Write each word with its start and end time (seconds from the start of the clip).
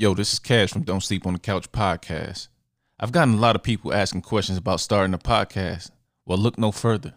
Yo, 0.00 0.14
this 0.14 0.32
is 0.32 0.38
Cash 0.38 0.70
from 0.70 0.80
Don't 0.80 1.02
Sleep 1.02 1.26
on 1.26 1.34
the 1.34 1.38
Couch 1.38 1.70
podcast. 1.72 2.48
I've 2.98 3.12
gotten 3.12 3.34
a 3.34 3.36
lot 3.36 3.54
of 3.54 3.62
people 3.62 3.92
asking 3.92 4.22
questions 4.22 4.56
about 4.56 4.80
starting 4.80 5.12
a 5.12 5.18
podcast. 5.18 5.90
Well, 6.24 6.38
look 6.38 6.56
no 6.56 6.72
further. 6.72 7.12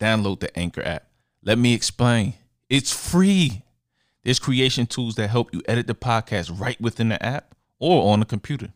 Download 0.00 0.40
the 0.40 0.58
Anchor 0.58 0.84
app. 0.84 1.06
Let 1.44 1.58
me 1.58 1.74
explain. 1.74 2.34
It's 2.68 2.90
free. 2.90 3.62
There's 4.24 4.40
creation 4.40 4.86
tools 4.86 5.14
that 5.14 5.30
help 5.30 5.54
you 5.54 5.62
edit 5.68 5.86
the 5.86 5.94
podcast 5.94 6.58
right 6.58 6.80
within 6.80 7.10
the 7.10 7.24
app 7.24 7.54
or 7.78 8.12
on 8.12 8.18
the 8.18 8.26
computer. 8.26 8.72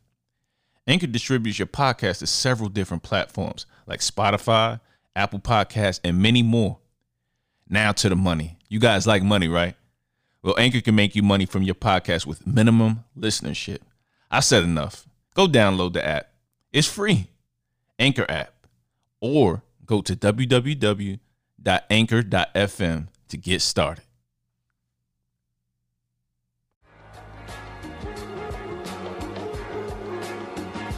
Anchor 0.87 1.09
distributes 1.09 1.59
your 1.59 1.67
podcast 1.67 2.21
to 2.21 2.29
several 2.29 2.69
different 2.69 3.03
platforms 3.03 3.67
like 3.89 3.99
Spotify, 3.99 4.79
Apple 5.17 5.41
Podcasts, 5.41 5.99
and 6.05 6.23
many 6.23 6.45
more. 6.45 6.79
Now 7.69 7.91
to 7.91 8.09
the 8.09 8.15
money. 8.15 8.57
You 8.69 8.79
guys 8.79 9.05
like 9.05 9.25
money, 9.25 9.49
right? 9.49 9.75
Well, 10.43 10.55
Anchor 10.59 10.81
can 10.81 10.95
make 10.95 11.17
you 11.17 11.23
money 11.23 11.47
from 11.47 11.63
your 11.63 11.75
podcast 11.75 12.27
with 12.27 12.47
minimum 12.47 13.05
listenership. 13.19 13.79
I 14.31 14.41
said 14.41 14.63
enough. 14.65 15.07
Go 15.35 15.47
download 15.47 15.95
the 15.95 16.07
app. 16.07 16.31
It's 16.73 16.87
free. 16.87 17.29
Anchor 17.99 18.27
app. 18.29 18.55
Or 19.21 19.63
go 19.85 20.01
to 20.03 20.15
www.anchor.fm 20.15 21.19
to 23.29 23.37
get 23.37 23.63
started. 23.63 24.05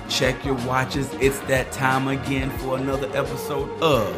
Check 0.08 0.44
your 0.44 0.56
watches. 0.66 1.08
It's 1.14 1.38
that 1.40 1.72
time 1.72 2.08
again 2.08 2.50
for 2.58 2.76
another 2.76 3.08
episode 3.16 3.70
of 3.80 4.12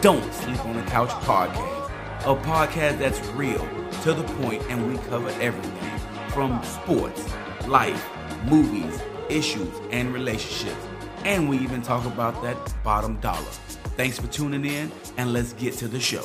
Don't 0.00 0.32
Sleep 0.34 0.64
on 0.64 0.74
the 0.76 0.82
Couch 0.82 1.10
podcast. 1.10 1.90
A 2.22 2.34
podcast 2.34 2.98
that's 2.98 3.20
real, 3.28 3.64
to 4.02 4.14
the 4.14 4.22
point, 4.40 4.62
and 4.68 4.88
we 4.88 4.98
cover 5.08 5.28
everything 5.40 5.98
from 6.30 6.62
sports, 6.62 7.26
life, 7.66 8.08
movies, 8.44 9.00
issues, 9.28 9.74
and 9.90 10.12
relationships. 10.12 10.86
And 11.24 11.48
we 11.48 11.58
even 11.58 11.82
talk 11.82 12.04
about 12.06 12.40
that 12.42 12.56
bottom 12.84 13.18
dollar. 13.20 13.50
Thanks 13.96 14.18
for 14.18 14.26
tuning 14.28 14.64
in, 14.64 14.92
and 15.16 15.32
let's 15.32 15.52
get 15.54 15.74
to 15.74 15.88
the 15.88 15.98
show. 15.98 16.24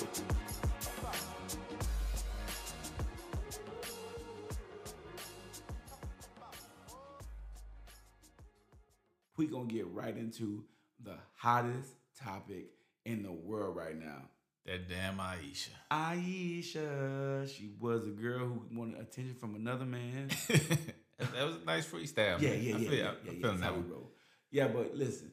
We're 9.37 9.49
gonna 9.49 9.65
get 9.65 9.87
right 9.87 10.15
into 10.15 10.63
the 11.03 11.15
hottest 11.35 11.95
topic 12.23 12.67
in 13.05 13.23
the 13.23 13.31
world 13.31 13.75
right 13.75 13.97
now. 13.97 14.29
That 14.65 14.87
damn 14.87 15.17
Aisha. 15.17 15.69
Aisha, 15.91 17.49
she 17.55 17.71
was 17.79 18.05
a 18.05 18.11
girl 18.11 18.39
who 18.39 18.65
wanted 18.71 19.01
attention 19.01 19.35
from 19.35 19.55
another 19.55 19.85
man. 19.85 20.29
that 20.47 21.45
was 21.45 21.55
a 21.61 21.65
nice 21.65 21.87
freestyle. 21.87 22.39
Yeah, 22.39 22.49
man. 22.49 22.63
yeah, 22.63 22.75
I 22.75 22.77
yeah, 22.77 22.89
feel, 22.89 22.93
yeah, 22.93 23.11
yeah, 23.25 23.31
that's 23.41 23.59
that 23.59 23.65
how 23.65 23.73
we 23.73 23.79
one. 23.79 23.89
roll. 23.89 24.11
Yeah, 24.51 24.67
but 24.67 24.95
listen, 24.95 25.31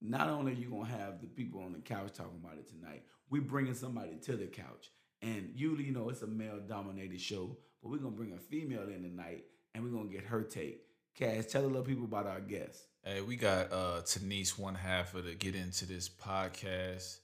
not 0.00 0.28
only 0.28 0.52
are 0.52 0.54
you 0.54 0.70
gonna 0.70 0.86
have 0.86 1.20
the 1.20 1.26
people 1.26 1.60
on 1.60 1.72
the 1.72 1.80
couch 1.80 2.12
talking 2.14 2.40
about 2.42 2.56
it 2.58 2.68
tonight, 2.68 3.02
we 3.28 3.40
bringing 3.40 3.74
somebody 3.74 4.16
to 4.22 4.36
the 4.36 4.46
couch, 4.46 4.90
and 5.20 5.50
usually, 5.54 5.84
you 5.84 5.92
know, 5.92 6.08
it's 6.08 6.22
a 6.22 6.26
male-dominated 6.26 7.20
show, 7.20 7.56
but 7.82 7.90
we're 7.90 7.98
gonna 7.98 8.10
bring 8.16 8.32
a 8.32 8.38
female 8.38 8.88
in 8.88 9.02
tonight, 9.02 9.44
and 9.74 9.84
we're 9.84 9.90
gonna 9.90 10.10
get 10.10 10.24
her 10.24 10.42
take. 10.42 10.82
Cass, 11.14 11.46
tell 11.46 11.64
a 11.64 11.66
little 11.66 11.82
people 11.82 12.04
about 12.04 12.26
our 12.26 12.40
guest. 12.40 12.86
Hey, 13.02 13.20
we 13.20 13.36
got 13.36 13.72
uh 13.72 14.02
Tanise 14.02 14.58
one 14.58 14.74
half 14.74 15.14
of 15.14 15.26
to 15.26 15.34
get 15.34 15.54
into 15.54 15.86
this 15.86 16.08
podcast. 16.08 17.18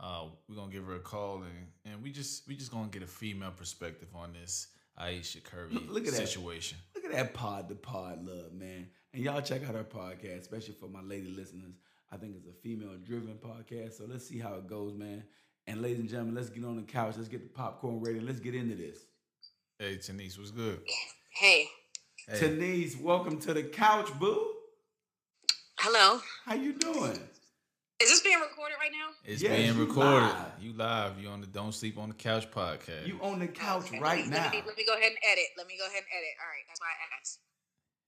Uh, 0.00 0.24
we're 0.48 0.56
gonna 0.56 0.72
give 0.72 0.84
her 0.86 0.96
a 0.96 1.00
call 1.00 1.42
and 1.42 1.66
and 1.92 2.02
we 2.02 2.10
just 2.10 2.46
we 2.48 2.56
just 2.56 2.72
gonna 2.72 2.88
get 2.88 3.02
a 3.02 3.06
female 3.06 3.52
perspective 3.56 4.08
on 4.14 4.32
this 4.32 4.68
Aisha 5.00 5.42
Curry 5.44 5.68
Look- 5.70 5.88
look 5.90 6.06
at 6.06 6.12
that. 6.14 6.26
situation. 6.28 6.78
Look 6.94 7.04
at 7.04 7.12
that 7.12 7.34
pod 7.34 7.68
to 7.68 7.74
pod 7.74 8.24
love, 8.24 8.52
man. 8.52 8.88
And 9.14 9.22
y'all 9.22 9.40
check 9.42 9.66
out 9.68 9.74
our 9.76 9.84
podcast, 9.84 10.40
especially 10.40 10.74
for 10.74 10.88
my 10.88 11.02
lady 11.02 11.28
listeners. 11.28 11.74
I 12.10 12.16
think 12.16 12.34
it's 12.36 12.46
a 12.46 12.52
female 12.62 12.96
driven 13.04 13.34
podcast. 13.38 13.94
So 13.94 14.04
let's 14.06 14.26
see 14.26 14.38
how 14.38 14.54
it 14.54 14.66
goes, 14.66 14.94
man. 14.94 15.24
And 15.66 15.80
ladies 15.80 16.00
and 16.00 16.08
gentlemen, 16.08 16.34
let's 16.34 16.50
get 16.50 16.64
on 16.64 16.76
the 16.76 16.82
couch. 16.82 17.14
Let's 17.16 17.28
get 17.28 17.42
the 17.42 17.48
popcorn 17.48 18.00
ready. 18.00 18.20
Let's 18.20 18.40
get 18.40 18.54
into 18.54 18.74
this. 18.74 18.98
Hey, 19.78 19.96
Tanise, 19.96 20.36
what's 20.38 20.50
good? 20.50 20.80
Hey, 21.30 21.68
Hey, 22.28 22.38
Tanise, 22.38 23.00
welcome 23.00 23.38
to 23.40 23.54
the 23.54 23.62
couch, 23.64 24.08
boo. 24.18 24.52
hello. 25.78 26.20
How 26.44 26.54
you 26.54 26.72
doing? 26.74 27.18
Is 28.02 28.10
this 28.10 28.20
being 28.20 28.40
recorded 28.40 28.76
right 28.80 28.90
now? 28.92 29.10
it's 29.24 29.42
Yes, 29.42 29.56
being 29.56 29.74
you 29.76 29.84
recorded. 29.86 30.26
live. 30.26 30.52
You 30.60 30.72
live. 30.74 31.18
You 31.20 31.28
on 31.28 31.40
the 31.40 31.46
Don't 31.46 31.72
Sleep 31.72 31.98
on 31.98 32.08
the 32.08 32.14
Couch 32.14 32.50
podcast. 32.50 33.06
You 33.06 33.18
on 33.22 33.38
the 33.38 33.46
oh, 33.48 33.52
couch 33.52 33.86
Okay, 33.86 34.00
right 34.00 34.18
let 34.18 34.28
me, 34.28 34.30
now. 34.30 34.42
Let 34.44 34.52
me, 34.52 34.62
let 34.66 34.76
me 34.76 34.84
go 34.86 34.94
ahead 34.94 35.08
and 35.10 35.18
edit. 35.30 35.44
Let 35.56 35.66
me 35.66 35.74
go 35.78 35.84
ahead 35.86 35.98
and 35.98 36.06
edit. 36.16 36.34
All 36.40 36.48
right, 36.48 36.64
that's 36.68 36.80
why 36.80 36.86
I 36.88 37.18
asked. 37.20 37.38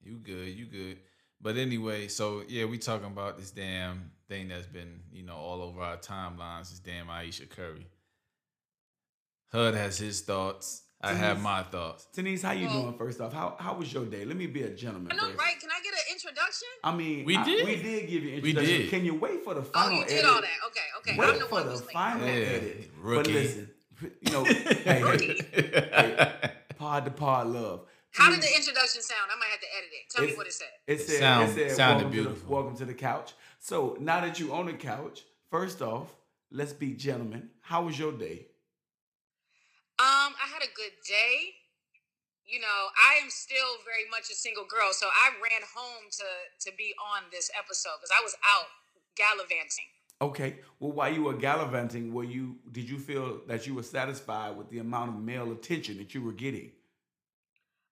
You 0.03 0.17
good, 0.17 0.49
you 0.49 0.67
good. 0.67 0.99
But 1.41 1.57
anyway, 1.57 2.09
so 2.09 2.43
yeah, 2.49 2.65
we 2.65 2.79
talking 2.79 3.07
about 3.07 3.39
this 3.39 3.51
damn 3.51 4.11
thing 4.29 4.49
that's 4.49 4.67
been, 4.67 5.01
you 5.13 5.23
know, 5.23 5.37
all 5.37 5.63
over 5.63 5.81
our 5.81 5.97
timelines, 5.97 6.71
this 6.71 6.79
damn 6.79 7.07
Aisha 7.09 7.49
Curry. 7.49 7.87
Hud 9.53 9.75
has 9.75 9.99
his 9.99 10.23
thoughts. 10.23 10.84
I 11.05 11.13
have 11.15 11.41
my 11.43 11.63
thoughts. 11.63 12.07
Denise, 12.13 12.43
how 12.43 12.53
you 12.53 12.67
Well- 12.67 12.83
doing? 12.83 12.99
First 12.99 13.21
off, 13.21 13.33
how 13.33 13.57
how 13.59 13.75
was 13.75 13.93
your 13.93 14.05
day? 14.07 14.25
Let 14.25 14.37
me 14.37 14.47
be 14.47 14.63
a 14.63 14.71
gentleman. 14.71 15.13
I 15.13 15.17
know, 15.17 15.27
first. 15.29 15.39
right? 15.39 15.61
Can 15.61 15.71
I 15.71 15.81
get 15.83 15.93
an 15.95 16.01
introduction? 16.13 16.69
I 16.83 16.95
mean, 16.95 17.25
We 17.25 17.37
I- 17.37 17.45
did. 17.45 17.67
we 17.67 17.77
did 17.77 18.09
give 18.09 18.25
you 18.25 18.31
We 18.43 18.51
introduction. 18.51 18.79
did. 18.83 18.91
Can 18.91 19.05
you 19.05 19.15
wait 19.15 19.45
for 19.45 19.55
the 19.55 19.61
oh, 19.61 19.65
final? 19.65 19.99
Oh, 19.99 20.01
you 20.01 20.07
did 20.07 20.19
edit? 20.19 20.31
all 20.31 20.41
that. 20.41 20.59
Okay, 20.69 20.81
okay. 20.99 21.19
Wait 21.19 21.29
I'm 21.29 21.39
the 21.39 21.45
for 21.47 21.53
one 21.55 21.67
the 21.69 21.77
final 21.93 22.27
Yeah, 22.27 22.33
edit. 22.33 22.91
But 23.05 23.27
listen, 23.27 23.71
you 24.23 24.33
know, 24.33 24.45
hey, 24.45 26.33
pod 26.79 27.05
to 27.05 27.11
pod 27.11 27.47
love. 27.49 27.87
How 28.13 28.31
did 28.31 28.41
the 28.43 28.55
introduction 28.57 29.03
sound? 29.03 29.29
I 29.35 29.39
might 29.39 29.51
have 29.51 29.61
to 29.61 29.67
edit 29.77 29.91
it. 29.93 30.11
Tell 30.11 30.25
me 30.25 30.35
what 30.37 30.47
it 30.47 30.53
said. 30.53 30.69
It 30.87 31.01
said, 31.01 31.19
Sound- 31.19 31.51
it 31.51 31.55
said 31.55 31.71
sounded 31.77 32.05
welcome 32.15 32.35
To 32.35 32.41
the, 32.41 32.47
welcome 32.53 32.77
to 32.77 32.85
the 32.85 32.95
couch. 32.95 33.33
So 33.59 33.97
now 34.01 34.21
that 34.21 34.39
you 34.39 34.55
on 34.55 34.67
the 34.67 34.73
couch, 34.75 35.23
first 35.51 35.83
off, 35.83 36.15
let's 36.53 36.73
be 36.73 36.93
gentlemen. 36.95 37.51
How 37.61 37.83
was 37.83 37.99
your 37.99 38.13
day? 38.13 38.47
Um, 39.99 40.35
I 40.35 40.51
had 40.51 40.63
a 40.63 40.73
good 40.75 40.95
day. 41.07 41.55
You 42.45 42.61
know, 42.61 42.81
I 42.99 43.23
am 43.23 43.31
still 43.31 43.81
very 43.87 44.05
much 44.11 44.29
a 44.31 44.35
single 44.35 44.67
girl, 44.67 44.93
so 44.93 45.07
I 45.07 45.33
ran 45.41 45.63
home 45.75 46.11
to 46.11 46.29
to 46.69 46.77
be 46.77 46.95
on 47.01 47.23
this 47.33 47.51
episode 47.57 47.97
because 48.01 48.13
I 48.13 48.23
was 48.23 48.35
out 48.45 48.69
gallivanting. 49.17 49.89
Okay. 50.21 50.57
Well, 50.79 50.93
while 50.93 51.13
you 51.13 51.25
were 51.25 51.35
gallivanting, 51.35 52.13
were 52.13 52.25
you 52.25 52.57
did 52.71 52.89
you 52.89 52.99
feel 52.99 53.41
that 53.47 53.67
you 53.67 53.75
were 53.75 53.83
satisfied 53.83 54.57
with 54.57 54.69
the 54.69 54.79
amount 54.79 55.11
of 55.11 55.23
male 55.23 55.53
attention 55.53 55.97
that 55.99 56.15
you 56.15 56.23
were 56.23 56.33
getting? 56.33 56.73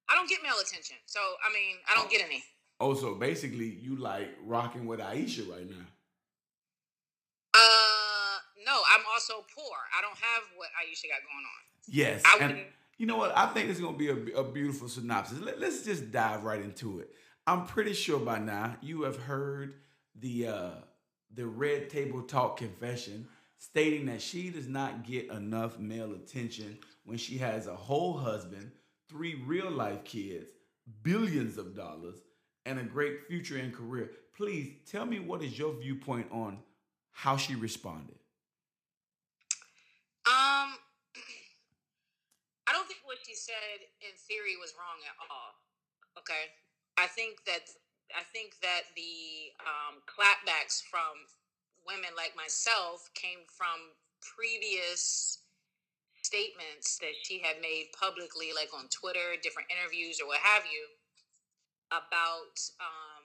I 0.08 0.14
don't 0.14 0.28
get 0.28 0.42
male 0.42 0.60
attention, 0.60 0.96
so 1.06 1.20
I 1.20 1.52
mean, 1.52 1.76
I 1.90 1.94
don't 1.94 2.10
get 2.10 2.20
any. 2.20 2.44
Oh, 2.80 2.94
so 2.94 3.14
basically 3.14 3.78
you 3.80 3.96
like 3.96 4.28
rocking 4.44 4.86
with 4.86 5.00
Aisha 5.00 5.48
right 5.48 5.68
now. 5.68 5.86
Uh, 7.54 8.36
no, 8.66 8.82
I'm 8.90 9.04
also 9.12 9.44
poor. 9.54 9.76
I 9.96 10.02
don't 10.02 10.18
have 10.18 10.42
what 10.56 10.68
Aisha 10.76 11.08
got 11.08 11.22
going 11.22 11.46
on. 11.46 11.71
Yes. 11.88 12.22
I 12.24 12.38
and 12.40 12.58
you 12.98 13.06
know 13.06 13.16
what? 13.16 13.36
I 13.36 13.46
think 13.46 13.70
it's 13.70 13.80
going 13.80 13.94
to 13.94 13.98
be 13.98 14.32
a, 14.32 14.36
a 14.38 14.44
beautiful 14.44 14.88
synopsis. 14.88 15.40
Let, 15.40 15.62
us 15.62 15.82
just 15.82 16.12
dive 16.12 16.44
right 16.44 16.60
into 16.60 17.00
it. 17.00 17.10
I'm 17.46 17.66
pretty 17.66 17.94
sure 17.94 18.20
by 18.20 18.38
now 18.38 18.76
you 18.80 19.02
have 19.02 19.16
heard 19.16 19.74
the 20.14 20.48
uh, 20.48 20.70
the 21.34 21.46
Red 21.46 21.90
Table 21.90 22.22
Talk 22.22 22.58
confession 22.58 23.26
stating 23.58 24.06
that 24.06 24.20
she 24.20 24.50
does 24.50 24.68
not 24.68 25.04
get 25.04 25.30
enough 25.30 25.78
male 25.78 26.12
attention 26.12 26.78
when 27.04 27.18
she 27.18 27.38
has 27.38 27.66
a 27.66 27.74
whole 27.74 28.16
husband, 28.16 28.70
three 29.08 29.40
real 29.46 29.70
life 29.70 30.04
kids, 30.04 30.50
billions 31.02 31.58
of 31.58 31.76
dollars, 31.76 32.16
and 32.66 32.78
a 32.78 32.82
great 32.82 33.26
future 33.28 33.56
and 33.56 33.74
career. 33.74 34.10
Please 34.36 34.72
tell 34.90 35.06
me 35.06 35.20
what 35.20 35.42
is 35.42 35.58
your 35.58 35.74
viewpoint 35.74 36.26
on 36.30 36.58
how 37.12 37.36
she 37.36 37.54
responded. 37.54 38.16
Um, 40.26 40.74
I 42.66 42.72
don't 42.72 42.86
think 42.88 43.00
what 43.04 43.18
she 43.26 43.31
said 43.42 43.90
in 43.98 44.14
theory 44.30 44.54
was 44.54 44.78
wrong 44.78 45.02
at 45.02 45.18
all. 45.26 45.58
Okay, 46.14 46.54
I 46.94 47.10
think 47.10 47.42
that 47.50 47.66
I 48.14 48.22
think 48.30 48.60
that 48.62 48.86
the 48.94 49.50
um, 49.58 50.04
clapbacks 50.06 50.84
from 50.86 51.26
women 51.82 52.14
like 52.14 52.38
myself 52.38 53.10
came 53.18 53.42
from 53.50 53.98
previous 54.22 55.42
statements 56.22 57.02
that 57.02 57.18
she 57.18 57.42
had 57.42 57.58
made 57.58 57.90
publicly, 57.98 58.54
like 58.54 58.70
on 58.70 58.86
Twitter, 58.94 59.34
different 59.42 59.72
interviews, 59.72 60.22
or 60.22 60.30
what 60.30 60.38
have 60.38 60.62
you, 60.70 60.86
about 61.90 62.54
um, 62.78 63.24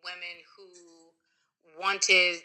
women 0.00 0.40
who 0.56 0.70
wanted 1.76 2.40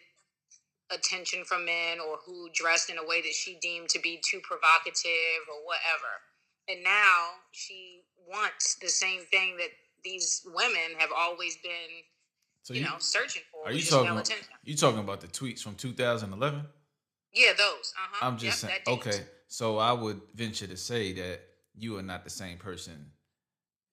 attention 0.91 1.45
from 1.45 1.65
men 1.65 1.97
or 1.97 2.17
who 2.25 2.49
dressed 2.53 2.89
in 2.89 2.97
a 2.97 3.07
way 3.07 3.21
that 3.21 3.33
she 3.33 3.57
deemed 3.61 3.89
to 3.89 3.99
be 3.99 4.21
too 4.21 4.39
provocative 4.43 5.41
or 5.49 5.65
whatever. 5.65 6.21
And 6.67 6.83
now 6.83 7.29
she 7.51 8.01
wants 8.27 8.75
the 8.75 8.89
same 8.89 9.21
thing 9.31 9.57
that 9.57 9.69
these 10.03 10.45
women 10.45 10.97
have 10.97 11.09
always 11.15 11.57
been, 11.57 11.71
So 12.63 12.73
you, 12.73 12.81
know, 12.81 12.95
searching 12.99 13.43
for. 13.51 13.67
are 13.67 13.71
you 13.71 13.83
talking 13.83 14.11
about, 14.11 14.29
you 14.63 14.75
talking 14.75 14.99
about 14.99 15.21
the 15.21 15.27
tweets 15.27 15.61
from 15.61 15.75
2011? 15.75 16.63
Yeah, 17.33 17.53
those. 17.57 17.93
Uh 17.95 18.07
huh. 18.11 18.27
I'm 18.27 18.37
just 18.37 18.59
saying. 18.61 18.79
Okay, 18.87 19.21
so 19.47 19.77
I 19.77 19.91
would 19.91 20.21
venture 20.33 20.67
to 20.67 20.77
say 20.77 21.13
that 21.13 21.41
you 21.75 21.97
are 21.97 22.03
not 22.03 22.23
the 22.23 22.29
same 22.29 22.57
person 22.57 23.11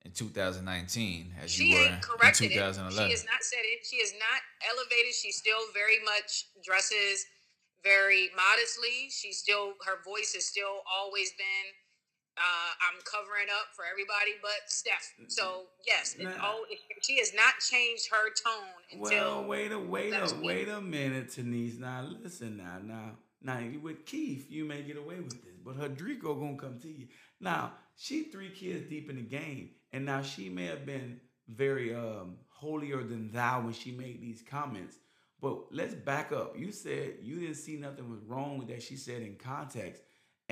in 0.04 0.12
2019 0.12 1.34
as 1.42 1.50
she 1.50 1.64
you 1.64 1.76
were 1.76 1.86
in 1.86 1.94
it. 1.94 2.02
2011. 2.34 2.92
She 2.92 3.10
has 3.10 3.24
not 3.24 3.42
said 3.42 3.62
it. 3.64 3.84
She 3.84 3.96
is 3.96 4.12
not 4.14 4.40
elevated. 4.70 5.14
She 5.14 5.32
still 5.32 5.58
very 5.74 5.98
much 6.04 6.46
dresses 6.64 7.26
very 7.82 8.30
modestly. 8.36 9.10
She 9.10 9.32
still 9.32 9.74
her 9.84 10.02
voice 10.04 10.34
has 10.34 10.46
still 10.46 10.82
always 10.86 11.32
been 11.32 11.66
uh, 12.38 12.70
I'm 12.88 13.00
covering 13.04 13.48
up 13.50 13.68
for 13.76 13.84
everybody 13.84 14.32
but 14.42 14.68
Steph. 14.68 15.12
So 15.28 15.64
yes, 15.86 16.16
Nah. 16.18 16.30
all, 16.42 16.64
she 17.02 17.18
has 17.18 17.32
not 17.34 17.54
changed 17.60 18.08
her 18.10 18.30
tone 18.30 18.80
until 18.92 19.42
Well, 19.42 19.44
wait 19.44 19.72
a 19.72 19.78
wait 19.78 20.12
a 20.14 20.34
wait 20.40 20.68
a 20.68 20.80
minute, 20.80 21.34
Denise. 21.34 21.78
Now 21.78 22.02
listen 22.22 22.56
now, 22.56 22.78
now 22.82 23.12
now 23.42 23.60
with 23.82 24.06
Keith, 24.06 24.50
you 24.50 24.64
may 24.64 24.82
get 24.82 24.96
away 24.96 25.16
with 25.20 25.42
this, 25.44 25.56
but 25.64 25.76
Hadrico 25.78 26.38
gonna 26.38 26.56
come 26.56 26.78
to 26.80 26.88
you. 26.88 27.08
Now 27.40 27.72
she 27.96 28.24
three 28.24 28.50
kids 28.50 28.88
deep 28.88 29.10
in 29.10 29.16
the 29.16 29.22
game, 29.22 29.70
and 29.92 30.04
now 30.06 30.22
she 30.22 30.48
may 30.48 30.66
have 30.66 30.86
been 30.86 31.20
very 31.48 31.94
um 31.94 32.36
holier 32.48 33.02
than 33.02 33.30
thou 33.32 33.60
when 33.62 33.72
she 33.74 33.90
made 33.92 34.22
these 34.22 34.42
comments. 34.48 34.96
But 35.40 35.72
let's 35.72 35.94
back 35.94 36.30
up. 36.32 36.56
You 36.56 36.70
said 36.72 37.14
you 37.20 37.40
didn't 37.40 37.56
see 37.56 37.76
nothing 37.76 38.08
was 38.08 38.22
wrong 38.24 38.58
with 38.58 38.68
that. 38.68 38.82
She 38.82 38.96
said 38.96 39.22
in 39.22 39.34
context, 39.36 40.02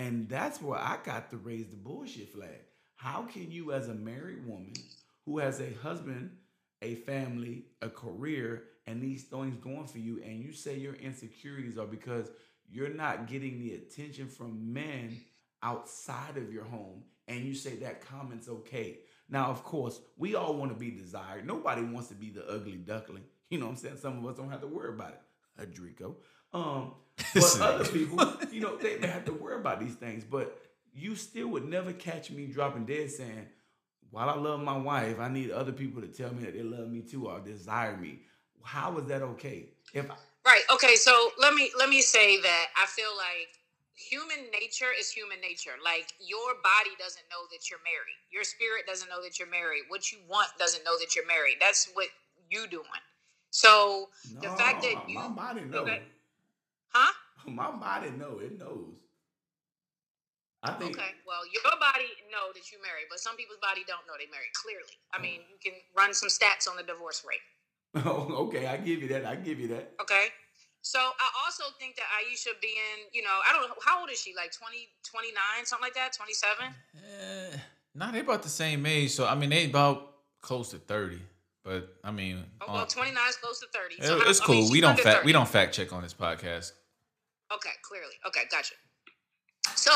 and 0.00 0.30
that's 0.30 0.62
where 0.62 0.78
I 0.78 0.96
got 1.04 1.28
to 1.28 1.36
raise 1.36 1.68
the 1.68 1.76
bullshit 1.76 2.30
flag. 2.32 2.64
How 2.96 3.22
can 3.22 3.50
you, 3.50 3.72
as 3.72 3.88
a 3.88 3.94
married 3.94 4.46
woman 4.46 4.72
who 5.26 5.38
has 5.40 5.60
a 5.60 5.74
husband, 5.82 6.30
a 6.80 6.94
family, 6.94 7.66
a 7.82 7.90
career, 7.90 8.64
and 8.86 9.02
these 9.02 9.24
things 9.24 9.58
going 9.58 9.86
for 9.86 9.98
you, 9.98 10.22
and 10.24 10.40
you 10.40 10.54
say 10.54 10.78
your 10.78 10.94
insecurities 10.94 11.76
are 11.76 11.86
because 11.86 12.30
you're 12.70 12.94
not 12.94 13.26
getting 13.26 13.58
the 13.58 13.74
attention 13.74 14.28
from 14.28 14.72
men 14.72 15.20
outside 15.62 16.38
of 16.38 16.50
your 16.50 16.64
home, 16.64 17.02
and 17.28 17.44
you 17.44 17.54
say 17.54 17.74
that 17.76 18.00
comment's 18.00 18.48
okay. 18.48 19.00
Now, 19.28 19.50
of 19.50 19.64
course, 19.64 20.00
we 20.16 20.34
all 20.34 20.54
want 20.54 20.72
to 20.72 20.78
be 20.78 20.90
desired. 20.90 21.46
Nobody 21.46 21.82
wants 21.82 22.08
to 22.08 22.14
be 22.14 22.30
the 22.30 22.48
ugly 22.48 22.76
duckling. 22.76 23.24
You 23.50 23.58
know 23.58 23.66
what 23.66 23.72
I'm 23.72 23.76
saying? 23.76 23.98
Some 23.98 24.18
of 24.18 24.24
us 24.30 24.38
don't 24.38 24.50
have 24.50 24.62
to 24.62 24.66
worry 24.66 24.94
about 24.94 25.12
it. 25.12 25.20
Adrico. 25.60 26.14
Um, 26.54 26.94
but 27.34 27.60
other 27.60 27.84
people, 27.84 28.32
you 28.50 28.60
know, 28.60 28.76
they, 28.76 28.96
they 28.96 29.06
have 29.08 29.24
to 29.26 29.32
worry 29.32 29.56
about 29.56 29.80
these 29.80 29.94
things. 29.94 30.24
But 30.24 30.58
you 30.92 31.14
still 31.16 31.48
would 31.48 31.68
never 31.68 31.92
catch 31.92 32.30
me 32.30 32.46
dropping 32.46 32.86
dead 32.86 33.10
saying, 33.10 33.46
while 34.10 34.28
I 34.28 34.34
love 34.36 34.60
my 34.60 34.76
wife, 34.76 35.20
I 35.20 35.28
need 35.28 35.50
other 35.50 35.72
people 35.72 36.00
to 36.02 36.08
tell 36.08 36.32
me 36.34 36.44
that 36.44 36.54
they 36.54 36.62
love 36.62 36.88
me 36.88 37.02
too 37.02 37.28
or 37.28 37.40
desire 37.40 37.96
me. 37.96 38.20
How 38.62 38.96
is 38.98 39.06
that 39.06 39.22
okay? 39.22 39.66
If 39.94 40.10
I, 40.10 40.14
Right. 40.44 40.62
Okay. 40.72 40.96
So 40.96 41.30
let 41.38 41.54
me 41.54 41.70
let 41.78 41.88
me 41.88 42.00
say 42.00 42.40
that 42.40 42.66
I 42.76 42.86
feel 42.86 43.10
like 43.16 43.48
human 43.94 44.50
nature 44.50 44.88
is 44.98 45.10
human 45.10 45.40
nature. 45.40 45.72
Like 45.84 46.12
your 46.18 46.54
body 46.62 46.96
doesn't 46.98 47.24
know 47.30 47.44
that 47.52 47.68
you're 47.70 47.80
married. 47.84 48.18
Your 48.32 48.44
spirit 48.44 48.86
doesn't 48.86 49.08
know 49.08 49.22
that 49.22 49.38
you're 49.38 49.50
married. 49.50 49.82
What 49.88 50.10
you 50.10 50.18
want 50.28 50.48
doesn't 50.58 50.82
know 50.84 50.98
that 50.98 51.14
you're 51.14 51.26
married. 51.26 51.56
That's 51.60 51.90
what 51.94 52.08
you 52.50 52.66
doing. 52.66 52.84
So 53.50 54.08
the 54.40 54.48
fact 54.48 54.82
that 54.82 54.94
No, 54.94 55.02
you 55.08 55.14
my 55.18 55.28
body 55.28 55.60
knows. 55.62 55.80
okay. 55.88 56.02
Huh? 56.92 57.12
My 57.50 57.70
body 57.70 58.10
know 58.10 58.38
it 58.40 58.58
knows. 58.58 58.94
I 60.62 60.72
think 60.76 60.92
Okay. 60.96 61.12
Well, 61.26 61.40
your 61.48 61.72
body 61.80 62.10
know 62.30 62.52
that 62.52 62.70
you're 62.70 62.82
married, 62.82 63.08
but 63.08 63.18
some 63.18 63.34
people's 63.36 63.60
body 63.62 63.80
don't 63.88 64.04
know 64.06 64.12
they 64.20 64.28
married. 64.30 64.52
Clearly, 64.52 64.92
I 65.14 65.18
mean, 65.20 65.40
you 65.48 65.56
can 65.62 65.72
run 65.96 66.12
some 66.12 66.28
stats 66.28 66.68
on 66.68 66.76
the 66.76 66.82
divorce 66.82 67.24
rate. 67.26 67.40
Oh, 68.04 68.28
okay, 68.46 68.66
I 68.66 68.76
give 68.76 69.00
you 69.00 69.08
that. 69.08 69.24
I 69.24 69.36
give 69.36 69.58
you 69.58 69.68
that. 69.68 69.94
Okay. 70.02 70.26
So 70.82 70.98
I 70.98 71.28
also 71.44 71.64
think 71.78 71.96
that 71.96 72.04
Aisha 72.20 72.52
being, 72.60 73.08
you 73.12 73.22
know, 73.22 73.36
I 73.48 73.52
don't 73.52 73.68
know 73.68 73.74
how 73.84 74.00
old 74.00 74.10
is 74.10 74.20
she? 74.20 74.32
Like 74.34 74.52
20, 74.52 74.76
29, 75.04 75.64
something 75.64 75.84
like 75.84 75.94
that, 75.94 76.12
27? 76.16 76.74
Eh, 76.96 77.56
nah, 77.94 78.10
they 78.10 78.20
about 78.20 78.42
the 78.42 78.48
same 78.48 78.84
age, 78.86 79.10
so 79.10 79.26
I 79.26 79.34
mean 79.34 79.50
they 79.50 79.64
about 79.66 80.12
close 80.40 80.70
to 80.70 80.78
30. 80.78 81.20
But 81.64 81.88
I 82.04 82.10
mean, 82.10 82.44
Oh, 82.62 82.72
well, 82.72 82.86
29 82.86 83.28
is 83.28 83.36
close 83.36 83.60
to 83.60 83.66
30. 83.72 84.02
So 84.02 84.18
how- 84.20 84.28
it's 84.30 84.40
I 84.40 84.44
cool. 84.44 84.54
mean, 84.56 84.70
we 84.72 84.80
don't 84.80 84.98
fact 84.98 85.24
we 85.24 85.32
don't 85.32 85.48
fact 85.48 85.74
check 85.74 85.92
on 85.92 86.02
this 86.02 86.14
podcast. 86.14 86.72
Okay, 87.52 87.74
clearly. 87.82 88.14
Okay, 88.26 88.46
gotcha. 88.50 88.74
So 89.74 89.92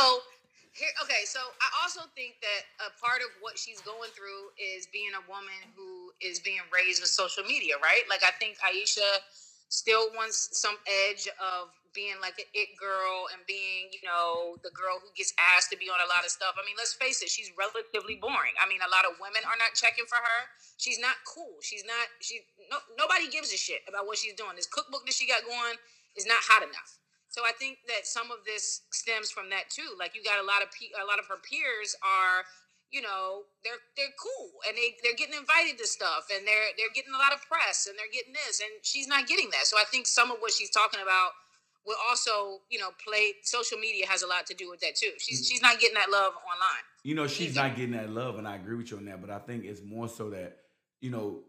here, 0.75 0.91
okay, 1.07 1.23
so 1.23 1.39
I 1.63 1.69
also 1.83 2.11
think 2.19 2.43
that 2.43 2.63
a 2.83 2.91
part 2.99 3.23
of 3.23 3.31
what 3.39 3.55
she's 3.55 3.79
going 3.87 4.11
through 4.11 4.51
is 4.59 4.91
being 4.91 5.15
a 5.15 5.23
woman 5.31 5.71
who 5.79 6.11
is 6.19 6.43
being 6.43 6.67
raised 6.75 6.99
with 6.99 7.15
social 7.15 7.47
media, 7.47 7.79
right? 7.79 8.03
Like 8.11 8.27
I 8.27 8.35
think 8.43 8.59
Aisha 8.59 9.23
still 9.71 10.11
wants 10.19 10.51
some 10.59 10.75
edge 11.07 11.31
of 11.39 11.71
being 11.95 12.19
like 12.19 12.35
an 12.43 12.51
it 12.59 12.75
girl 12.75 13.31
and 13.31 13.39
being, 13.47 13.87
you 13.95 14.03
know, 14.03 14.59
the 14.67 14.75
girl 14.75 14.99
who 14.99 15.07
gets 15.15 15.31
asked 15.39 15.71
to 15.71 15.79
be 15.79 15.87
on 15.87 16.03
a 16.03 16.11
lot 16.11 16.27
of 16.27 16.31
stuff. 16.35 16.59
I 16.59 16.67
mean, 16.67 16.75
let's 16.75 16.99
face 16.99 17.23
it, 17.23 17.31
she's 17.31 17.55
relatively 17.55 18.19
boring. 18.19 18.59
I 18.59 18.67
mean, 18.67 18.83
a 18.83 18.91
lot 18.91 19.07
of 19.07 19.15
women 19.23 19.47
are 19.47 19.59
not 19.63 19.79
checking 19.79 20.11
for 20.11 20.19
her. 20.19 20.41
She's 20.75 20.99
not 20.99 21.23
cool. 21.23 21.63
She's 21.63 21.87
not. 21.87 22.11
She 22.19 22.43
no 22.67 22.83
nobody 22.99 23.31
gives 23.31 23.55
a 23.55 23.59
shit 23.59 23.87
about 23.87 24.11
what 24.11 24.19
she's 24.19 24.35
doing. 24.35 24.59
This 24.59 24.67
cookbook 24.67 25.07
that 25.07 25.15
she 25.15 25.31
got 25.31 25.47
going 25.47 25.79
is 26.19 26.27
not 26.27 26.43
hot 26.51 26.67
enough. 26.67 26.99
So 27.35 27.43
I 27.43 27.51
think 27.51 27.83
that 27.91 28.07
some 28.07 28.31
of 28.31 28.47
this 28.47 28.87
stems 28.95 29.35
from 29.35 29.51
that 29.51 29.67
too. 29.67 29.99
Like 29.99 30.15
you 30.15 30.23
got 30.23 30.39
a 30.39 30.47
lot 30.47 30.63
of 30.63 30.71
pe- 30.71 30.95
a 30.95 31.03
lot 31.03 31.19
of 31.19 31.27
her 31.27 31.43
peers 31.43 31.99
are, 31.99 32.47
you 32.95 33.03
know, 33.03 33.51
they're 33.67 33.83
they're 33.99 34.15
cool 34.15 34.63
and 34.63 34.79
they 34.79 34.95
they're 35.03 35.19
getting 35.19 35.35
invited 35.35 35.75
to 35.83 35.87
stuff 35.91 36.31
and 36.31 36.47
they're 36.47 36.71
they're 36.79 36.95
getting 36.95 37.11
a 37.11 37.19
lot 37.19 37.35
of 37.35 37.43
press 37.51 37.91
and 37.91 37.99
they're 37.99 38.15
getting 38.15 38.39
this 38.39 38.63
and 38.63 38.71
she's 38.87 39.11
not 39.11 39.27
getting 39.27 39.51
that. 39.51 39.67
So 39.67 39.83
I 39.83 39.87
think 39.91 40.07
some 40.07 40.31
of 40.31 40.39
what 40.39 40.55
she's 40.55 40.71
talking 40.71 41.03
about 41.03 41.35
will 41.83 41.99
also, 42.07 42.63
you 42.71 42.79
know, 42.79 42.95
play 43.03 43.35
social 43.43 43.83
media 43.83 44.07
has 44.07 44.23
a 44.23 44.31
lot 44.31 44.47
to 44.47 44.55
do 44.55 44.71
with 44.71 44.79
that 44.87 44.95
too. 44.95 45.11
She's 45.19 45.43
mm. 45.43 45.51
she's 45.51 45.63
not 45.63 45.83
getting 45.83 45.99
that 45.99 46.15
love 46.15 46.39
online. 46.39 46.87
You 47.03 47.19
know, 47.19 47.27
she's 47.27 47.59
not 47.59 47.75
getting 47.75 47.99
that 47.99 48.11
love, 48.15 48.39
and 48.39 48.47
I 48.47 48.55
agree 48.55 48.79
with 48.79 48.95
you 48.95 48.97
on 48.97 49.11
that. 49.11 49.21
But 49.21 49.35
I 49.35 49.43
think 49.43 49.65
it's 49.67 49.83
more 49.83 50.07
so 50.07 50.31
that, 50.31 50.71
you 51.03 51.11
know, 51.11 51.43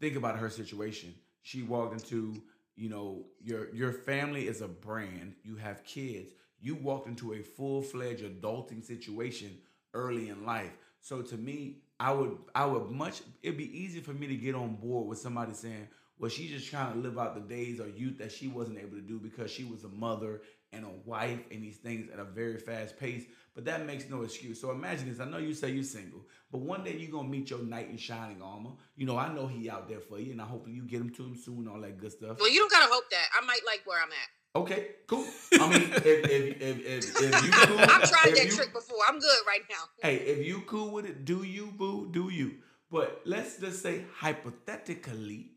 think 0.00 0.16
about 0.16 0.40
her 0.40 0.48
situation. 0.48 1.12
She 1.42 1.60
walked 1.60 1.92
into, 1.92 2.40
you 2.80 2.88
know, 2.88 3.26
your 3.44 3.74
your 3.74 3.92
family 3.92 4.48
is 4.48 4.62
a 4.62 4.68
brand. 4.68 5.34
You 5.44 5.56
have 5.56 5.84
kids. 5.84 6.32
You 6.62 6.74
walked 6.74 7.08
into 7.08 7.34
a 7.34 7.42
full 7.42 7.82
fledged 7.82 8.24
adulting 8.24 8.82
situation 8.82 9.58
early 9.92 10.30
in 10.30 10.46
life. 10.46 10.72
So 11.02 11.20
to 11.20 11.36
me, 11.36 11.76
I 12.00 12.12
would 12.12 12.38
I 12.54 12.64
would 12.64 12.90
much 12.90 13.20
it'd 13.42 13.58
be 13.58 13.78
easy 13.78 14.00
for 14.00 14.14
me 14.14 14.28
to 14.28 14.34
get 14.34 14.54
on 14.54 14.76
board 14.76 15.06
with 15.08 15.18
somebody 15.18 15.52
saying, 15.52 15.88
well, 16.20 16.30
she's 16.30 16.50
just 16.50 16.68
trying 16.68 16.92
to 16.92 16.98
live 16.98 17.18
out 17.18 17.34
the 17.34 17.40
days 17.40 17.80
or 17.80 17.88
youth 17.88 18.18
that 18.18 18.30
she 18.30 18.46
wasn't 18.46 18.78
able 18.78 18.96
to 18.96 19.02
do 19.02 19.18
because 19.18 19.50
she 19.50 19.64
was 19.64 19.84
a 19.84 19.88
mother 19.88 20.42
and 20.72 20.84
a 20.84 21.08
wife 21.08 21.40
and 21.50 21.62
these 21.62 21.78
things 21.78 22.10
at 22.12 22.20
a 22.20 22.24
very 22.24 22.58
fast 22.58 22.98
pace. 22.98 23.24
But 23.54 23.64
that 23.64 23.86
makes 23.86 24.08
no 24.08 24.22
excuse. 24.22 24.60
So 24.60 24.70
imagine 24.70 25.08
this. 25.08 25.18
I 25.18 25.24
know 25.24 25.38
you 25.38 25.54
say 25.54 25.70
you're 25.70 25.82
single, 25.82 26.20
but 26.52 26.58
one 26.60 26.84
day 26.84 26.94
you're 26.96 27.10
gonna 27.10 27.26
meet 27.28 27.50
your 27.50 27.60
knight 27.60 27.90
in 27.90 27.96
shining 27.96 28.40
armor. 28.42 28.70
You 28.96 29.06
know, 29.06 29.16
I 29.16 29.32
know 29.32 29.46
he 29.46 29.68
out 29.68 29.88
there 29.88 30.00
for 30.00 30.20
you, 30.20 30.32
and 30.32 30.40
I 30.40 30.44
hope 30.44 30.68
you 30.68 30.82
get 30.82 31.00
him 31.00 31.10
to 31.10 31.24
him 31.24 31.36
soon, 31.36 31.66
all 31.66 31.80
that 31.80 31.98
good 31.98 32.12
stuff. 32.12 32.38
Well, 32.38 32.50
you 32.50 32.60
don't 32.60 32.70
gotta 32.70 32.92
hope 32.92 33.10
that. 33.10 33.26
I 33.40 33.44
might 33.44 33.60
like 33.66 33.80
where 33.86 34.00
I'm 34.00 34.10
at. 34.10 34.60
Okay, 34.62 34.88
cool. 35.06 35.26
I 35.54 35.68
mean, 35.68 35.90
if 35.92 36.04
if 36.06 36.60
if 36.60 36.86
if, 36.86 37.22
if 37.22 37.44
you 37.44 37.50
cool, 37.52 37.78
I've 37.78 38.08
tried 38.08 38.34
that 38.36 38.44
you- 38.44 38.52
trick 38.52 38.72
before. 38.72 38.98
I'm 39.08 39.18
good 39.18 39.38
right 39.46 39.62
now. 39.70 39.84
Hey, 40.02 40.16
if 40.16 40.46
you 40.46 40.62
cool 40.66 40.90
with 40.90 41.06
it, 41.06 41.24
do 41.24 41.42
you, 41.42 41.66
boo, 41.66 42.08
do 42.10 42.28
you. 42.30 42.56
But 42.90 43.22
let's 43.24 43.58
just 43.58 43.82
say 43.82 44.04
hypothetically 44.16 45.49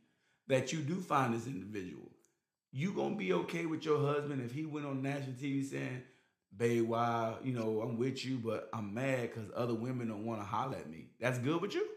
that 0.47 0.73
you 0.73 0.79
do 0.79 0.95
find 0.99 1.33
this 1.33 1.47
individual. 1.47 2.09
You 2.71 2.91
gonna 2.93 3.15
be 3.15 3.33
okay 3.33 3.65
with 3.65 3.85
your 3.85 3.99
husband 3.99 4.41
if 4.43 4.51
he 4.51 4.65
went 4.65 4.85
on 4.85 5.01
national 5.01 5.33
TV 5.35 5.63
saying, 5.63 6.01
babe, 6.55 6.87
why, 6.87 7.35
you 7.43 7.53
know, 7.53 7.81
I'm 7.81 7.97
with 7.97 8.25
you, 8.25 8.37
but 8.37 8.69
I'm 8.73 8.93
mad 8.93 9.29
because 9.33 9.49
other 9.55 9.73
women 9.75 10.07
don't 10.07 10.25
want 10.25 10.41
to 10.41 10.45
holler 10.45 10.77
at 10.77 10.89
me. 10.89 11.07
That's 11.19 11.37
good 11.39 11.61
with 11.61 11.73
you? 11.75 11.87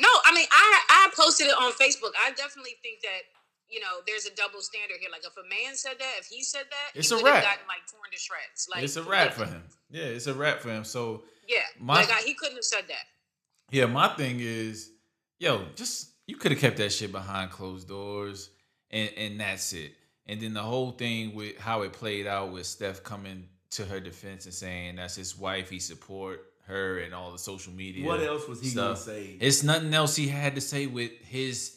No, 0.00 0.08
I 0.24 0.34
mean, 0.34 0.46
I 0.50 0.80
I 0.90 1.10
posted 1.16 1.46
it 1.48 1.54
on 1.54 1.72
Facebook. 1.72 2.12
I 2.24 2.30
definitely 2.32 2.74
think 2.82 3.00
that 3.02 3.20
you 3.68 3.80
know 3.80 4.00
there's 4.06 4.26
a 4.26 4.34
double 4.34 4.60
standard 4.60 4.96
here. 5.00 5.10
Like 5.10 5.22
if 5.24 5.32
a 5.36 5.48
man 5.48 5.74
said 5.76 5.94
that, 5.98 6.12
if 6.20 6.26
he 6.26 6.42
said 6.42 6.64
that, 6.70 6.98
It's 6.98 7.08
he 7.08 7.14
a 7.14 7.18
would 7.18 7.26
have 7.26 7.34
wrap. 7.42 7.44
gotten 7.54 7.66
like 7.68 7.86
torn 7.90 8.10
to 8.12 8.18
shreds. 8.18 8.68
Like 8.72 8.82
it's 8.84 8.96
a 8.96 9.02
wrap 9.02 9.32
for 9.32 9.44
him. 9.44 9.62
Yeah, 9.90 10.04
it's 10.04 10.26
a 10.26 10.34
wrap 10.34 10.60
for 10.60 10.70
him. 10.70 10.84
So 10.84 11.24
Yeah, 11.48 11.60
My- 11.78 11.96
like 11.96 12.10
I, 12.10 12.22
he 12.22 12.34
couldn't 12.34 12.56
have 12.56 12.64
said 12.64 12.84
that. 12.88 13.04
Yeah, 13.70 13.86
my 13.86 14.08
thing 14.16 14.38
is, 14.40 14.90
yo, 15.38 15.64
just 15.74 16.10
you 16.32 16.38
could 16.38 16.50
have 16.52 16.60
kept 16.62 16.78
that 16.78 16.90
shit 16.90 17.12
behind 17.12 17.50
closed 17.50 17.86
doors, 17.86 18.48
and 18.90 19.10
and 19.18 19.38
that's 19.38 19.74
it. 19.74 19.92
And 20.24 20.40
then 20.40 20.54
the 20.54 20.62
whole 20.62 20.92
thing 20.92 21.34
with 21.34 21.58
how 21.58 21.82
it 21.82 21.92
played 21.92 22.26
out 22.26 22.52
with 22.52 22.64
Steph 22.64 23.02
coming 23.02 23.48
to 23.72 23.84
her 23.84 24.00
defense 24.00 24.46
and 24.46 24.54
saying 24.54 24.96
that's 24.96 25.14
his 25.14 25.36
wife, 25.38 25.68
he 25.68 25.78
support 25.78 26.40
her 26.66 27.00
and 27.00 27.12
all 27.12 27.32
the 27.32 27.38
social 27.38 27.74
media. 27.74 28.06
What 28.06 28.22
else 28.22 28.48
was 28.48 28.62
he 28.62 28.74
gonna 28.74 28.96
say? 28.96 29.36
It's 29.40 29.62
nothing 29.62 29.92
else 29.92 30.16
he 30.16 30.28
had 30.28 30.54
to 30.54 30.62
say 30.62 30.86
with 30.86 31.10
his. 31.20 31.76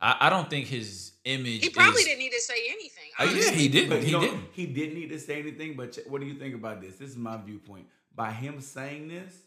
I, 0.00 0.16
I 0.18 0.30
don't 0.30 0.48
think 0.48 0.66
his 0.66 1.12
image. 1.26 1.62
He 1.62 1.68
probably 1.68 2.00
is, 2.00 2.06
didn't 2.06 2.20
need 2.20 2.32
to 2.32 2.40
say 2.40 2.54
anything. 2.70 3.10
Uh, 3.18 3.24
yeah, 3.24 3.50
he 3.50 3.68
didn't. 3.68 3.90
But 3.90 4.02
He 4.02 4.12
know, 4.12 4.22
didn't. 4.22 4.44
He 4.52 4.64
didn't 4.64 4.94
need 4.94 5.10
to 5.10 5.20
say 5.20 5.40
anything. 5.40 5.74
But 5.76 5.92
ch- 5.92 6.06
what 6.08 6.22
do 6.22 6.26
you 6.26 6.38
think 6.38 6.54
about 6.54 6.80
this? 6.80 6.96
This 6.96 7.10
is 7.10 7.18
my 7.18 7.36
viewpoint. 7.36 7.84
By 8.14 8.32
him 8.32 8.62
saying 8.62 9.08
this, 9.08 9.42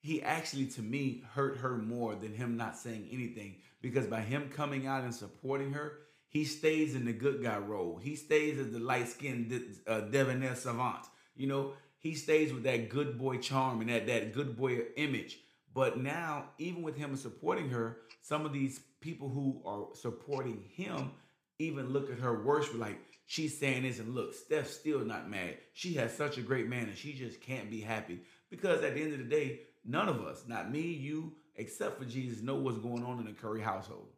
he 0.00 0.20
actually, 0.20 0.66
to 0.66 0.82
me, 0.82 1.22
hurt 1.34 1.58
her 1.58 1.78
more 1.78 2.16
than 2.16 2.34
him 2.34 2.56
not 2.56 2.76
saying 2.76 3.08
anything. 3.12 3.54
Because 3.84 4.06
by 4.06 4.22
him 4.22 4.48
coming 4.48 4.86
out 4.86 5.04
and 5.04 5.14
supporting 5.14 5.74
her, 5.74 5.98
he 6.30 6.46
stays 6.46 6.94
in 6.94 7.04
the 7.04 7.12
good 7.12 7.42
guy 7.42 7.58
role. 7.58 8.00
He 8.02 8.16
stays 8.16 8.58
as 8.58 8.72
the 8.72 8.78
light 8.78 9.08
skinned 9.08 9.52
uh, 9.86 10.00
debonair 10.00 10.54
savant. 10.54 11.04
You 11.36 11.48
know, 11.48 11.74
he 11.98 12.14
stays 12.14 12.50
with 12.50 12.62
that 12.62 12.88
good 12.88 13.18
boy 13.18 13.36
charm 13.36 13.82
and 13.82 13.90
that 13.90 14.06
that 14.06 14.32
good 14.32 14.56
boy 14.56 14.84
image. 14.96 15.38
But 15.74 15.98
now, 15.98 16.46
even 16.56 16.82
with 16.82 16.96
him 16.96 17.14
supporting 17.14 17.68
her, 17.70 17.98
some 18.22 18.46
of 18.46 18.54
these 18.54 18.80
people 19.02 19.28
who 19.28 19.60
are 19.66 19.94
supporting 19.94 20.64
him 20.74 21.10
even 21.58 21.90
look 21.90 22.10
at 22.10 22.20
her 22.20 22.42
worse. 22.42 22.72
Like 22.72 22.98
she's 23.26 23.58
saying 23.58 23.82
this, 23.82 23.98
and 23.98 24.14
look, 24.14 24.32
Steph's 24.32 24.74
still 24.74 25.00
not 25.00 25.28
mad. 25.28 25.58
She 25.74 25.92
has 25.94 26.16
such 26.16 26.38
a 26.38 26.42
great 26.42 26.70
man, 26.70 26.84
and 26.84 26.96
she 26.96 27.12
just 27.12 27.42
can't 27.42 27.70
be 27.70 27.82
happy 27.82 28.20
because 28.48 28.82
at 28.82 28.94
the 28.94 29.02
end 29.02 29.12
of 29.12 29.18
the 29.18 29.24
day, 29.24 29.60
none 29.84 30.08
of 30.08 30.22
us, 30.22 30.44
not 30.48 30.72
me, 30.72 30.80
you, 30.80 31.34
except 31.56 31.98
for 31.98 32.04
Jesus, 32.04 32.42
know 32.42 32.56
what's 32.56 32.78
going 32.78 33.04
on 33.04 33.18
in 33.18 33.26
the 33.26 33.32
Curry 33.32 33.60
household. 33.60 34.08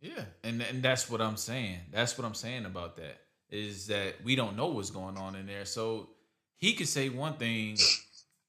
Yeah, 0.00 0.24
and 0.42 0.60
and 0.62 0.82
that's 0.82 1.08
what 1.08 1.20
I'm 1.20 1.36
saying. 1.36 1.78
That's 1.92 2.18
what 2.18 2.26
I'm 2.26 2.34
saying 2.34 2.64
about 2.64 2.96
that 2.96 3.20
is 3.50 3.86
that 3.86 4.14
we 4.24 4.34
don't 4.34 4.56
know 4.56 4.66
what's 4.66 4.90
going 4.90 5.16
on 5.16 5.36
in 5.36 5.46
there. 5.46 5.64
So 5.64 6.08
he 6.56 6.72
could 6.72 6.88
say 6.88 7.08
one 7.08 7.34
thing. 7.34 7.76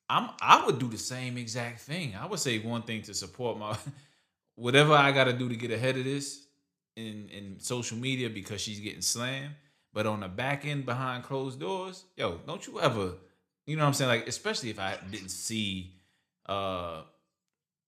I'm 0.10 0.30
I 0.42 0.66
would 0.66 0.80
do 0.80 0.88
the 0.88 0.98
same 0.98 1.38
exact 1.38 1.82
thing. 1.82 2.16
I 2.20 2.26
would 2.26 2.40
say 2.40 2.58
one 2.58 2.82
thing 2.82 3.04
to 3.04 3.14
support 3.14 3.60
my 3.60 3.78
whatever 4.56 4.94
I 4.94 5.12
got 5.12 5.26
to 5.26 5.34
do 5.34 5.48
to 5.48 5.56
get 5.56 5.72
ahead 5.72 5.96
of 5.98 6.06
this 6.06 6.48
in 6.96 7.30
in 7.30 7.60
social 7.60 7.98
media 7.98 8.30
because 8.30 8.60
she's 8.60 8.80
getting 8.80 9.02
slammed. 9.02 9.54
But 9.94 10.08
on 10.08 10.22
the 10.22 10.28
back 10.28 10.66
end 10.66 10.86
behind 10.86 11.24
closed 11.24 11.60
doors, 11.60 12.04
yo, 12.18 12.40
don't 12.48 12.66
you 12.66 12.82
ever, 12.82 13.14
you 13.68 13.76
know 13.76 13.84
what 13.84 13.90
I'm 13.90 13.94
saying? 13.94 14.10
Like, 14.10 14.28
especially 14.28 14.72
if 14.72 14.80
I 14.80 14.98
didn't 15.12 15.30
see 15.30 15.94
uh 16.46 17.02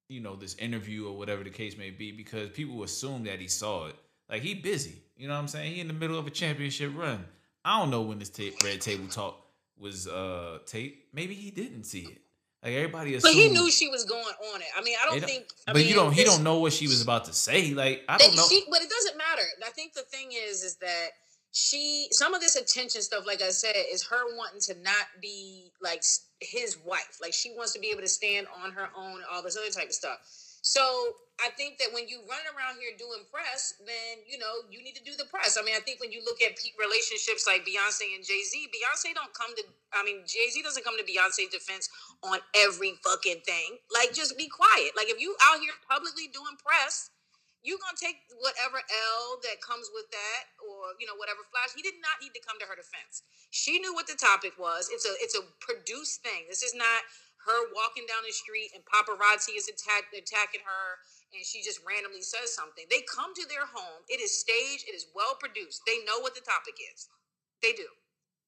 you 0.07 0.19
know, 0.19 0.35
this 0.35 0.55
interview 0.55 1.07
or 1.07 1.17
whatever 1.17 1.43
the 1.43 1.49
case 1.49 1.77
may 1.77 1.89
be, 1.89 2.11
because 2.11 2.49
people 2.49 2.83
assume 2.83 3.23
that 3.23 3.39
he 3.39 3.47
saw 3.47 3.87
it. 3.87 3.95
Like 4.29 4.41
he 4.41 4.53
busy. 4.53 5.01
You 5.17 5.27
know 5.27 5.33
what 5.33 5.39
I'm 5.39 5.47
saying? 5.47 5.73
He 5.73 5.81
in 5.81 5.87
the 5.87 5.93
middle 5.93 6.19
of 6.19 6.27
a 6.27 6.31
championship 6.31 6.91
run. 6.95 7.25
I 7.63 7.79
don't 7.79 7.89
know 7.89 8.01
when 8.01 8.19
this 8.19 8.29
tape, 8.29 8.55
red 8.63 8.81
table 8.81 9.07
talk 9.07 9.35
was 9.79 10.07
uh 10.07 10.59
tape. 10.65 11.07
Maybe 11.13 11.33
he 11.33 11.51
didn't 11.51 11.85
see 11.85 12.01
it. 12.01 12.21
Like 12.63 12.73
everybody 12.73 13.15
assumed. 13.15 13.35
But 13.35 13.39
he 13.39 13.49
knew 13.49 13.69
she 13.69 13.89
was 13.89 14.05
going 14.05 14.23
on 14.53 14.61
it. 14.61 14.67
I 14.75 14.81
mean, 14.81 14.95
I 14.99 15.05
don't, 15.05 15.19
don't 15.19 15.29
think. 15.29 15.45
I 15.67 15.73
but 15.73 15.79
mean, 15.79 15.87
you 15.87 15.95
don't. 15.95 16.11
He 16.11 16.23
don't 16.23 16.43
know 16.43 16.59
what 16.59 16.73
she 16.73 16.87
was 16.87 17.01
about 17.01 17.25
to 17.25 17.33
say. 17.33 17.73
Like 17.73 18.03
I 18.09 18.17
don't 18.17 18.35
know. 18.35 18.45
She, 18.49 18.63
but 18.69 18.81
it 18.81 18.89
doesn't 18.89 19.17
matter. 19.17 19.43
I 19.65 19.69
think 19.69 19.93
the 19.93 20.01
thing 20.01 20.29
is, 20.31 20.63
is 20.63 20.75
that 20.77 21.09
she, 21.55 22.07
some 22.11 22.33
of 22.33 22.41
this 22.41 22.57
attention 22.57 23.01
stuff, 23.01 23.23
like 23.25 23.41
I 23.41 23.47
said, 23.47 23.75
is 23.89 24.03
her 24.07 24.35
wanting 24.35 24.59
to 24.67 24.75
not 24.83 25.07
be 25.21 25.71
like 25.81 26.03
his 26.41 26.77
wife. 26.83 27.19
Like 27.21 27.31
she 27.31 27.55
wants 27.55 27.71
to 27.73 27.79
be 27.79 27.87
able 27.95 28.01
to 28.01 28.11
stand 28.11 28.47
on 28.61 28.73
her 28.73 28.89
own, 28.91 29.21
all 29.31 29.41
this 29.41 29.55
other 29.55 29.71
type 29.71 29.87
of 29.87 29.95
stuff. 29.95 30.19
So 30.59 30.83
I 31.39 31.47
think 31.55 31.79
that 31.79 31.95
when 31.95 32.11
you 32.11 32.19
run 32.27 32.43
around 32.51 32.75
here 32.83 32.91
doing 32.99 33.23
press, 33.31 33.79
then 33.87 34.19
you 34.27 34.35
know 34.35 34.67
you 34.67 34.83
need 34.83 34.99
to 34.99 35.03
do 35.07 35.15
the 35.15 35.31
press. 35.31 35.55
I 35.55 35.63
mean, 35.63 35.79
I 35.79 35.79
think 35.79 36.03
when 36.03 36.11
you 36.11 36.19
look 36.27 36.43
at 36.43 36.59
relationships 36.75 37.47
like 37.47 37.63
Beyonce 37.63 38.11
and 38.19 38.25
Jay 38.25 38.43
Z, 38.43 38.67
Beyonce 38.75 39.15
don't 39.15 39.31
come 39.31 39.55
to. 39.55 39.63
I 39.95 40.03
mean, 40.03 40.27
Jay 40.27 40.51
Z 40.51 40.59
doesn't 40.59 40.83
come 40.83 40.99
to 40.99 41.07
Beyonce's 41.07 41.55
defense 41.55 41.87
on 42.19 42.39
every 42.51 42.99
fucking 42.99 43.47
thing. 43.47 43.79
Like, 43.95 44.11
just 44.11 44.35
be 44.35 44.51
quiet. 44.51 44.91
Like, 44.97 45.07
if 45.07 45.21
you 45.23 45.39
out 45.39 45.63
here 45.63 45.71
publicly 45.87 46.27
doing 46.35 46.59
press, 46.59 47.14
you 47.65 47.81
gonna 47.81 47.97
take 47.97 48.21
whatever 48.39 48.77
L 48.77 49.41
that 49.41 49.57
comes 49.59 49.89
with 49.91 50.05
that, 50.13 50.41
or 50.61 50.93
you 51.01 51.09
know 51.09 51.17
whatever 51.17 51.41
flash. 51.49 51.73
He 51.73 51.81
did 51.81 51.97
not 51.99 52.21
need 52.21 52.37
to 52.37 52.41
come 52.45 52.61
to 52.61 52.69
her 52.69 52.77
defense. 52.77 53.25
She 53.49 53.81
knew 53.81 53.91
what 53.97 54.05
the 54.05 54.15
topic 54.15 54.55
was. 54.61 54.87
It's 54.93 55.03
a 55.03 55.13
it's 55.19 55.33
a 55.33 55.43
produced 55.59 56.21
thing. 56.21 56.45
This 56.45 56.61
is 56.61 56.77
not 56.77 57.01
her 57.45 57.69
walking 57.77 58.09
down 58.09 58.25
the 58.25 58.33
street 58.33 58.73
and 58.73 58.81
paparazzi 58.89 59.53
is 59.53 59.69
attack, 59.69 60.09
attacking 60.13 60.65
her, 60.65 60.97
and 61.29 61.45
she 61.45 61.61
just 61.61 61.77
randomly 61.85 62.25
says 62.25 62.53
something. 62.53 62.85
They 62.89 63.05
come 63.05 63.37
to 63.37 63.45
their 63.45 63.69
home. 63.69 64.01
It 64.09 64.17
is 64.17 64.33
staged. 64.33 64.89
It 64.89 64.97
is 64.97 65.13
well 65.13 65.37
produced. 65.37 65.85
They 65.85 66.01
know 66.05 66.21
what 66.21 66.33
the 66.33 66.41
topic 66.41 66.73
is. 66.93 67.09
They 67.61 67.73
do. 67.73 67.85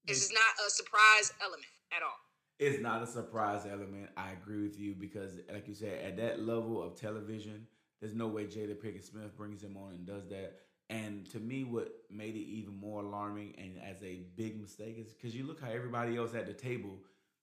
This 0.05 0.23
is 0.23 0.31
not 0.31 0.65
a 0.65 0.69
surprise 0.71 1.33
element 1.43 1.67
at 1.91 2.01
all. 2.01 2.17
It's 2.59 2.81
not 2.81 3.03
a 3.03 3.07
surprise 3.07 3.67
element. 3.69 4.09
I 4.17 4.31
agree 4.31 4.63
with 4.63 4.79
you 4.79 4.95
because, 4.97 5.33
like 5.51 5.67
you 5.67 5.75
said, 5.75 6.01
at 6.03 6.17
that 6.17 6.41
level 6.41 6.81
of 6.81 6.95
television, 6.99 7.67
there's 8.01 8.13
no 8.13 8.27
way 8.27 8.45
Jada 8.45 8.75
Pinkett 8.75 9.03
Smith 9.03 9.35
brings 9.35 9.63
him 9.63 9.77
on 9.77 9.93
and 9.93 10.05
does 10.05 10.27
that. 10.29 10.55
And 10.89 11.29
to 11.31 11.39
me, 11.39 11.63
what 11.63 11.89
made 12.09 12.35
it 12.35 12.47
even 12.47 12.73
more 12.75 13.01
alarming 13.01 13.55
and 13.57 13.77
as 13.83 14.01
a 14.03 14.21
big 14.35 14.59
mistake 14.59 14.97
is 14.97 15.13
because 15.13 15.35
you 15.35 15.45
look 15.45 15.59
how 15.61 15.69
everybody 15.69 16.15
else 16.15 16.33
at 16.33 16.47
the 16.47 16.53
table, 16.53 16.97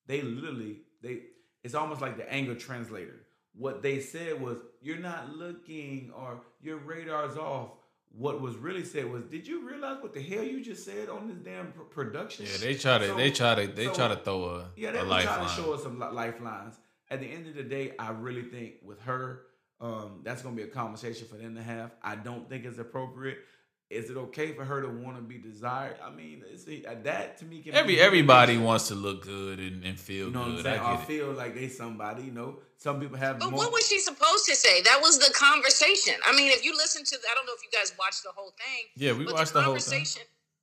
they 0.06 0.22
literally 0.22 0.78
they 1.02 1.20
it's 1.62 1.74
almost 1.74 2.00
like 2.00 2.16
the 2.16 2.30
anger 2.32 2.54
translator. 2.54 3.26
What 3.56 3.82
they 3.82 4.00
said 4.00 4.40
was, 4.40 4.58
"You're 4.80 4.98
not 4.98 5.36
looking," 5.36 6.10
or 6.16 6.40
"Your 6.60 6.78
radar's 6.78 7.36
off." 7.36 7.70
What 8.16 8.40
was 8.40 8.56
really 8.56 8.84
said 8.84 9.10
was, 9.10 9.24
"Did 9.24 9.46
you 9.46 9.68
realize 9.68 10.02
what 10.02 10.12
the 10.14 10.22
hell 10.22 10.42
you 10.42 10.62
just 10.62 10.84
said 10.84 11.08
on 11.08 11.28
this 11.28 11.38
damn 11.38 11.72
pr- 11.72 11.82
production?" 11.82 12.46
yeah, 12.46 12.58
they 12.58 12.74
try 12.74 12.98
to. 12.98 13.08
So- 13.08 13.16
they 13.16 13.30
try 13.30 13.54
to. 13.54 13.66
They 13.66 13.86
so- 13.86 13.94
try 13.94 14.08
to 14.08 14.16
throw 14.16 14.44
a, 14.44 14.70
yeah, 14.76 14.92
they 14.92 15.00
trying 15.00 15.46
to 15.46 15.52
show 15.52 15.74
us 15.74 15.82
some 15.82 15.98
li- 15.98 16.12
lifelines. 16.12 16.78
At 17.10 17.20
the 17.20 17.26
end 17.26 17.46
of 17.46 17.54
the 17.54 17.62
day, 17.62 17.94
I 17.98 18.10
really 18.10 18.42
think 18.42 18.76
with 18.82 19.00
her, 19.02 19.42
um, 19.80 20.20
that's 20.22 20.42
going 20.42 20.56
to 20.56 20.62
be 20.62 20.68
a 20.68 20.72
conversation 20.72 21.26
for 21.28 21.36
them 21.36 21.54
to 21.56 21.62
have. 21.62 21.90
I 22.02 22.16
don't 22.16 22.48
think 22.48 22.64
it's 22.64 22.78
appropriate. 22.78 23.38
Is 23.90 24.08
it 24.10 24.16
okay 24.16 24.52
for 24.52 24.64
her 24.64 24.80
to 24.80 24.88
want 24.88 25.16
to 25.18 25.22
be 25.22 25.36
desired? 25.38 25.96
I 26.02 26.10
mean, 26.10 26.42
it's, 26.50 26.64
uh, 26.66 26.96
that 27.04 27.38
to 27.38 27.44
me 27.44 27.60
can 27.60 27.74
Every 27.74 27.96
be- 27.96 28.00
everybody 28.00 28.56
wants 28.56 28.88
to 28.88 28.94
look 28.94 29.22
good 29.22 29.60
and, 29.60 29.84
and 29.84 30.00
feel 30.00 30.26
You 30.28 30.32
know 30.32 30.40
what 30.40 30.48
I'm 30.48 30.56
good. 30.56 30.64
saying? 30.64 30.80
I 30.80 30.84
I 30.84 30.92
get 30.96 31.02
it. 31.02 31.06
feel 31.06 31.32
like 31.32 31.54
they 31.54 31.68
somebody. 31.68 32.22
You 32.24 32.32
know, 32.32 32.58
some 32.78 32.98
people 32.98 33.18
have. 33.18 33.38
But 33.38 33.50
more, 33.50 33.58
what 33.58 33.72
was 33.72 33.86
she 33.86 34.00
supposed 34.00 34.46
to 34.46 34.56
say? 34.56 34.80
That 34.82 35.00
was 35.02 35.18
the 35.18 35.32
conversation. 35.34 36.14
I 36.26 36.34
mean, 36.34 36.50
if 36.50 36.64
you 36.64 36.74
listen 36.74 37.04
to, 37.04 37.16
I 37.30 37.34
don't 37.36 37.44
know 37.46 37.52
if 37.54 37.62
you 37.62 37.70
guys 37.70 37.92
watched 37.98 38.24
the 38.24 38.32
whole 38.34 38.54
thing. 38.56 38.88
Yeah, 38.96 39.12
we 39.12 39.26
watched 39.26 39.52
the, 39.52 39.60
whole 39.62 39.76
thing. 39.76 40.00
conversation. 40.00 40.22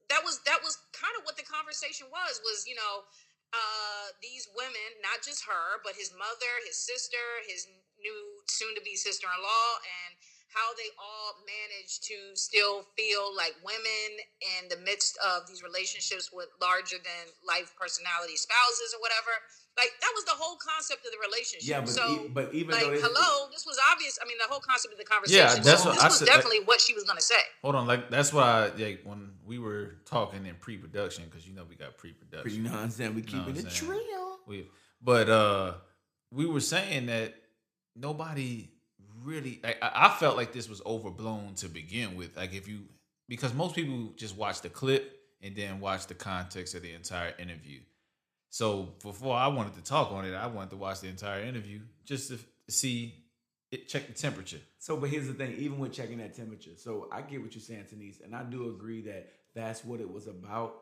That 0.10 0.26
was 0.26 0.42
that 0.50 0.60
was 0.64 0.80
kind 0.92 1.14
of 1.20 1.24
what 1.24 1.38
the 1.38 1.44
conversation 1.46 2.08
was. 2.12 2.42
Was 2.44 2.66
you 2.68 2.76
know, 2.76 3.06
uh, 3.54 4.06
these 4.20 4.50
women, 4.58 4.90
not 5.06 5.22
just 5.24 5.46
her, 5.46 5.80
but 5.86 5.94
his 5.96 6.12
mother, 6.18 6.52
his 6.68 6.76
sister, 6.76 7.22
his 7.48 7.68
new 8.02 8.20
soon-to-be 8.50 8.96
sister-in-law, 8.98 9.70
and 9.86 10.12
how 10.52 10.68
they 10.76 10.92
all 11.00 11.40
managed 11.48 12.04
to 12.12 12.36
still 12.36 12.84
feel 13.00 13.32
like 13.32 13.56
women 13.64 14.10
in 14.60 14.68
the 14.68 14.76
midst 14.84 15.16
of 15.24 15.48
these 15.48 15.64
relationships 15.64 16.28
with 16.34 16.52
larger 16.60 16.98
than 17.00 17.24
life 17.48 17.72
personality 17.80 18.36
spouses 18.36 18.92
or 18.92 19.00
whatever. 19.00 19.32
Like 19.80 19.96
that 20.04 20.12
was 20.14 20.26
the 20.28 20.36
whole 20.36 20.60
concept 20.60 21.08
of 21.08 21.12
the 21.16 21.22
relationship. 21.24 21.72
yeah, 21.72 21.80
but 21.80 21.96
so 21.96 22.04
e- 22.04 22.28
but 22.28 22.52
even 22.54 22.76
like 22.76 22.84
though 22.84 23.00
hello 23.08 23.48
this 23.56 23.66
was 23.66 23.80
obvious 23.90 24.20
i 24.22 24.28
mean 24.28 24.36
the 24.38 24.52
whole 24.52 24.60
concept 24.60 24.92
of 24.92 25.00
the 25.00 25.06
conversation 25.08 25.40
Yeah, 25.48 25.56
that's 25.64 25.84
so 25.84 25.90
what 25.90 25.96
this 25.96 26.04
I 26.04 26.08
was 26.12 26.20
said- 26.20 26.28
definitely 26.28 26.60
what 26.68 26.82
she 26.82 26.94
was 26.94 27.06
going 27.06 27.16
to 27.16 27.24
say 27.24 27.40
Hold 27.64 27.76
on, 27.76 27.88
like 27.88 28.10
that's 28.12 28.34
why 28.34 28.70
like 28.78 29.00
when 29.06 29.32
we 29.48 29.58
were 29.60 29.96
talking 30.04 30.46
in 30.46 30.56
pre-production 30.56 31.24
because 31.32 31.48
you 31.48 31.56
know 31.56 31.64
we 31.64 31.76
got 31.80 31.96
pre-production. 31.98 32.52
you 32.52 32.64
know 32.68 32.72
what 32.76 32.82
I'm 32.84 32.90
saying? 32.92 33.16
We 33.16 33.22
You 33.22 33.28
know 33.28 33.32
keeping 33.32 33.56
what 33.56 33.64
it 33.64 33.66
I'm 33.68 33.72
saying? 33.72 33.92
real. 33.92 34.38
We, 34.46 34.68
but 35.02 35.30
uh, 35.30 35.74
we 36.32 36.46
were 36.46 36.60
saying 36.60 37.06
that 37.06 37.34
nobody 37.96 38.70
really. 39.24 39.60
Like, 39.64 39.78
I, 39.82 40.08
I 40.08 40.10
felt 40.20 40.38
like 40.38 40.54
this 40.54 40.70
was 40.70 40.82
overblown 40.86 41.56
to 41.56 41.70
begin 41.70 42.16
with. 42.16 42.36
Like 42.38 42.54
if 42.54 42.68
you, 42.68 42.82
because 43.28 43.54
most 43.54 43.76
people 43.76 44.14
just 44.16 44.36
watch 44.36 44.62
the 44.62 44.70
clip 44.70 45.18
and 45.42 45.56
then 45.56 45.80
watch 45.80 46.08
the 46.08 46.14
context 46.14 46.76
of 46.76 46.82
the 46.82 46.94
entire 46.94 47.34
interview. 47.40 47.80
So 48.50 48.90
before 49.02 49.36
I 49.36 49.48
wanted 49.48 49.76
to 49.76 49.84
talk 49.84 50.12
on 50.12 50.26
it, 50.26 50.34
I 50.34 50.48
wanted 50.48 50.72
to 50.72 50.76
watch 50.76 51.00
the 51.00 51.08
entire 51.08 51.42
interview 51.42 51.80
just 52.06 52.30
to 52.30 52.40
see 52.70 53.16
it, 53.72 53.88
check 53.88 54.08
the 54.08 54.14
temperature. 54.14 54.60
So, 54.78 54.98
but 54.98 55.10
here's 55.10 55.28
the 55.28 55.34
thing: 55.34 55.54
even 55.58 55.80
with 55.80 55.94
checking 55.94 56.18
that 56.18 56.36
temperature, 56.36 56.72
so 56.76 57.08
I 57.12 57.22
get 57.22 57.42
what 57.42 57.56
you're 57.56 57.62
saying, 57.62 57.86
Denise, 57.90 58.20
and 58.24 58.36
I 58.36 58.44
do 58.44 58.70
agree 58.70 59.02
that 59.04 59.32
that's 59.56 59.86
what 59.86 60.02
it 60.02 60.12
was 60.12 60.28
about. 60.28 60.76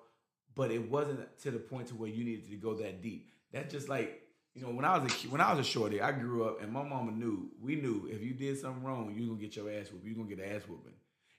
But 0.56 0.72
it 0.72 0.90
wasn't 0.90 1.20
to 1.44 1.52
the 1.52 1.60
point 1.60 1.88
to 1.90 1.96
where 1.96 2.10
you 2.10 2.24
needed 2.24 2.50
to 2.50 2.56
go 2.56 2.74
that 2.74 3.04
deep. 3.04 3.30
That's 3.54 3.72
just 3.72 3.88
like 3.88 4.24
you 4.56 4.62
know, 4.62 4.72
when 4.72 4.86
I 4.86 4.98
was 4.98 5.12
a 5.12 5.28
when 5.30 5.42
I 5.42 5.54
was 5.54 5.66
a 5.66 5.70
shorty, 5.70 6.02
I 6.02 6.12
grew 6.12 6.44
up, 6.46 6.62
and 6.62 6.72
my 6.72 6.84
mama 6.84 7.12
knew. 7.12 7.50
We 7.62 7.76
knew 7.76 8.08
if 8.12 8.22
you 8.22 8.34
did 8.34 8.60
something 8.60 8.84
wrong, 8.84 9.14
you 9.16 9.28
gonna 9.28 9.40
get 9.40 9.56
your 9.56 9.72
ass 9.72 9.92
whooped. 9.92 10.06
You 10.06 10.16
gonna 10.16 10.28
get 10.28 10.40
an 10.40 10.56
ass 10.56 10.68
whooping. 10.68 10.94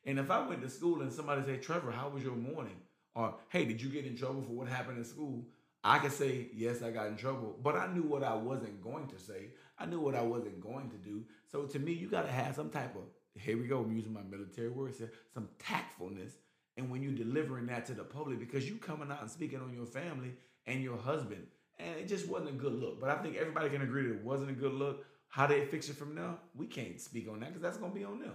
And 0.05 0.19
if 0.19 0.31
I 0.31 0.47
went 0.47 0.63
to 0.63 0.71
school 0.71 1.03
and 1.03 1.13
somebody 1.13 1.43
said, 1.45 1.63
"Trevor, 1.63 1.91
how 1.91 2.09
was 2.09 2.23
your 2.23 2.37
morning?" 2.37 2.77
or 3.15 3.37
"Hey, 3.49 3.65
did 3.65 3.83
you 3.83 3.91
get 3.91 4.07
in 4.07 4.17
trouble 4.17 4.43
for 4.43 4.53
what 4.53 4.69
happened 4.69 4.99
in 4.99 5.05
school?" 5.05 5.47
I 5.83 5.99
could 5.99 6.13
say, 6.13 6.51
"Yes, 6.55 6.83
I 6.83 6.91
got 6.91 7.09
in 7.09 7.17
trouble," 7.17 7.59
but 7.63 7.77
I 7.77 7.93
knew 7.93 8.03
what 8.03 8.23
I 8.23 8.35
wasn't 8.35 8.83
going 8.83 9.09
to 9.09 9.19
say. 9.19 9.51
I 9.79 9.87
knew 9.87 10.01
what 10.01 10.15
I 10.15 10.23
wasn't 10.23 10.61
going 10.61 10.91
to 10.91 10.97
do. 10.97 11.25
So 11.47 11.67
to 11.67 11.79
me, 11.79 11.93
you 11.93 12.09
got 12.09 12.23
to 12.23 12.33
have 12.33 12.55
some 12.55 12.71
type 12.71 12.95
of 12.97 13.05
here 13.35 13.57
we 13.57 13.67
go. 13.67 13.81
I'm 13.81 13.95
using 13.95 14.13
my 14.13 14.23
military 14.23 14.69
words. 14.69 15.03
Some 15.33 15.49
tactfulness, 15.59 16.33
and 16.77 16.91
when 16.91 17.03
you're 17.03 17.13
delivering 17.13 17.67
that 17.67 17.87
to 17.87 17.95
the 17.95 18.05
public, 18.05 18.39
because 18.39 18.69
you 18.69 18.77
coming 18.77 19.11
out 19.11 19.23
and 19.23 19.31
speaking 19.31 19.61
on 19.61 19.75
your 19.75 19.87
family 19.87 20.33
and 20.67 20.83
your 20.83 20.97
husband, 20.97 21.47
and 21.85 21.99
it 22.01 22.09
just 22.09 22.29
wasn't 22.29 22.51
a 22.51 22.53
good 22.53 22.73
look. 22.75 23.01
But 23.01 23.11
I 23.11 23.17
think 23.23 23.37
everybody 23.37 23.71
can 23.71 23.83
agree 23.83 24.03
that 24.09 24.17
it 24.17 24.25
wasn't 24.25 24.51
a 24.51 24.55
good 24.55 24.73
look. 24.73 25.05
How 25.29 25.47
they 25.47 25.65
fix 25.67 25.89
it 25.89 25.97
from 25.97 26.15
now, 26.15 26.39
we 26.57 26.67
can't 26.67 27.01
speak 27.01 27.29
on 27.31 27.41
that 27.41 27.49
because 27.51 27.63
that's 27.63 27.79
gonna 27.79 27.95
be 27.95 28.05
on 28.05 28.19
them. 28.21 28.35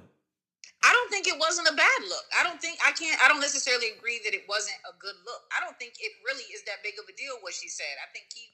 i 0.84 0.92
don't 0.94 1.10
think 1.12 1.28
it 1.28 1.38
wasn't 1.40 1.68
a 1.68 1.76
bad 1.76 2.00
look 2.10 2.26
i 2.40 2.44
don't 2.44 2.60
think 2.62 2.78
i 2.86 2.92
can't 2.92 3.18
i 3.24 3.28
don't 3.28 3.40
necessarily 3.42 3.88
agree 3.98 4.20
that 4.24 4.34
it 4.34 4.44
wasn't 4.48 4.76
a 4.92 4.94
good 5.00 5.18
look 5.28 5.42
i 5.56 5.64
don't 5.64 5.78
think 5.80 5.94
it 6.00 6.12
really 6.28 6.44
is 6.56 6.62
that 6.64 6.78
big 6.84 6.94
of 7.02 7.06
a 7.12 7.16
deal 7.18 7.36
what 7.42 7.54
she 7.54 7.68
said 7.68 7.94
i 8.06 8.08
think 8.14 8.26
he 8.34 8.46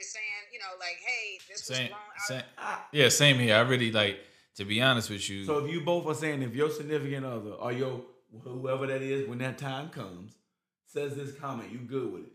is 0.00 0.12
saying 0.12 0.42
you 0.52 0.58
know 0.58 0.72
like 0.78 0.98
hey 1.06 1.38
this 1.48 1.68
was 1.68 1.76
Same, 1.76 1.90
wrong 1.90 2.10
same, 2.28 2.42
Ah, 2.58 2.86
yeah, 2.92 3.08
same 3.08 3.38
here. 3.38 3.54
I 3.56 3.60
really 3.60 3.92
like 3.92 4.18
to 4.56 4.64
be 4.64 4.80
honest 4.82 5.10
with 5.10 5.28
you. 5.30 5.44
So 5.44 5.64
if 5.64 5.70
you 5.72 5.80
both 5.82 6.06
are 6.06 6.14
saying 6.14 6.42
if 6.42 6.54
your 6.54 6.70
significant 6.70 7.24
other 7.26 7.50
or 7.50 7.72
your 7.72 8.02
whoever 8.42 8.86
that 8.86 9.02
is 9.02 9.28
when 9.28 9.38
that 9.38 9.58
time 9.58 9.88
comes 9.90 10.32
says 10.86 11.14
this 11.16 11.32
comment, 11.38 11.70
you 11.70 11.78
good 11.78 12.12
with 12.12 12.22
it? 12.24 12.32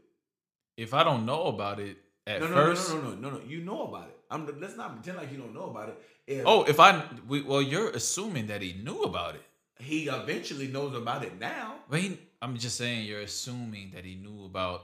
if 0.77 0.93
I 0.93 1.03
don't 1.03 1.25
know 1.25 1.43
about 1.45 1.79
it 1.79 1.98
at 2.27 2.41
No, 2.41 2.48
no, 2.48 2.53
first, 2.55 2.89
no, 2.89 2.96
no, 3.01 3.01
no, 3.01 3.15
no, 3.15 3.29
no, 3.29 3.38
no. 3.38 3.41
You 3.46 3.62
know 3.62 3.88
about 3.88 4.08
it. 4.08 4.17
I'm 4.29 4.60
let's 4.60 4.75
not 4.75 4.94
pretend 4.96 5.17
like 5.17 5.32
you 5.32 5.38
don't 5.38 5.53
know 5.53 5.70
about 5.70 5.89
it. 5.89 5.98
If 6.27 6.44
Oh, 6.46 6.63
if 6.63 6.79
I 6.79 7.03
we, 7.27 7.41
well, 7.41 7.62
you're 7.62 7.89
assuming 7.89 8.48
that 8.48 8.62
he 8.62 8.74
knew 8.84 9.03
about 9.03 9.36
it. 9.36 9.44
he 9.79 10.08
eventually 10.08 10.67
knows 10.67 10.96
about 10.96 11.24
it 11.24 11.39
now. 11.39 11.75
But 11.89 12.00
he, 12.00 12.20
I'm 12.41 12.58
just 12.58 12.77
saying 12.77 13.05
you're 13.05 13.22
assuming 13.22 13.91
that 13.94 14.03
he 14.05 14.15
knew 14.15 14.46
about 14.46 14.84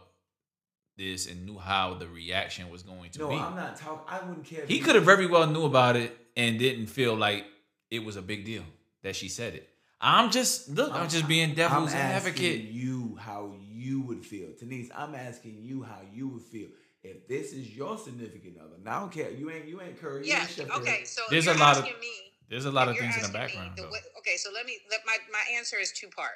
this 0.97 1.27
and 1.29 1.45
knew 1.45 1.57
how 1.57 1.95
the 1.95 2.07
reaction 2.07 2.69
was 2.69 2.83
going 2.83 3.09
to 3.11 3.19
No, 3.19 3.29
be. 3.29 3.35
No, 3.35 3.41
I'm 3.41 3.55
not 3.55 3.75
talking. 3.77 4.03
I 4.07 4.19
wouldn't 4.25 4.45
care. 4.45 4.65
He 4.67 4.79
could 4.79 4.95
have 4.95 5.05
very 5.05 5.25
well 5.25 5.47
knew 5.47 5.65
about 5.65 5.95
it 5.95 6.15
and 6.37 6.59
didn't 6.59 6.87
feel 6.87 7.15
like 7.15 7.45
it 7.89 8.03
was 8.03 8.15
a 8.17 8.21
big 8.21 8.45
deal 8.45 8.63
that 9.01 9.15
she 9.15 9.27
said 9.29 9.55
it. 9.55 9.67
I'm 9.99 10.31
just 10.31 10.69
look. 10.69 10.93
I'm, 10.93 11.09
just 11.09 11.27
being 11.27 11.53
devil's 11.53 11.91
I'm 11.93 11.97
asking 11.99 12.31
advocate. 12.31 12.61
You 12.71 13.17
how 13.19 13.53
you 13.71 14.01
would 14.01 14.25
feel, 14.25 14.49
Denise. 14.59 14.89
I'm 14.95 15.13
asking 15.15 15.59
you 15.61 15.83
how 15.83 15.99
you 16.13 16.27
would 16.29 16.41
feel 16.43 16.69
if 17.03 17.27
this 17.27 17.53
is 17.53 17.75
your 17.75 17.97
significant 17.97 18.57
other. 18.59 18.77
Now 18.83 18.97
I 18.97 18.99
don't 19.01 19.11
care. 19.11 19.31
You 19.31 19.49
ain't 19.49 19.67
you 19.67 19.81
ain't 19.81 19.99
Curry. 19.99 20.25
you 20.25 20.33
Yeah. 20.33 20.45
Okay. 20.59 20.67
Curry. 20.67 21.05
So 21.05 21.21
There's 21.29 21.45
you're 21.45 21.55
a 21.55 21.57
lot 21.57 21.77
of- 21.77 21.85
me. 21.85 22.31
There's 22.49 22.65
a 22.65 22.71
lot 22.71 22.89
of 22.89 22.97
things 22.97 23.15
in 23.15 23.31
the 23.31 23.39
asking 23.39 23.61
me 23.63 23.69
background. 23.71 23.77
the 23.77 23.83
though. 23.83 24.19
okay, 24.19 24.35
so 24.35 24.51
let 24.51 24.65
me 24.65 24.77
let 24.91 24.99
my 25.05 25.17
my 25.31 25.43
answer 25.55 25.77
is 25.77 25.91
two 25.93 26.09
part. 26.09 26.35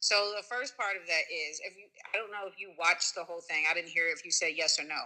So 0.00 0.34
the 0.36 0.42
first 0.44 0.76
part 0.76 1.00
of 1.00 1.06
that 1.08 1.24
is 1.32 1.58
if 1.64 1.74
you 1.78 1.88
I 2.12 2.18
don't 2.18 2.30
know 2.30 2.46
if 2.46 2.60
you 2.60 2.72
watched 2.78 3.14
the 3.14 3.24
whole 3.24 3.40
thing. 3.40 3.64
I 3.70 3.72
didn't 3.72 3.88
hear 3.88 4.08
if 4.08 4.24
you 4.24 4.30
said 4.30 4.52
yes 4.56 4.78
or 4.78 4.84
no. 4.84 5.00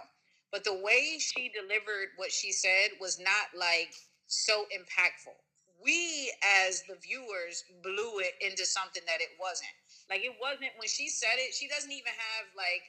But 0.51 0.65
the 0.65 0.75
way 0.83 1.17
she 1.19 1.49
delivered 1.55 2.09
what 2.17 2.31
she 2.31 2.51
said 2.51 2.91
was 2.99 3.19
not 3.19 3.55
like 3.55 3.93
so 4.27 4.65
impactful. 4.75 5.37
We 5.81 6.33
as 6.67 6.83
the 6.89 6.97
viewers 6.99 7.63
blew 7.81 8.19
it 8.19 8.35
into 8.41 8.65
something 8.65 9.03
that 9.07 9.21
it 9.21 9.31
wasn't. 9.39 9.71
Like 10.09 10.27
it 10.27 10.35
wasn't 10.41 10.75
when 10.75 10.89
she 10.89 11.07
said 11.07 11.39
it, 11.39 11.53
she 11.55 11.69
doesn't 11.69 11.91
even 11.91 12.11
have 12.11 12.51
like 12.57 12.83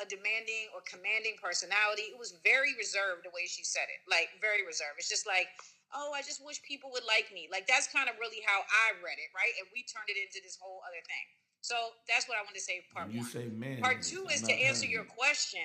a 0.00 0.04
demanding 0.06 0.70
or 0.74 0.82
commanding 0.82 1.38
personality. 1.38 2.10
It 2.10 2.18
was 2.18 2.34
very 2.42 2.74
reserved 2.74 3.22
the 3.22 3.34
way 3.34 3.46
she 3.46 3.62
said 3.62 3.86
it. 3.90 4.02
Like 4.10 4.34
very 4.42 4.66
reserved. 4.66 4.98
It's 4.98 5.10
just 5.10 5.26
like 5.26 5.48
oh, 5.94 6.10
I 6.10 6.26
just 6.26 6.42
wish 6.42 6.58
people 6.66 6.90
would 6.92 7.06
like 7.06 7.30
me. 7.30 7.46
Like 7.50 7.70
that's 7.70 7.86
kind 7.86 8.10
of 8.10 8.18
really 8.18 8.42
how 8.42 8.66
I 8.66 8.98
read 8.98 9.18
it, 9.22 9.30
right? 9.30 9.54
And 9.62 9.70
we 9.70 9.86
turned 9.86 10.10
it 10.10 10.18
into 10.18 10.42
this 10.42 10.58
whole 10.58 10.82
other 10.82 11.00
thing. 11.06 11.24
So 11.62 11.96
that's 12.10 12.28
what 12.28 12.36
I 12.36 12.42
want 12.44 12.58
to 12.58 12.60
say. 12.60 12.84
Part 12.92 13.08
you 13.08 13.24
one. 13.24 13.30
say 13.30 13.48
man. 13.48 13.80
Part 13.80 14.02
two 14.02 14.26
is 14.28 14.42
to 14.42 14.52
answer 14.52 14.84
your 14.84 15.06
question. 15.06 15.64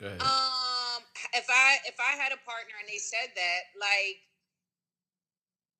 Go 0.00 0.08
ahead. 0.08 0.22
Um, 0.22 1.04
if 1.34 1.46
I 1.50 1.84
if 1.84 1.98
I 2.00 2.16
had 2.16 2.32
a 2.32 2.40
partner 2.48 2.74
and 2.80 2.88
they 2.88 2.96
said 2.96 3.28
that, 3.34 3.60
like, 3.76 4.24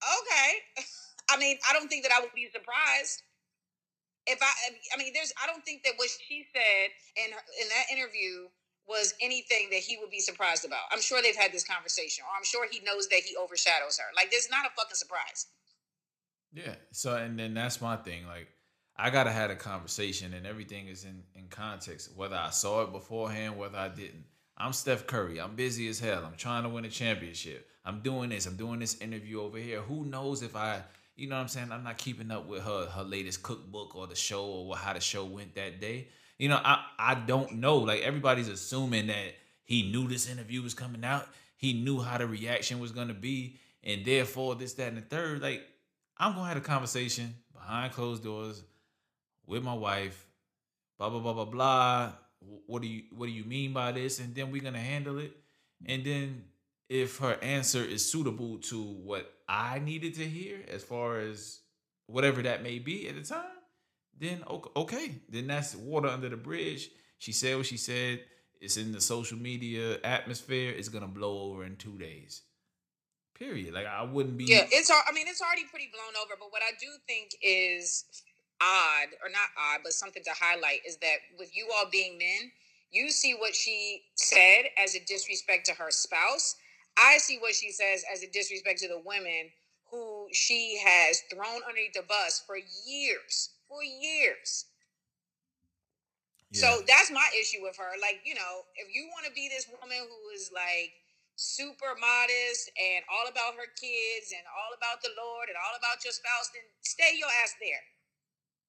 okay, 0.05 0.85
I 1.33 1.39
mean, 1.39 1.57
I 1.65 1.73
don't 1.73 1.89
think 1.89 2.05
that 2.05 2.13
I 2.13 2.21
would 2.21 2.35
be 2.35 2.51
surprised. 2.53 3.25
If 4.27 4.41
I, 4.41 4.53
I 4.95 4.97
mean, 4.97 5.13
there's, 5.13 5.33
I 5.43 5.47
don't 5.47 5.65
think 5.65 5.85
that 5.85 5.93
what 5.97 6.09
she 6.09 6.47
said 6.55 6.91
in 7.17 7.33
her, 7.33 7.43
in 7.61 7.69
that 7.69 7.93
interview 7.93 8.49
was 8.89 9.15
anything 9.21 9.69
that 9.71 9.81
he 9.81 9.99
would 10.01 10.11
be 10.11 10.21
surprised 10.21 10.65
about. 10.65 10.89
I'm 10.93 11.01
sure 11.01 11.21
they've 11.23 11.37
had 11.37 11.53
this 11.53 11.65
conversation, 11.65 12.25
or 12.25 12.37
I'm 12.37 12.45
sure 12.45 12.67
he 12.71 12.81
knows 12.85 13.09
that 13.09 13.21
he 13.21 13.37
overshadows 13.37 13.99
her. 13.99 14.09
Like, 14.17 14.31
this 14.31 14.45
is 14.45 14.51
not 14.51 14.67
a 14.67 14.71
fucking 14.77 14.97
surprise. 14.97 15.47
Yeah. 16.55 16.75
So 16.93 17.17
and 17.17 17.39
then 17.39 17.53
that's 17.53 17.81
my 17.81 17.97
thing. 17.97 18.27
Like 18.27 18.49
I 18.97 19.11
gotta 19.11 19.33
have 19.33 19.51
a 19.51 19.57
conversation 19.57 20.33
and 20.35 20.47
everything 20.47 20.87
is 20.87 21.05
in, 21.05 21.23
in 21.35 21.49
context. 21.49 22.11
Whether 22.17 22.37
I 22.37 22.51
saw 22.51 22.83
it 22.83 22.93
beforehand, 22.93 23.59
whether 23.59 23.77
I 23.77 23.89
didn't. 23.89 24.25
I'm 24.57 24.73
Steph 24.73 25.09
Curry. 25.09 25.41
I'm 25.41 25.57
busy 25.57 25.89
as 25.89 25.99
hell. 25.99 26.23
I'm 26.25 26.37
trying 26.37 26.63
to 26.63 26.69
win 26.69 26.85
a 26.85 26.89
championship. 26.89 27.67
I'm 27.85 28.03
doing 28.03 28.31
this. 28.31 28.47
I'm 28.47 28.57
doing 28.57 28.79
this 28.79 29.01
interview 29.01 29.43
over 29.43 29.59
here. 29.59 29.81
Who 29.81 30.05
knows 30.05 30.45
if 30.45 30.55
I 30.55 30.83
you 31.17 31.29
know 31.29 31.37
what 31.37 31.43
I'm 31.43 31.49
saying? 31.49 31.71
I'm 31.71 31.85
not 31.85 31.99
keeping 31.99 32.31
up 32.31 32.47
with 32.47 32.63
her 32.63 32.87
her 32.87 33.05
latest 33.05 33.43
cookbook 33.43 33.95
or 33.95 34.07
the 34.07 34.17
show 34.17 34.45
or 34.45 34.77
how 34.77 34.93
the 34.93 35.01
show 35.01 35.25
went 35.25 35.55
that 35.55 35.81
day. 35.81 36.09
You 36.39 36.49
know, 36.49 36.61
I 36.63 36.85
I 36.99 37.15
don't 37.15 37.57
know. 37.57 37.79
Like 37.79 38.03
everybody's 38.03 38.49
assuming 38.49 39.07
that 39.07 39.35
he 39.65 39.91
knew 39.91 40.09
this 40.09 40.29
interview 40.29 40.63
was 40.63 40.75
coming 40.75 41.05
out. 41.05 41.29
He 41.57 41.73
knew 41.73 42.01
how 42.01 42.19
the 42.19 42.27
reaction 42.27 42.81
was 42.81 42.91
gonna 42.91 43.15
be, 43.15 43.59
and 43.83 44.05
therefore 44.05 44.57
this, 44.57 44.75
that, 44.75 44.89
and 44.89 44.99
the 44.99 45.03
third. 45.03 45.41
Like 45.41 45.63
I'm 46.19 46.35
gonna 46.35 46.49
have 46.49 46.57
a 46.57 46.61
conversation 46.61 47.35
behind 47.53 47.93
closed 47.93 48.25
doors 48.25 48.63
with 49.47 49.63
my 49.63 49.75
wife. 49.75 50.27
Blah 50.99 51.11
blah 51.11 51.21
blah 51.21 51.33
blah 51.33 51.45
blah. 51.45 52.13
What 52.67 52.83
do 52.83 52.89
you 52.89 53.05
what 53.13 53.27
do 53.27 53.33
you 53.33 53.45
mean 53.45 53.73
by 53.73 53.93
this? 53.93 54.19
And 54.19 54.35
then 54.35 54.51
we're 54.51 54.63
gonna 54.63 54.79
handle 54.79 55.19
it. 55.19 55.33
And 55.87 56.05
then 56.05 56.45
if 56.89 57.19
her 57.19 57.39
answer 57.43 57.83
is 57.83 58.11
suitable 58.11 58.59
to 58.59 58.83
what 58.83 59.33
I 59.49 59.79
needed 59.79 60.15
to 60.15 60.25
hear, 60.25 60.59
as 60.69 60.83
far 60.83 61.19
as 61.19 61.61
whatever 62.07 62.43
that 62.43 62.63
may 62.63 62.79
be 62.79 63.09
at 63.09 63.15
the 63.15 63.23
time, 63.23 63.45
then 64.19 64.45
okay, 64.77 65.23
then 65.29 65.47
that's 65.47 65.75
water 65.75 66.09
under 66.09 66.29
the 66.29 66.37
bridge. 66.37 66.91
She 67.19 67.33
said 67.33 67.57
what 67.57 67.67
she 67.67 67.77
said. 67.77 68.21
It's 68.61 68.77
in 68.77 68.93
the 68.93 69.01
social 69.01 69.39
media 69.39 69.99
atmosphere. 70.05 70.71
It's 70.71 70.89
gonna 70.89 71.09
blow 71.09 71.51
over 71.51 71.65
in 71.65 71.77
two 71.77 71.99
days. 71.99 72.43
Period. 73.35 73.75
Like 73.75 73.87
I 73.87 74.03
wouldn't 74.03 74.39
be. 74.39 74.45
Yeah, 74.45 74.67
it's. 74.71 74.91
I 74.91 75.13
mean, 75.13 75.27
it's 75.29 75.43
already 75.43 75.65
pretty 75.71 75.91
blown 75.93 76.23
over. 76.23 76.35
But 76.39 76.53
what 76.53 76.63
I 76.63 76.71
do 76.81 76.87
think 77.07 77.31
is 77.43 78.05
odd, 78.61 79.09
or 79.23 79.29
not 79.31 79.49
odd, 79.59 79.81
but 79.83 79.93
something 79.93 80.23
to 80.23 80.31
highlight 80.39 80.81
is 80.87 80.97
that 80.99 81.17
with 81.39 81.55
you 81.57 81.69
all 81.75 81.87
being 81.91 82.17
men, 82.17 82.53
you 82.91 83.11
see 83.11 83.35
what 83.35 83.55
she 83.55 84.03
said 84.15 84.67
as 84.83 84.95
a 84.95 85.05
disrespect 85.05 85.67
to 85.67 85.73
her 85.75 85.91
spouse. 85.91 86.55
I 86.97 87.19
see 87.19 87.39
what 87.39 87.55
she 87.55 87.71
says 87.71 88.05
as 88.13 88.23
a 88.23 88.31
disrespect 88.31 88.81
to 88.81 88.89
the 88.89 89.03
women 89.05 89.51
who 89.91 90.29
she 90.33 90.79
has 90.85 91.23
thrown 91.33 91.63
underneath 91.67 91.95
the 91.95 92.03
bus 92.03 92.43
for 92.47 92.57
years, 92.87 93.51
for 93.69 93.83
years. 93.83 94.67
So 96.55 96.87
that's 96.87 97.11
my 97.11 97.27
issue 97.35 97.67
with 97.67 97.75
her. 97.83 97.99
Like, 97.99 98.23
you 98.23 98.39
know, 98.39 98.63
if 98.79 98.87
you 98.95 99.11
want 99.11 99.27
to 99.27 99.35
be 99.35 99.51
this 99.51 99.67
woman 99.67 99.99
who 100.07 100.21
is 100.31 100.55
like 100.55 100.95
super 101.35 101.99
modest 101.99 102.71
and 102.79 103.03
all 103.11 103.27
about 103.27 103.59
her 103.59 103.67
kids 103.75 104.31
and 104.31 104.47
all 104.55 104.71
about 104.71 105.03
the 105.03 105.11
Lord 105.19 105.51
and 105.51 105.59
all 105.59 105.75
about 105.75 106.07
your 106.07 106.15
spouse, 106.15 106.55
then 106.55 106.63
stay 106.87 107.19
your 107.19 107.27
ass 107.43 107.59
there. 107.59 107.83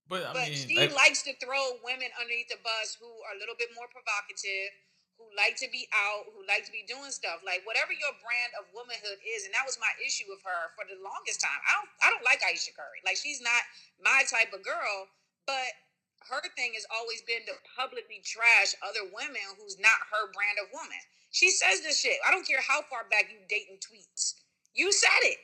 but 0.10 0.26
I 0.26 0.34
but 0.34 0.50
mean, 0.50 0.58
she 0.58 0.78
like- 0.82 0.98
likes 0.98 1.22
to 1.30 1.34
throw 1.38 1.78
women 1.86 2.10
underneath 2.18 2.50
the 2.50 2.58
bus 2.66 2.98
who 2.98 3.10
are 3.30 3.38
a 3.38 3.40
little 3.42 3.58
bit 3.58 3.70
more 3.78 3.86
provocative, 3.94 4.74
who 5.16 5.26
like 5.36 5.56
to 5.64 5.68
be 5.72 5.88
out, 5.96 6.28
who 6.36 6.44
like 6.48 6.68
to 6.68 6.74
be 6.74 6.84
doing 6.88 7.12
stuff. 7.12 7.44
Like 7.44 7.64
whatever 7.64 7.96
your 7.96 8.12
brand 8.20 8.52
of 8.60 8.68
womanhood 8.76 9.20
is, 9.24 9.48
and 9.48 9.54
that 9.56 9.64
was 9.64 9.80
my 9.80 9.92
issue 10.04 10.28
with 10.28 10.44
her 10.44 10.76
for 10.76 10.84
the 10.88 11.00
longest 11.00 11.40
time. 11.40 11.60
I 11.64 11.72
don't 11.80 11.92
I 12.04 12.08
don't 12.12 12.26
like 12.28 12.44
Aisha 12.44 12.76
Curry. 12.76 13.00
Like 13.08 13.20
she's 13.20 13.40
not 13.40 13.62
my 14.04 14.28
type 14.28 14.52
of 14.52 14.64
girl, 14.64 15.08
but 15.48 15.72
her 16.32 16.42
thing 16.58 16.74
has 16.76 16.88
always 16.90 17.22
been 17.24 17.46
to 17.46 17.56
publicly 17.78 18.20
trash 18.26 18.74
other 18.82 19.06
women 19.14 19.46
who's 19.60 19.78
not 19.80 20.00
her 20.12 20.32
brand 20.34 20.58
of 20.60 20.72
woman. 20.74 21.00
She 21.32 21.52
says 21.52 21.82
this 21.82 22.00
shit. 22.00 22.18
I 22.26 22.32
don't 22.32 22.48
care 22.48 22.64
how 22.64 22.82
far 22.88 23.06
back 23.12 23.28
you 23.30 23.40
date 23.48 23.68
dating 23.68 23.84
tweets. 23.84 24.40
You 24.74 24.92
said 24.92 25.22
it. 25.24 25.40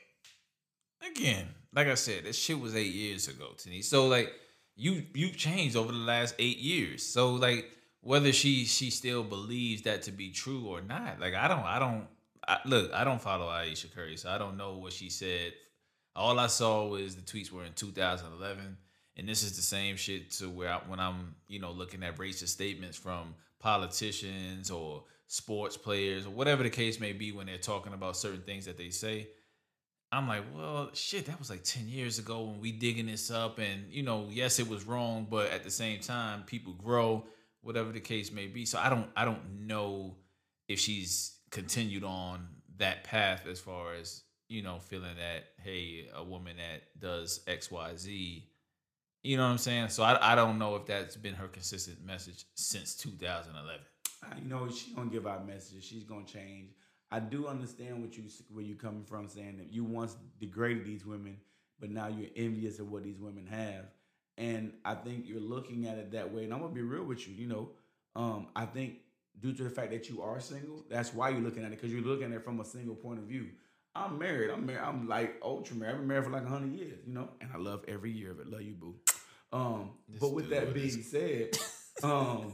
again, 1.00 1.48
like 1.74 1.88
I 1.88 1.94
said, 1.94 2.24
this 2.24 2.36
shit 2.36 2.58
was 2.58 2.76
eight 2.76 2.92
years 2.92 3.28
ago, 3.28 3.54
Tini. 3.56 3.82
So 3.82 4.08
like 4.08 4.32
you 4.76 5.04
you've 5.14 5.36
changed 5.36 5.76
over 5.76 5.92
the 5.92 5.98
last 5.98 6.34
eight 6.38 6.58
years. 6.58 7.02
So 7.06 7.34
like 7.34 7.66
whether 8.02 8.32
she 8.32 8.64
she 8.64 8.90
still 8.90 9.22
believes 9.22 9.82
that 9.82 10.02
to 10.02 10.12
be 10.12 10.30
true 10.30 10.66
or 10.66 10.82
not, 10.82 11.20
like 11.20 11.34
I 11.34 11.48
don't 11.48 11.64
I 11.64 11.78
don't 11.78 12.06
I, 12.46 12.58
look 12.64 12.92
I 12.92 13.04
don't 13.04 13.22
follow 13.22 13.46
Aisha 13.46 13.92
Curry, 13.94 14.16
so 14.16 14.28
I 14.30 14.38
don't 14.38 14.56
know 14.56 14.76
what 14.76 14.92
she 14.92 15.08
said. 15.08 15.52
All 16.14 16.38
I 16.38 16.48
saw 16.48 16.86
was 16.88 17.16
the 17.16 17.22
tweets 17.22 17.50
were 17.50 17.64
in 17.64 17.72
2011, 17.72 18.76
and 19.16 19.28
this 19.28 19.42
is 19.42 19.56
the 19.56 19.62
same 19.62 19.96
shit 19.96 20.30
to 20.32 20.50
where 20.50 20.70
I, 20.70 20.80
when 20.86 21.00
I'm 21.00 21.36
you 21.48 21.60
know 21.60 21.70
looking 21.70 22.02
at 22.02 22.16
racist 22.18 22.48
statements 22.48 22.98
from 22.98 23.34
politicians 23.60 24.70
or 24.70 25.04
sports 25.28 25.76
players 25.78 26.26
or 26.26 26.30
whatever 26.30 26.62
the 26.62 26.70
case 26.70 27.00
may 27.00 27.12
be 27.12 27.32
when 27.32 27.46
they're 27.46 27.56
talking 27.56 27.94
about 27.94 28.16
certain 28.16 28.42
things 28.42 28.66
that 28.66 28.76
they 28.76 28.90
say. 28.90 29.28
I'm 30.10 30.28
like, 30.28 30.42
well, 30.54 30.90
shit, 30.92 31.24
that 31.26 31.38
was 31.38 31.48
like 31.48 31.64
10 31.64 31.88
years 31.88 32.18
ago 32.18 32.42
when 32.42 32.60
we 32.60 32.70
digging 32.70 33.06
this 33.06 33.30
up. 33.30 33.58
And, 33.58 33.90
you 33.90 34.02
know, 34.02 34.28
yes, 34.30 34.58
it 34.58 34.68
was 34.68 34.86
wrong, 34.86 35.26
but 35.30 35.50
at 35.50 35.64
the 35.64 35.70
same 35.70 36.00
time, 36.00 36.42
people 36.42 36.74
grow, 36.74 37.24
whatever 37.62 37.92
the 37.92 38.00
case 38.00 38.30
may 38.30 38.46
be. 38.46 38.64
So 38.66 38.78
I 38.78 38.88
don't 38.88 39.08
I 39.16 39.24
don't 39.24 39.66
know 39.66 40.16
if 40.68 40.78
she's 40.78 41.38
continued 41.50 42.04
on 42.04 42.48
that 42.78 43.04
path 43.04 43.46
as 43.46 43.60
far 43.60 43.94
as, 43.94 44.22
you 44.48 44.62
know, 44.62 44.78
feeling 44.78 45.16
that, 45.18 45.44
hey, 45.62 46.08
a 46.14 46.24
woman 46.24 46.56
that 46.56 46.98
does 46.98 47.40
XYZ, 47.46 48.42
you 49.22 49.36
know 49.36 49.44
what 49.44 49.50
I'm 49.50 49.58
saying? 49.58 49.88
So 49.90 50.02
I, 50.02 50.32
I 50.32 50.34
don't 50.34 50.58
know 50.58 50.74
if 50.76 50.86
that's 50.86 51.16
been 51.16 51.34
her 51.34 51.48
consistent 51.48 52.04
message 52.04 52.44
since 52.54 52.96
2011. 52.96 53.80
Uh, 54.22 54.26
You 54.42 54.48
know, 54.48 54.68
she's 54.68 54.94
gonna 54.94 55.10
give 55.10 55.26
out 55.26 55.46
messages. 55.46 55.84
She's 55.84 56.04
gonna 56.04 56.24
change. 56.24 56.70
I 57.10 57.20
do 57.20 57.46
understand 57.46 58.00
what 58.00 58.16
you 58.16 58.24
where 58.50 58.64
you 58.64 58.74
coming 58.74 59.04
from, 59.04 59.28
saying 59.28 59.58
that 59.58 59.72
you 59.72 59.84
once 59.84 60.16
degraded 60.40 60.86
these 60.86 61.04
women, 61.04 61.36
but 61.78 61.90
now 61.90 62.08
you're 62.08 62.30
envious 62.36 62.78
of 62.78 62.90
what 62.90 63.04
these 63.04 63.18
women 63.20 63.46
have. 63.46 63.84
And 64.38 64.72
I 64.84 64.94
think 64.94 65.26
you're 65.28 65.40
looking 65.40 65.86
at 65.86 65.98
it 65.98 66.12
that 66.12 66.32
way. 66.32 66.44
And 66.44 66.52
I'm 66.54 66.60
gonna 66.60 66.72
be 66.74 66.82
real 66.82 67.04
with 67.04 67.26
you. 67.28 67.34
You 67.34 67.46
know, 67.48 67.68
um, 68.16 68.48
I 68.56 68.64
think 68.66 68.94
due 69.40 69.52
to 69.54 69.64
the 69.64 69.70
fact 69.70 69.90
that 69.90 70.08
you 70.08 70.22
are 70.22 70.40
single, 70.40 70.84
that's 70.90 71.12
why 71.14 71.28
you're 71.30 71.40
looking 71.40 71.64
at 71.64 71.72
it 71.72 71.80
because 71.80 71.92
you're 71.92 72.02
looking 72.02 72.26
at 72.26 72.32
it 72.32 72.44
from 72.44 72.60
a 72.60 72.64
single 72.64 72.94
point 72.94 73.18
of 73.18 73.26
view. 73.26 73.48
I'm 73.94 74.18
married. 74.18 74.50
I'm 74.50 74.64
married. 74.64 74.80
I'm 74.82 75.06
like 75.06 75.36
ultra 75.42 75.76
married. 75.76 75.92
I've 75.92 75.98
been 75.98 76.08
married 76.08 76.24
for 76.24 76.30
like 76.30 76.46
hundred 76.46 76.72
years. 76.78 76.98
You 77.06 77.12
know, 77.12 77.28
and 77.40 77.50
I 77.54 77.58
love 77.58 77.84
every 77.88 78.10
year 78.10 78.30
of 78.30 78.40
it. 78.40 78.46
Love 78.46 78.62
you, 78.62 78.74
boo. 78.74 78.94
Um, 79.52 79.90
This 80.08 80.18
but 80.18 80.32
with 80.32 80.48
that 80.48 80.72
being 80.72 80.86
is- 80.86 81.10
said, 81.10 81.50
um. 82.02 82.52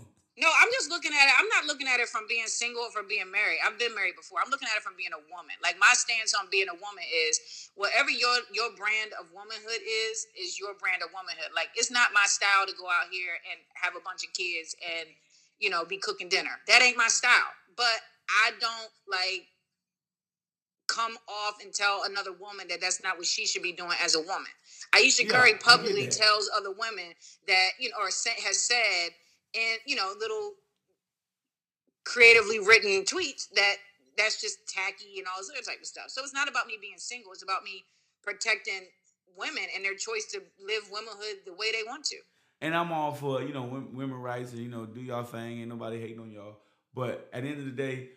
Just 0.79 0.95
looking 0.95 1.11
at 1.11 1.27
it. 1.27 1.35
I'm 1.35 1.51
not 1.51 1.67
looking 1.67 1.91
at 1.91 1.99
it 1.99 2.07
from 2.07 2.31
being 2.31 2.47
single 2.47 2.87
or 2.87 2.95
from 2.95 3.11
being 3.11 3.27
married. 3.27 3.59
I've 3.67 3.83
been 3.83 3.99
married 3.99 4.15
before. 4.15 4.39
I'm 4.39 4.47
looking 4.47 4.71
at 4.71 4.79
it 4.79 4.87
from 4.87 4.95
being 4.95 5.11
a 5.11 5.19
woman. 5.27 5.59
Like 5.59 5.75
my 5.83 5.91
stance 5.99 6.39
on 6.39 6.47
being 6.55 6.71
a 6.71 6.79
woman 6.79 7.03
is 7.03 7.71
whatever 7.75 8.15
your 8.15 8.47
your 8.55 8.71
brand 8.79 9.11
of 9.19 9.27
womanhood 9.35 9.83
is, 9.83 10.31
is 10.39 10.55
your 10.55 10.79
brand 10.79 11.03
of 11.03 11.11
womanhood. 11.11 11.51
Like 11.51 11.75
it's 11.75 11.91
not 11.91 12.15
my 12.15 12.31
style 12.31 12.63
to 12.63 12.75
go 12.79 12.87
out 12.87 13.11
here 13.11 13.43
and 13.51 13.59
have 13.75 13.99
a 13.99 14.03
bunch 14.07 14.23
of 14.23 14.31
kids 14.39 14.79
and 14.79 15.11
you 15.59 15.67
know 15.67 15.83
be 15.83 15.99
cooking 15.99 16.31
dinner. 16.31 16.63
That 16.71 16.79
ain't 16.79 16.97
my 16.97 17.11
style. 17.11 17.51
But 17.75 17.99
I 18.31 18.55
don't 18.63 18.93
like 19.11 19.51
come 20.87 21.19
off 21.27 21.59
and 21.59 21.75
tell 21.75 22.07
another 22.07 22.33
woman 22.33 22.71
that 22.71 22.81
that's 22.81 23.03
not 23.03 23.19
what 23.19 23.27
she 23.27 23.51
should 23.51 23.67
be 23.67 23.75
doing 23.75 23.99
as 23.99 24.15
a 24.15 24.23
woman. 24.23 24.55
Aisha 24.95 25.27
Yeah, 25.27 25.35
Curry 25.35 25.55
publicly 25.59 26.07
tells 26.07 26.49
other 26.55 26.71
women 26.71 27.19
that 27.51 27.75
you 27.83 27.91
know, 27.91 27.99
or 27.99 28.15
has 28.15 28.63
said 28.63 29.11
and 29.55 29.79
you 29.87 29.97
know 29.97 30.15
little 30.19 30.55
creatively 32.09 32.59
written 32.59 33.05
tweets 33.05 33.51
that 33.55 33.77
that's 34.17 34.41
just 34.41 34.67
tacky 34.67 35.19
and 35.19 35.27
all 35.27 35.39
this 35.39 35.51
other 35.51 35.63
type 35.63 35.81
of 35.81 35.87
stuff. 35.87 36.07
So 36.09 36.23
it's 36.23 36.35
not 36.35 36.49
about 36.49 36.67
me 36.67 36.79
being 36.81 36.97
single. 36.97 37.33
It's 37.33 37.43
about 37.43 37.63
me 37.63 37.85
protecting 38.23 38.89
women 39.37 39.65
and 39.77 39.85
their 39.85 39.95
choice 39.95 40.25
to 40.33 40.41
live 40.67 40.89
womanhood 40.91 41.45
the 41.45 41.53
way 41.53 41.71
they 41.71 41.87
want 41.87 42.05
to. 42.07 42.17
And 42.61 42.75
I'm 42.75 42.91
all 42.91 43.13
for 43.13 43.43
you 43.43 43.53
know 43.53 43.63
women, 43.63 44.17
rights 44.17 44.53
and 44.53 44.63
you 44.63 44.69
know 44.69 44.87
do 44.87 45.01
y'all 45.01 45.23
thing. 45.23 45.61
Ain't 45.61 45.69
nobody 45.69 46.01
hating 46.01 46.19
on 46.19 46.33
y'all. 46.33 46.57
But 46.95 47.29
at 47.33 47.43
the 47.43 47.51
end 47.51 47.59
of 47.61 47.67
the 47.67 47.83
day, 47.83 48.09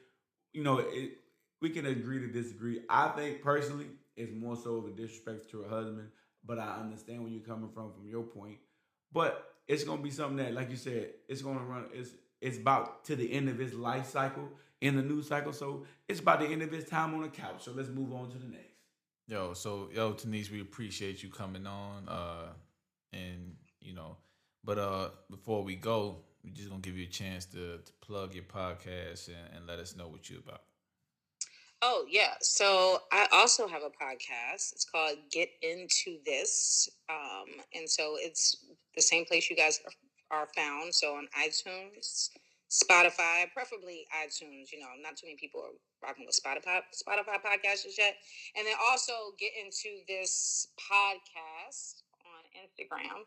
you 0.53 0.63
know 0.63 0.79
it, 0.79 1.11
we 1.61 1.69
can 1.69 1.85
agree 1.85 2.19
to 2.19 2.27
disagree. 2.27 2.81
I 2.89 3.09
think 3.09 3.43
personally, 3.43 3.87
it's 4.15 4.31
more 4.33 4.55
so 4.55 4.77
of 4.77 4.85
a 4.85 4.91
disrespect 4.91 5.51
to 5.51 5.61
her 5.61 5.69
husband. 5.69 6.07
But 6.43 6.57
I 6.57 6.77
understand 6.79 7.21
where 7.21 7.31
you're 7.31 7.45
coming 7.45 7.69
from 7.71 7.91
from 7.91 8.07
your 8.07 8.23
point. 8.23 8.57
But 9.11 9.45
it's 9.67 9.83
gonna 9.83 10.01
be 10.01 10.09
something 10.09 10.37
that, 10.37 10.53
like 10.53 10.71
you 10.71 10.77
said, 10.77 11.09
it's 11.27 11.43
gonna 11.43 11.59
run. 11.59 11.85
It's 11.93 12.09
it's 12.41 12.57
about 12.57 13.05
to 13.05 13.15
the 13.15 13.31
end 13.31 13.49
of 13.49 13.57
his 13.57 13.73
life 13.73 14.09
cycle 14.09 14.49
in 14.81 14.95
the 14.95 15.01
news 15.01 15.27
cycle. 15.27 15.53
So 15.53 15.85
it's 16.07 16.19
about 16.19 16.39
the 16.39 16.47
end 16.47 16.61
of 16.63 16.71
his 16.71 16.85
time 16.85 17.13
on 17.13 17.21
the 17.21 17.29
couch. 17.29 17.63
So 17.63 17.71
let's 17.71 17.89
move 17.89 18.11
on 18.13 18.31
to 18.31 18.37
the 18.37 18.47
next. 18.47 18.67
Yo, 19.27 19.53
so 19.53 19.89
yo, 19.93 20.13
Denise, 20.13 20.51
we 20.51 20.61
appreciate 20.61 21.23
you 21.23 21.29
coming 21.29 21.67
on. 21.67 22.09
Uh 22.09 22.47
and 23.13 23.55
you 23.79 23.93
know, 23.93 24.17
but 24.63 24.77
uh 24.77 25.09
before 25.29 25.63
we 25.63 25.75
go, 25.75 26.17
we're 26.43 26.53
just 26.53 26.69
gonna 26.69 26.81
give 26.81 26.97
you 26.97 27.05
a 27.05 27.11
chance 27.11 27.45
to, 27.45 27.77
to 27.77 27.91
plug 28.01 28.33
your 28.33 28.43
podcast 28.43 29.27
and, 29.27 29.55
and 29.55 29.67
let 29.67 29.79
us 29.79 29.95
know 29.95 30.07
what 30.07 30.29
you're 30.29 30.39
about. 30.39 30.63
Oh, 31.83 32.05
yeah. 32.07 32.33
So 32.41 32.99
I 33.11 33.27
also 33.31 33.67
have 33.67 33.81
a 33.81 33.89
podcast. 33.89 34.73
It's 34.73 34.85
called 34.85 35.17
Get 35.31 35.49
Into 35.63 36.19
This. 36.23 36.87
Um, 37.09 37.47
and 37.73 37.89
so 37.89 38.17
it's 38.19 38.55
the 38.95 39.01
same 39.01 39.25
place 39.25 39.49
you 39.49 39.55
guys 39.55 39.79
are, 40.31 40.47
found. 40.55 40.93
So 40.93 41.15
on 41.15 41.27
iTunes, 41.39 42.29
Spotify, 42.69 43.51
preferably 43.53 44.05
iTunes. 44.15 44.71
You 44.71 44.79
know, 44.79 44.87
not 45.01 45.17
too 45.17 45.27
many 45.27 45.37
people 45.37 45.61
are 45.61 46.07
rocking 46.07 46.25
with 46.25 46.39
Spotify, 46.39 46.81
Spotify 46.95 47.41
podcasts 47.43 47.83
just 47.83 47.97
yet. 47.97 48.15
And 48.57 48.65
then 48.65 48.75
also 48.89 49.11
get 49.39 49.51
into 49.61 50.01
this 50.07 50.67
podcast 50.79 52.03
on 52.25 52.43
Instagram. 52.55 53.25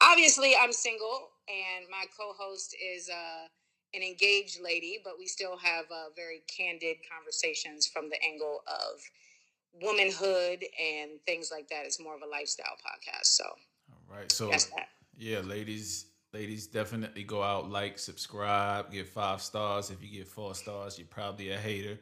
Obviously, 0.00 0.54
I'm 0.60 0.72
single, 0.72 1.28
and 1.48 1.86
my 1.90 2.04
co-host 2.18 2.74
is 2.74 3.10
uh, 3.10 3.46
an 3.94 4.02
engaged 4.02 4.60
lady, 4.62 4.98
but 5.04 5.14
we 5.18 5.26
still 5.26 5.58
have 5.58 5.84
uh, 5.90 6.08
very 6.16 6.42
candid 6.48 6.96
conversations 7.10 7.86
from 7.86 8.08
the 8.08 8.16
angle 8.24 8.62
of 8.66 9.00
womanhood 9.82 10.64
and 10.80 11.20
things 11.26 11.50
like 11.52 11.68
that. 11.68 11.84
It's 11.84 12.00
more 12.00 12.14
of 12.14 12.22
a 12.22 12.26
lifestyle 12.26 12.76
podcast. 12.84 13.26
So 13.26 13.44
All 13.44 14.16
right. 14.16 14.32
So 14.32 14.50
yeah, 15.16 15.40
ladies, 15.40 16.06
ladies, 16.32 16.66
definitely 16.66 17.24
go 17.24 17.42
out, 17.42 17.70
like, 17.70 17.98
subscribe, 17.98 18.92
give 18.92 19.08
five 19.08 19.42
stars. 19.42 19.90
If 19.90 20.02
you 20.02 20.10
get 20.10 20.28
four 20.28 20.54
stars, 20.54 20.98
you're 20.98 21.08
probably 21.08 21.50
a 21.50 21.58
hater. 21.58 21.98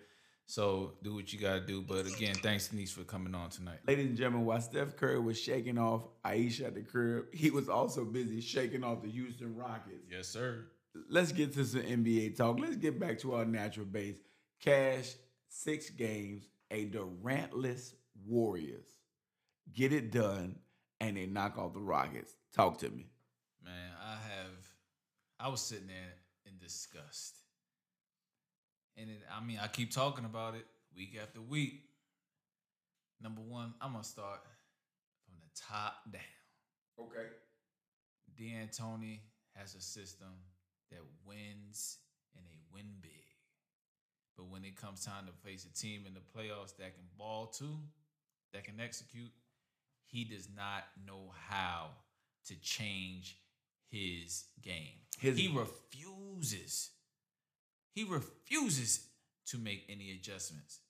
So 0.47 0.95
do 1.03 1.15
what 1.15 1.31
you 1.31 1.39
gotta 1.39 1.61
do. 1.61 1.83
But 1.83 2.07
again, 2.07 2.35
thanks 2.35 2.69
Denise 2.69 2.91
for 2.91 3.05
coming 3.05 3.35
on 3.35 3.51
tonight. 3.51 3.81
Ladies 3.87 4.07
and 4.07 4.17
gentlemen, 4.17 4.47
while 4.47 4.61
Steph 4.61 4.97
Curry 4.97 5.21
was 5.21 5.39
shaking 5.39 5.77
off 5.77 6.05
Aisha 6.25 6.69
at 6.69 6.75
the 6.75 6.81
crib, 6.81 7.27
he 7.35 7.51
was 7.51 7.69
also 7.69 8.03
busy 8.05 8.41
shaking 8.41 8.83
off 8.83 9.03
the 9.03 9.11
Houston 9.11 9.55
Rockets. 9.55 10.07
Yes, 10.11 10.27
sir. 10.27 10.65
Let's 11.11 11.33
get 11.33 11.53
to 11.53 11.65
some 11.67 11.83
NBA 11.83 12.37
talk. 12.39 12.59
Let's 12.59 12.77
get 12.77 12.99
back 12.99 13.19
to 13.21 13.35
our 13.35 13.45
natural 13.45 13.85
base. 13.85 14.17
Cash, 14.59 15.17
six 15.49 15.91
games, 15.91 16.49
a 16.71 16.87
Durantless 16.87 17.93
Warriors. 18.27 18.89
Get 19.75 19.93
it 19.93 20.11
done, 20.11 20.57
and 20.99 21.19
they 21.19 21.27
knock 21.27 21.59
off 21.59 21.75
the 21.75 21.81
Rockets. 21.81 22.35
Talk 22.55 22.79
to 22.79 22.89
me. 22.89 23.11
Man, 23.69 23.91
I 24.03 24.13
have. 24.13 24.57
I 25.39 25.49
was 25.49 25.61
sitting 25.61 25.89
there 25.89 26.15
in 26.47 26.59
disgust, 26.59 27.37
and 28.97 29.11
it, 29.11 29.21
I 29.31 29.45
mean, 29.45 29.59
I 29.63 29.69
keep 29.69 29.93
talking 29.93 30.25
about 30.25 30.55
it 30.55 30.65
week 30.97 31.19
after 31.23 31.43
week. 31.43 31.83
Number 33.21 33.43
one, 33.43 33.75
I'm 33.83 33.93
gonna 33.93 34.05
start 34.05 34.41
from 35.27 35.35
the 35.41 35.61
top 35.69 35.97
down. 36.11 36.23
Okay. 36.99 37.29
D'Antoni 38.39 39.19
has 39.55 39.75
a 39.75 39.83
system 39.83 40.29
that 40.91 41.01
wins 41.27 41.99
and 42.35 42.47
they 42.47 42.59
win 42.73 42.87
big. 43.03 43.11
But 44.37 44.49
when 44.49 44.65
it 44.65 44.77
comes 44.77 45.05
time 45.05 45.27
to 45.27 45.33
face 45.47 45.67
a 45.67 45.75
team 45.75 46.05
in 46.07 46.15
the 46.15 46.21
playoffs 46.21 46.75
that 46.79 46.95
can 46.95 47.05
ball 47.19 47.47
too, 47.47 47.77
that 48.55 48.65
can 48.65 48.81
execute, 48.81 49.33
he 50.07 50.25
does 50.25 50.49
not 50.57 50.85
know 51.07 51.33
how 51.49 51.89
to 52.47 52.55
change 52.61 53.37
his 53.91 54.47
game. 54.63 55.01
His- 55.19 55.39
he 55.39 55.49
refuses. 55.49 56.91
He 57.93 58.05
refuses 58.05 59.09
to 59.47 59.59
make 59.59 59.85
any 59.89 60.13
adjustments. 60.13 60.81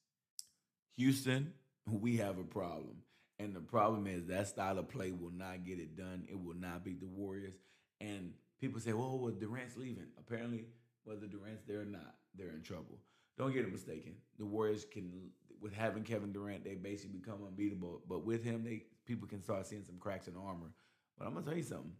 Houston, 0.96 1.54
we 1.86 2.16
have 2.16 2.38
a 2.38 2.44
problem. 2.44 3.02
And 3.38 3.54
the 3.54 3.60
problem 3.60 4.06
is 4.06 4.26
that 4.26 4.48
style 4.48 4.78
of 4.78 4.88
play 4.88 5.12
will 5.12 5.30
not 5.30 5.64
get 5.64 5.78
it 5.78 5.96
done. 5.96 6.26
It 6.28 6.42
will 6.42 6.56
not 6.56 6.84
beat 6.84 7.00
the 7.00 7.06
Warriors. 7.06 7.54
And 8.00 8.34
people 8.60 8.80
say, 8.80 8.92
well, 8.92 9.18
well 9.18 9.32
Durant's 9.32 9.76
leaving. 9.76 10.08
Apparently, 10.18 10.64
whether 11.04 11.26
Durant's 11.26 11.62
there 11.66 11.82
or 11.82 11.84
not, 11.84 12.16
they're 12.34 12.50
in 12.50 12.62
trouble. 12.62 12.98
Don't 13.36 13.52
get 13.52 13.64
it 13.64 13.72
mistaken. 13.72 14.14
The 14.38 14.44
Warriors 14.44 14.84
can, 14.84 15.30
with 15.60 15.72
having 15.72 16.02
Kevin 16.02 16.32
Durant, 16.32 16.64
they 16.64 16.74
basically 16.74 17.18
become 17.18 17.46
unbeatable. 17.46 18.02
But 18.08 18.26
with 18.26 18.42
him, 18.42 18.64
they 18.64 18.82
people 19.06 19.28
can 19.28 19.40
start 19.40 19.66
seeing 19.66 19.84
some 19.84 19.98
cracks 19.98 20.26
in 20.26 20.34
the 20.34 20.40
armor. 20.40 20.72
But 21.16 21.26
I'm 21.26 21.34
gonna 21.34 21.46
tell 21.46 21.56
you 21.56 21.62
something. 21.62 21.92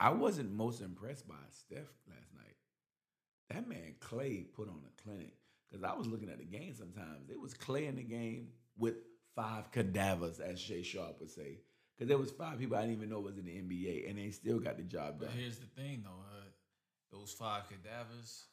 I 0.00 0.10
wasn't 0.10 0.52
most 0.52 0.80
impressed 0.80 1.26
by 1.28 1.34
Steph 1.50 1.90
last 2.08 2.34
night. 2.34 2.56
That 3.50 3.68
man 3.68 3.94
Clay 4.00 4.44
put 4.54 4.68
on 4.68 4.80
a 4.86 5.02
clinic 5.02 5.34
because 5.70 5.82
I 5.84 5.94
was 5.94 6.06
looking 6.06 6.28
at 6.28 6.38
the 6.38 6.44
game 6.44 6.74
sometimes. 6.74 7.30
It 7.30 7.40
was 7.40 7.54
Clay 7.54 7.86
in 7.86 7.96
the 7.96 8.02
game 8.02 8.48
with 8.76 8.94
five 9.34 9.70
cadavers, 9.72 10.40
as 10.40 10.60
Shay 10.60 10.82
Sharp 10.82 11.20
would 11.20 11.30
say. 11.30 11.60
Because 11.96 12.08
there 12.08 12.18
was 12.18 12.30
five 12.30 12.58
people 12.58 12.76
I 12.76 12.82
didn't 12.82 12.96
even 12.96 13.10
know 13.10 13.20
was 13.20 13.38
in 13.38 13.44
the 13.44 13.52
NBA, 13.52 14.08
and 14.08 14.18
they 14.18 14.30
still 14.30 14.60
got 14.60 14.76
the 14.76 14.84
job 14.84 15.20
done. 15.20 15.30
But 15.32 15.40
here's 15.40 15.58
the 15.58 15.66
thing, 15.66 16.04
though. 16.04 16.10
Uh, 16.10 16.44
those 17.10 17.32
five 17.32 17.62
cadavers 17.68 18.44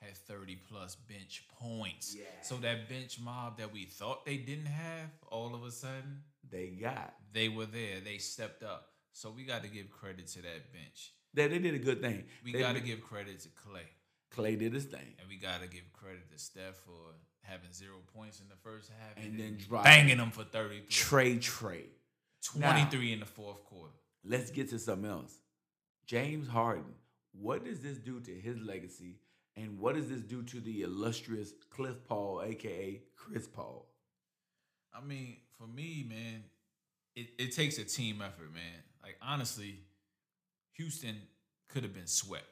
had 0.00 0.16
30 0.16 0.56
plus 0.68 0.94
bench 0.94 1.46
points. 1.60 2.14
Yeah. 2.16 2.24
So 2.42 2.56
that 2.56 2.88
bench 2.88 3.18
mob 3.20 3.58
that 3.58 3.72
we 3.72 3.84
thought 3.84 4.24
they 4.24 4.36
didn't 4.36 4.66
have, 4.66 5.10
all 5.28 5.54
of 5.54 5.64
a 5.64 5.70
sudden, 5.70 6.22
They 6.48 6.68
got 6.68 7.14
they 7.32 7.48
were 7.48 7.66
there. 7.66 8.00
They 8.04 8.18
stepped 8.18 8.62
up. 8.62 8.88
So 9.16 9.30
we 9.34 9.44
got 9.44 9.62
to 9.62 9.68
give 9.68 9.90
credit 9.90 10.26
to 10.26 10.42
that 10.42 10.74
bench. 10.74 11.14
they, 11.32 11.48
they 11.48 11.58
did 11.58 11.72
a 11.72 11.78
good 11.78 12.02
thing. 12.02 12.24
We 12.44 12.52
got 12.52 12.74
to 12.74 12.82
give 12.82 13.00
credit 13.00 13.40
to 13.40 13.48
Clay. 13.48 13.88
Clay 14.30 14.56
did 14.56 14.74
his 14.74 14.84
thing, 14.84 15.14
And 15.18 15.26
we 15.26 15.36
got 15.36 15.62
to 15.62 15.68
give 15.68 15.90
credit 15.94 16.30
to 16.30 16.38
Steph 16.38 16.74
for 16.84 17.14
having 17.40 17.72
zero 17.72 17.94
points 18.14 18.40
in 18.40 18.48
the 18.50 18.56
first 18.56 18.90
half 18.90 19.16
and 19.16 19.38
then 19.38 19.56
then 19.56 19.58
drop 19.66 19.84
banging 19.84 20.18
them 20.18 20.30
for 20.30 20.44
30. 20.44 20.82
Trey 20.90 21.38
Trey. 21.38 21.86
23 22.44 23.14
in 23.14 23.20
the 23.20 23.26
fourth 23.26 23.64
quarter. 23.64 23.94
Let's 24.22 24.50
get 24.50 24.68
to 24.68 24.78
something 24.78 25.10
else. 25.10 25.34
James 26.04 26.46
Harden. 26.46 26.92
What 27.32 27.64
does 27.64 27.80
this 27.80 27.96
do 27.96 28.20
to 28.20 28.30
his 28.30 28.58
legacy, 28.60 29.16
and 29.56 29.78
what 29.78 29.94
does 29.94 30.10
this 30.10 30.20
do 30.20 30.42
to 30.42 30.60
the 30.60 30.82
illustrious 30.82 31.52
Cliff 31.70 31.96
Paul, 32.06 32.42
aka 32.42 33.00
Chris 33.16 33.46
Paul? 33.46 33.86
I 34.94 35.02
mean, 35.02 35.38
for 35.58 35.66
me, 35.66 36.04
man, 36.06 36.44
it, 37.14 37.28
it 37.38 37.52
takes 37.52 37.78
a 37.78 37.84
team 37.84 38.22
effort, 38.22 38.52
man. 38.54 38.82
Like 39.06 39.18
honestly, 39.22 39.78
Houston 40.72 41.14
could 41.68 41.84
have 41.84 41.94
been 41.94 42.08
swept. 42.08 42.48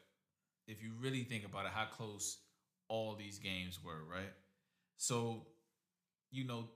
If 0.69 0.81
you 0.85 0.93
really 1.01 1.25
think 1.25 1.45
about 1.45 1.67
it, 1.67 1.73
how 1.75 1.87
close 1.87 2.39
all 2.89 3.17
these 3.17 3.41
games 3.41 3.81
were, 3.83 4.05
right? 4.09 4.33
So, 4.97 5.49
you 6.31 6.45
know, 6.45 6.69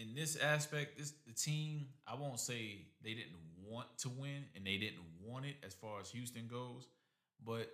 in 0.00 0.16
this 0.16 0.34
aspect, 0.34 0.98
this 0.98 1.12
the 1.24 1.32
team, 1.32 1.86
I 2.04 2.16
won't 2.16 2.40
say 2.40 2.86
they 3.00 3.10
didn't 3.10 3.36
want 3.64 3.86
to 3.98 4.08
win 4.08 4.44
and 4.56 4.66
they 4.66 4.76
didn't 4.76 5.04
want 5.22 5.46
it 5.46 5.54
as 5.64 5.72
far 5.72 6.00
as 6.00 6.10
Houston 6.10 6.48
goes, 6.48 6.88
but 7.44 7.70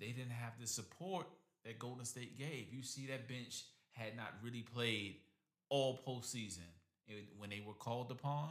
they 0.00 0.08
didn't 0.08 0.32
have 0.32 0.54
the 0.60 0.66
support 0.66 1.26
that 1.64 1.78
Golden 1.78 2.04
State 2.04 2.36
gave. 2.36 2.66
You 2.72 2.82
see 2.82 3.06
that 3.06 3.28
bench 3.28 3.62
had 3.92 4.16
not 4.16 4.34
really 4.42 4.62
played 4.62 5.18
all 5.70 6.00
postseason. 6.04 6.66
Eh, 7.08 7.12
when 7.38 7.48
they 7.48 7.62
were 7.64 7.74
called 7.74 8.10
upon, 8.10 8.50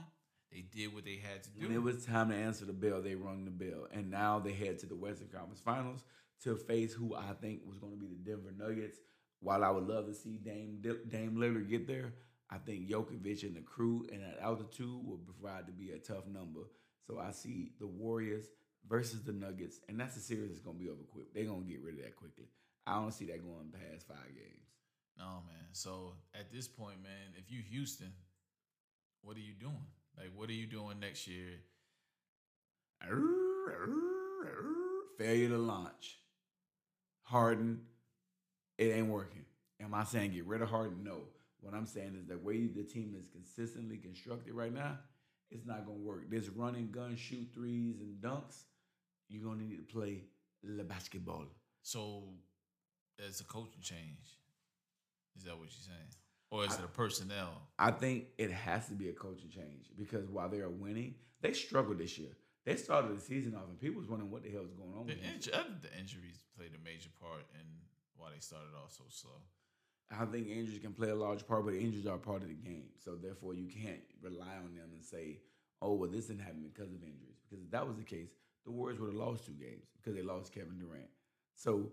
They 0.52 0.62
did 0.62 0.94
what 0.94 1.06
they 1.06 1.18
had 1.22 1.44
to 1.44 1.50
do. 1.50 1.68
When 1.68 1.76
it 1.76 1.82
was 1.82 2.06
time 2.06 2.30
to 2.30 2.36
answer 2.36 2.66
the 2.66 2.74
bell, 2.74 3.02
they 3.02 3.16
rung 3.16 3.46
the 3.46 3.52
bell, 3.52 3.88
and 3.92 4.10
now 4.10 4.40
they 4.40 4.54
head 4.54 4.80
to 4.80 4.86
the 4.86 4.96
Western 4.96 5.28
Conference 5.28 5.60
Finals 5.60 6.04
to 6.44 6.56
face 6.56 6.94
who 6.94 7.16
I 7.16 7.34
think 7.42 7.62
was 7.66 7.78
going 7.78 7.94
to 7.94 8.00
be 8.00 8.08
the 8.08 8.32
Denver 8.32 8.54
Nuggets. 8.58 8.98
While 9.40 9.64
I 9.64 9.70
would 9.70 9.88
love 9.88 10.08
to 10.08 10.14
see 10.14 10.38
Dame 10.38 10.82
Dame 11.10 11.36
Lillard 11.36 11.70
get 11.70 11.86
there, 11.86 12.14
I 12.50 12.58
think 12.58 12.90
Jokovic 12.90 13.44
and 13.44 13.56
the 13.56 13.62
crew 13.62 14.08
and 14.12 14.24
at 14.24 14.40
altitude 14.42 15.06
will 15.06 15.20
provide 15.20 15.68
to 15.68 15.74
be 15.74 15.92
a 15.92 16.00
tough 16.00 16.28
number. 16.28 16.62
So 17.06 17.20
I 17.20 17.32
see 17.32 17.72
the 17.80 17.88
Warriors 17.88 18.48
versus 18.88 19.24
the 19.24 19.34
Nuggets, 19.34 19.80
and 19.90 20.00
that's 20.00 20.18
a 20.18 20.22
series 20.22 20.50
that's 20.50 20.62
going 20.62 20.78
to 20.78 20.84
be 20.84 20.90
over 20.90 21.04
quick. 21.12 21.34
They're 21.34 21.46
going 21.46 21.64
to 21.64 21.70
get 21.70 21.84
rid 21.84 21.96
of 21.96 22.04
that 22.04 22.16
quickly. 22.16 22.46
I 22.86 22.96
don't 22.96 23.14
see 23.14 23.26
that 23.26 23.44
going 23.44 23.72
past 23.72 24.08
five 24.08 24.34
games. 24.34 24.72
No, 25.18 25.44
man. 25.48 25.68
So 25.74 26.14
at 26.34 26.52
this 26.52 26.68
point, 26.68 27.04
man, 27.04 27.36
if 27.38 27.52
you 27.52 27.62
Houston, 27.70 28.14
what 29.22 29.36
are 29.36 29.42
you 29.42 29.54
doing? 29.54 29.76
Like, 30.18 30.32
what 30.36 30.50
are 30.50 30.54
you 30.54 30.66
doing 30.66 31.00
next 31.00 31.28
year? 31.28 31.62
Failure 35.18 35.50
to 35.50 35.58
launch. 35.58 36.20
Harden, 37.24 37.82
it 38.78 38.96
ain't 38.96 39.08
working. 39.08 39.46
Am 39.82 39.94
I 39.94 40.04
saying 40.04 40.32
get 40.32 40.46
rid 40.46 40.62
of 40.62 40.70
Harden? 40.70 41.04
No. 41.04 41.22
What 41.60 41.74
I'm 41.74 41.86
saying 41.86 42.16
is 42.20 42.28
the 42.28 42.38
way 42.38 42.68
the 42.68 42.84
team 42.84 43.16
is 43.18 43.28
consistently 43.28 43.98
constructed 43.98 44.54
right 44.54 44.74
now, 44.74 44.98
it's 45.52 45.66
not 45.66 45.86
gonna 45.86 46.00
work. 46.00 46.30
This 46.30 46.50
running 46.50 46.92
gun, 46.92 47.16
shoot 47.16 47.48
threes 47.54 48.00
and 48.00 48.22
dunks, 48.22 48.64
you're 49.30 49.44
gonna 49.44 49.64
need 49.64 49.78
to 49.78 49.94
play 49.94 50.24
the 50.64 50.84
basketball. 50.84 51.46
So 51.82 52.24
there's 53.18 53.40
a 53.42 53.46
coaching 53.46 53.82
change. 53.82 54.38
Is 55.36 55.44
that 55.44 55.58
what 55.58 55.70
you're 55.70 55.96
saying? 55.96 56.12
Or 56.50 56.66
is 56.66 56.74
I, 56.74 56.80
it 56.80 56.86
a 56.86 56.88
personnel? 56.88 57.62
I 57.78 57.92
think 57.92 58.28
it 58.38 58.52
has 58.52 58.88
to 58.88 58.94
be 58.94 59.10
a 59.10 59.14
coaching 59.14 59.50
change 59.50 59.92
because 59.98 60.28
while 60.30 60.50
they 60.50 60.60
are 60.60 60.70
winning, 60.70 61.16
they 61.42 61.54
struggled 61.54 62.00
this 62.00 62.18
year. 62.18 62.32
They 62.66 62.76
started 62.76 63.16
the 63.16 63.22
season 63.22 63.56
off 63.56 63.68
and 63.70 63.80
people 63.80 64.00
was 64.00 64.10
wondering 64.10 64.32
what 64.32 64.44
the 64.44 64.50
hell 64.50 64.64
was 64.64 64.74
going 64.74 64.94
on. 64.98 65.08
The, 65.08 65.14
inj- 65.14 65.52
the 65.52 65.98
injuries 65.98 66.44
played 66.58 66.72
a 66.76 66.84
major 66.84 67.10
part 67.22 67.44
in 67.54 67.66
why 68.16 68.30
they 68.34 68.40
started 68.40 68.76
off 68.76 68.92
so 68.92 69.04
slow. 69.10 69.40
I 70.12 70.26
think 70.26 70.48
injuries 70.48 70.80
can 70.80 70.94
play 70.94 71.10
a 71.10 71.16
large 71.16 71.46
part, 71.46 71.66
but 71.66 71.74
injuries 71.74 72.08
are 72.08 72.18
part 72.18 72.42
of 72.42 72.48
the 72.48 72.54
game. 72.54 72.90
So 73.04 73.16
therefore, 73.16 73.54
you 73.54 73.68
can't 73.68 74.02
rely 74.22 74.56
on 74.64 74.74
them 74.74 74.90
and 74.94 75.04
say, 75.04 75.42
"Oh, 75.82 75.94
well, 75.96 76.10
this 76.10 76.28
didn't 76.28 76.44
happen 76.44 76.64
because 76.64 76.94
of 76.94 77.04
injuries." 77.04 77.40
Because 77.44 77.64
if 77.64 77.72
that 77.72 77.86
was 77.86 77.98
the 77.98 78.04
case, 78.04 78.30
the 78.64 78.72
Warriors 78.72 79.00
would 79.00 79.08
have 79.08 79.20
lost 79.20 79.46
two 79.46 79.54
games 79.54 79.86
because 79.98 80.16
they 80.16 80.22
lost 80.22 80.54
Kevin 80.54 80.78
Durant. 80.80 81.10
So 81.56 81.92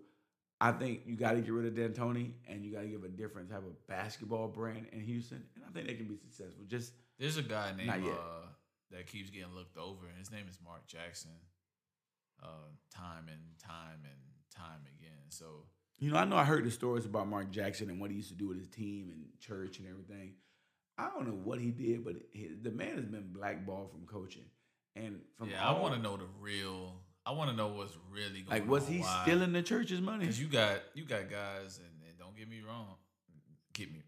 I 0.64 0.72
think 0.72 1.03
you 1.05 1.14
got 1.14 1.33
to 1.33 1.42
get 1.42 1.53
rid 1.53 1.66
of 1.66 1.74
D'Antoni 1.74 2.33
and 2.48 2.64
you 2.64 2.72
got 2.72 2.81
to 2.81 2.88
give 2.88 3.05
a 3.05 3.09
different 3.09 3.50
type 3.50 3.59
of 3.59 3.87
basketball 3.87 4.48
brand 4.48 4.87
in 4.92 5.00
Houston, 5.00 5.44
and 5.57 5.64
I 5.68 5.70
think 5.72 5.87
they 5.87 5.92
can 5.92 6.07
be 6.07 6.16
successful. 6.16 6.64
Just 6.66 6.94
there's 7.18 7.37
a 7.37 7.42
guy 7.42 7.74
named 7.77 7.90
uh, 7.90 8.46
that 8.90 9.07
keeps 9.07 9.29
getting 9.29 9.55
looked 9.55 9.77
over, 9.77 10.07
and 10.09 10.18
his 10.18 10.31
name 10.31 10.46
is 10.48 10.59
Mark 10.64 10.87
Jackson. 10.87 11.33
Uh, 12.42 12.46
time 12.90 13.29
and 13.29 13.42
time 13.62 14.00
and 14.05 14.18
time 14.57 14.81
again. 14.98 15.29
So 15.29 15.44
you 15.98 16.11
know, 16.11 16.16
I 16.16 16.24
know 16.24 16.37
I 16.37 16.44
heard 16.44 16.64
the 16.64 16.70
stories 16.70 17.05
about 17.05 17.29
Mark 17.29 17.50
Jackson 17.50 17.90
and 17.90 18.00
what 18.00 18.11
he 18.11 18.16
used 18.16 18.31
to 18.31 18.35
do 18.35 18.48
with 18.48 18.57
his 18.57 18.68
team 18.68 19.11
and 19.11 19.27
church 19.40 19.81
and 19.81 19.87
everything. 19.87 20.33
I 20.96 21.11
don't 21.14 21.27
know 21.27 21.40
what 21.44 21.61
he 21.61 21.72
did, 21.72 22.07
but 22.07 22.14
he, 22.33 22.53
the 22.62 22.70
man 22.70 22.96
has 22.96 23.05
been 23.05 23.33
blackballed 23.35 23.90
from 23.90 24.07
coaching. 24.07 24.44
And 24.96 25.20
from 25.37 25.50
yeah, 25.50 25.62
all, 25.62 25.77
I 25.77 25.81
want 25.81 25.94
to 25.94 26.00
know 26.00 26.16
the 26.16 26.29
real 26.40 26.94
I 27.26 27.32
want 27.32 27.50
to 27.50 27.56
know 27.56 27.68
what's 27.68 27.96
really 28.12 28.42
going 28.42 28.60
on. 28.62 28.68
like, 28.68 28.68
was 28.68 28.87
he 28.87 28.98
why. 28.98 29.22
stealing 29.22 29.52
the 29.52 29.62
church's 29.62 30.00
money? 30.00 30.20
Because 30.20 30.40
you 30.40 30.46
got 30.46 30.82
you 30.94 31.04
got 31.04 31.30
guys, 31.30 31.78
and, 31.78 32.08
and, 32.08 32.18
don't 32.18 32.37
get 32.37 32.48
me 32.48 32.60
wrong, 32.66 32.87
get 33.72 33.90
me 33.90 34.02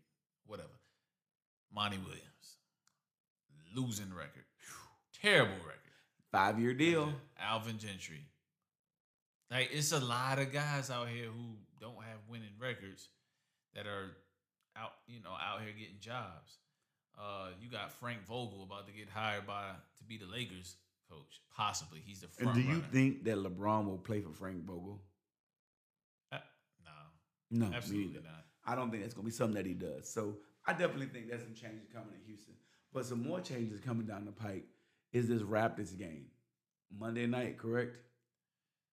whatever. 0.47 0.69
Monty 1.75 1.99
Williams, 1.99 2.59
losing 3.75 4.13
record, 4.15 4.45
terrible 5.23 5.57
record, 5.65 5.97
five 6.31 6.61
year 6.61 6.75
deal. 6.75 7.13
Alvin 7.41 7.79
Gentry. 7.79 8.21
Like 9.51 9.71
it's 9.73 9.93
a 9.93 10.01
lot 10.01 10.39
of 10.39 10.53
guys 10.53 10.91
out 10.91 11.09
here 11.09 11.27
who 11.27 11.57
don't 11.81 11.97
have 11.97 12.19
winning 12.29 12.57
records 12.61 13.09
that 13.75 13.87
are 13.87 14.17
out, 14.77 14.93
you 15.07 15.23
know, 15.23 15.31
out 15.31 15.61
here 15.63 15.73
getting 15.73 16.01
jobs. 16.01 16.59
Uh, 17.19 17.49
you 17.63 17.71
got 17.71 17.93
Frank 17.93 18.27
Vogel 18.27 18.63
about 18.63 18.87
to 18.87 18.93
get 18.93 19.09
hired 19.09 19.47
by 19.47 19.71
to 19.99 20.05
be 20.05 20.19
the 20.19 20.27
Lakers 20.27 20.77
coach. 21.11 21.41
Possibly, 21.55 22.01
he's 22.05 22.21
the 22.21 22.29
front. 22.29 22.57
And 22.57 22.65
do 22.65 22.69
you 22.69 22.79
runner. 22.79 22.89
think 22.93 23.25
that 23.25 23.37
LeBron 23.37 23.87
will 23.87 23.99
play 23.99 24.21
for 24.21 24.33
Frank 24.33 24.65
Vogel? 24.65 25.03
Uh, 26.33 26.39
no, 27.51 27.67
no, 27.67 27.75
absolutely 27.75 28.21
not. 28.23 28.45
I 28.65 28.75
don't 28.75 28.91
think 28.91 29.03
that's 29.03 29.15
going 29.15 29.25
to 29.25 29.31
be 29.31 29.37
something 29.37 29.57
that 29.57 29.67
he 29.67 29.75
does. 29.75 30.09
So 30.13 30.39
I 30.67 30.73
definitely 30.73 31.07
think 31.07 31.29
there's 31.29 31.43
some 31.43 31.55
changes 31.55 31.87
coming 31.93 32.11
in 32.15 32.27
Houston, 32.27 32.55
but 32.93 33.07
some 33.07 33.23
more 33.23 33.41
changes 33.41 33.81
coming 33.81 34.07
down 34.07 34.25
the 34.25 34.33
pike. 34.33 34.65
Is 35.13 35.29
this 35.29 35.43
Raptors 35.43 35.97
game 35.97 36.27
Monday 36.97 37.27
night? 37.27 37.59
Correct. 37.59 37.97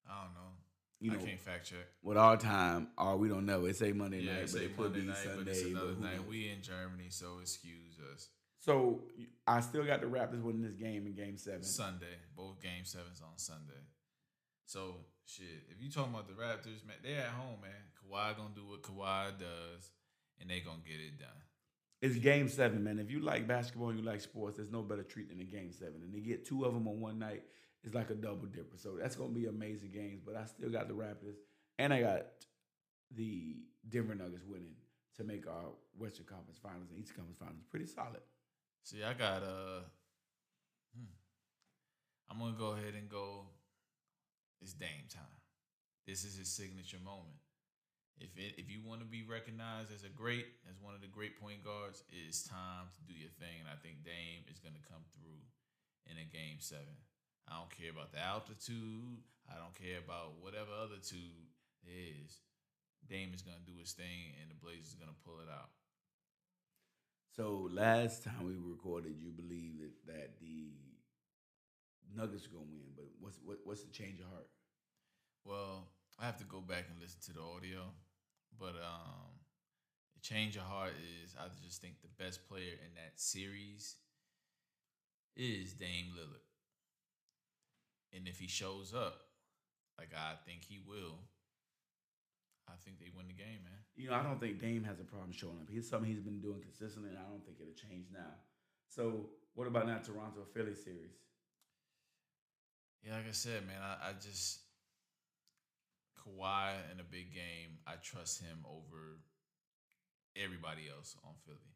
I 0.10 0.24
don't 0.24 0.34
know. 0.34 0.52
You 1.00 1.12
know, 1.12 1.18
I 1.18 1.26
can't 1.26 1.40
fact 1.40 1.68
check. 1.68 1.88
With 2.04 2.18
our 2.18 2.38
time, 2.38 2.90
or 2.96 3.18
we 3.18 3.28
don't 3.28 3.48
know. 3.48 3.66
It's 3.66 3.82
a 3.82 3.92
Monday 3.92 4.20
yeah, 4.20 4.34
night, 4.34 4.50
but 4.52 4.62
it 4.62 4.78
could 4.78 4.92
Monday 4.92 5.00
be 5.02 5.08
night, 5.08 5.18
Sunday. 5.18 5.38
But 5.38 5.48
it's 5.48 5.62
another 5.64 5.96
night. 6.00 6.28
We 6.30 6.50
in 6.50 6.62
Germany, 6.62 7.08
so 7.10 7.40
excuse 7.42 7.98
us. 8.14 8.28
So 8.62 9.02
I 9.48 9.60
still 9.60 9.84
got 9.84 10.02
the 10.02 10.08
Raptors 10.08 10.44
winning 10.44 10.62
this 10.62 10.76
game 10.76 11.08
in 11.08 11.14
Game 11.14 11.36
Seven. 11.36 11.64
Sunday, 11.64 12.22
both 12.38 12.62
Game 12.62 12.86
Sevens 12.86 13.22
on 13.22 13.38
Sunday. 13.38 13.82
So 14.66 14.98
shit, 15.26 15.66
if 15.70 15.82
you 15.82 15.90
talking 15.90 16.14
about 16.14 16.28
the 16.28 16.34
Raptors, 16.34 16.86
man, 16.86 16.98
they're 17.04 17.22
at 17.22 17.30
home, 17.30 17.60
man. 17.62 17.72
Kawhi 17.98 18.38
gonna 18.38 18.54
do 18.56 18.68
what 18.68 18.84
Kawhi 18.84 19.32
does, 19.40 19.90
and 20.40 20.48
they 20.48 20.60
gonna 20.60 20.78
get 20.86 21.00
it 21.02 21.18
done. 21.18 21.42
It's 22.04 22.16
Game 22.18 22.48
Seven, 22.48 22.84
man. 22.84 23.00
If 23.00 23.10
you 23.10 23.20
like 23.20 23.48
basketball 23.48 23.90
and 23.90 24.00
you 24.00 24.06
like 24.06 24.22
sports, 24.22 24.58
there's 24.58 24.72
no 24.72 24.84
better 24.84 25.04
treat 25.04 25.30
than 25.30 25.42
a 25.42 25.44
Game 25.44 25.72
Seven, 25.72 26.02
and 26.04 26.14
they 26.14 26.20
get 26.20 26.46
two 26.46 26.64
of 26.64 26.76
them 26.76 26.88
on 26.88 27.02
one 27.02 27.18
night. 27.18 27.44
It's 27.84 27.96
like 27.96 28.12
a 28.12 28.16
double 28.16 28.46
dipper. 28.46 28.78
So 28.78 28.98
that's 29.02 29.16
gonna 29.16 29.34
be 29.34 29.48
amazing 29.48 29.90
games. 29.92 30.22
But 30.24 30.36
I 30.36 30.46
still 30.46 30.70
got 30.70 30.88
the 30.88 30.94
Raptors, 30.94 31.38
and 31.80 31.92
I 31.92 32.02
got 32.02 32.28
the 33.16 33.56
Denver 33.90 34.14
Nuggets 34.14 34.46
winning 34.46 34.76
to 35.18 35.24
make 35.24 35.48
our 35.48 35.72
Western 35.98 36.26
Conference 36.26 36.60
Finals 36.62 36.90
and 36.92 37.00
Eastern 37.00 37.18
Conference 37.18 37.40
Finals 37.40 37.64
pretty 37.72 37.88
solid. 37.88 38.22
See, 38.84 39.04
I 39.04 39.14
got 39.14 39.44
uh 39.44 39.86
hmm. 40.96 41.14
I'm 42.30 42.40
gonna 42.40 42.58
go 42.58 42.74
ahead 42.74 42.96
and 42.98 43.10
go. 43.10 43.46
It's 44.62 44.74
Dame 44.74 45.10
time. 45.10 45.42
This 46.06 46.24
is 46.24 46.38
his 46.38 46.50
signature 46.50 47.02
moment. 47.02 47.42
If 48.22 48.38
it, 48.38 48.62
if 48.62 48.70
you 48.70 48.86
want 48.86 49.02
to 49.02 49.10
be 49.10 49.26
recognized 49.26 49.90
as 49.90 50.06
a 50.06 50.14
great, 50.14 50.46
as 50.70 50.78
one 50.78 50.94
of 50.94 51.02
the 51.02 51.10
great 51.10 51.42
point 51.42 51.66
guards, 51.66 52.06
it's 52.14 52.46
time 52.46 52.94
to 52.94 53.02
do 53.10 53.18
your 53.18 53.34
thing. 53.42 53.58
And 53.58 53.66
I 53.66 53.78
think 53.82 54.06
Dame 54.06 54.46
is 54.46 54.62
gonna 54.62 54.84
come 54.86 55.02
through 55.18 55.42
in 56.06 56.22
a 56.22 56.28
game 56.30 56.62
seven. 56.62 56.94
I 57.50 57.58
don't 57.58 57.74
care 57.74 57.90
about 57.90 58.14
the 58.14 58.22
altitude. 58.22 59.26
I 59.50 59.58
don't 59.58 59.74
care 59.74 59.98
about 59.98 60.38
whatever 60.38 60.70
other 60.78 61.02
two 61.02 61.50
is. 61.86 62.38
Dame 63.10 63.34
is 63.34 63.42
gonna 63.42 63.66
do 63.66 63.78
his 63.82 63.98
thing, 63.98 64.38
and 64.38 64.54
the 64.54 64.58
Blazers 64.62 64.94
are 64.94 65.02
gonna 65.02 65.18
pull 65.26 65.42
it 65.42 65.50
out. 65.50 65.74
So 67.36 67.70
last 67.72 68.24
time 68.24 68.46
we 68.46 68.54
recorded, 68.58 69.16
you 69.20 69.32
believed 69.32 69.80
that, 69.80 70.06
that 70.08 70.40
the 70.40 70.72
Nuggets 72.14 72.46
are 72.46 72.50
gonna 72.50 72.66
win, 72.70 72.92
but 72.96 73.06
what's 73.20 73.40
what, 73.44 73.60
what's 73.64 73.84
the 73.84 73.92
change 73.92 74.20
of 74.20 74.26
heart? 74.28 74.48
Well, 75.46 75.88
I 76.20 76.26
have 76.26 76.38
to 76.40 76.44
go 76.44 76.60
back 76.60 76.86
and 76.92 77.00
listen 77.00 77.22
to 77.28 77.34
the 77.34 77.42
audio, 77.42 77.84
but 78.60 78.76
um, 78.76 79.32
the 80.14 80.22
change 80.22 80.58
of 80.58 80.64
heart 80.64 80.92
is 81.24 81.36
I 81.40 81.48
just 81.64 81.82
think 81.82 82.02
the 82.02 82.24
best 82.24 82.48
player 82.50 82.74
in 82.86 82.96
that 82.96 83.14
series 83.16 83.96
is 85.38 85.74
Dame 85.74 86.12
Lillard, 86.18 86.44
and 88.14 88.28
if 88.28 88.40
he 88.40 88.48
shows 88.48 88.94
up, 88.94 89.22
like 89.98 90.12
I 90.14 90.34
think 90.46 90.66
he 90.66 90.80
will, 90.86 91.16
I 92.72 92.80
think 92.84 93.00
they 93.00 93.12
win 93.16 93.28
the 93.28 93.36
game, 93.36 93.68
man. 93.68 93.80
You 93.96 94.10
know, 94.10 94.16
I 94.16 94.24
don't 94.24 94.40
think 94.40 94.60
Dame 94.60 94.84
has 94.84 95.00
a 95.00 95.04
problem 95.04 95.32
showing 95.32 95.60
up. 95.62 95.70
He's 95.70 95.88
something 95.88 96.10
he's 96.10 96.24
been 96.24 96.40
doing 96.40 96.62
consistently, 96.62 97.12
and 97.12 97.20
I 97.20 97.28
don't 97.28 97.44
think 97.44 97.58
it'll 97.60 97.76
change 97.76 98.08
now. 98.12 98.40
So, 98.88 99.30
what 99.54 99.68
about 99.68 99.88
that 99.88 100.04
Toronto 100.04 100.48
Philly 100.54 100.76
series? 100.76 101.20
Yeah, 103.04 103.18
like 103.18 103.28
I 103.28 103.36
said, 103.36 103.68
man, 103.68 103.82
I, 103.82 104.10
I 104.10 104.12
just 104.14 104.60
Kawhi 106.16 106.74
in 106.92 107.00
a 107.00 107.04
big 107.04 107.34
game. 107.34 107.82
I 107.88 107.94
trust 108.02 108.42
him 108.42 108.64
over 108.66 109.20
everybody 110.36 110.88
else 110.88 111.16
on 111.26 111.34
Philly. 111.46 111.76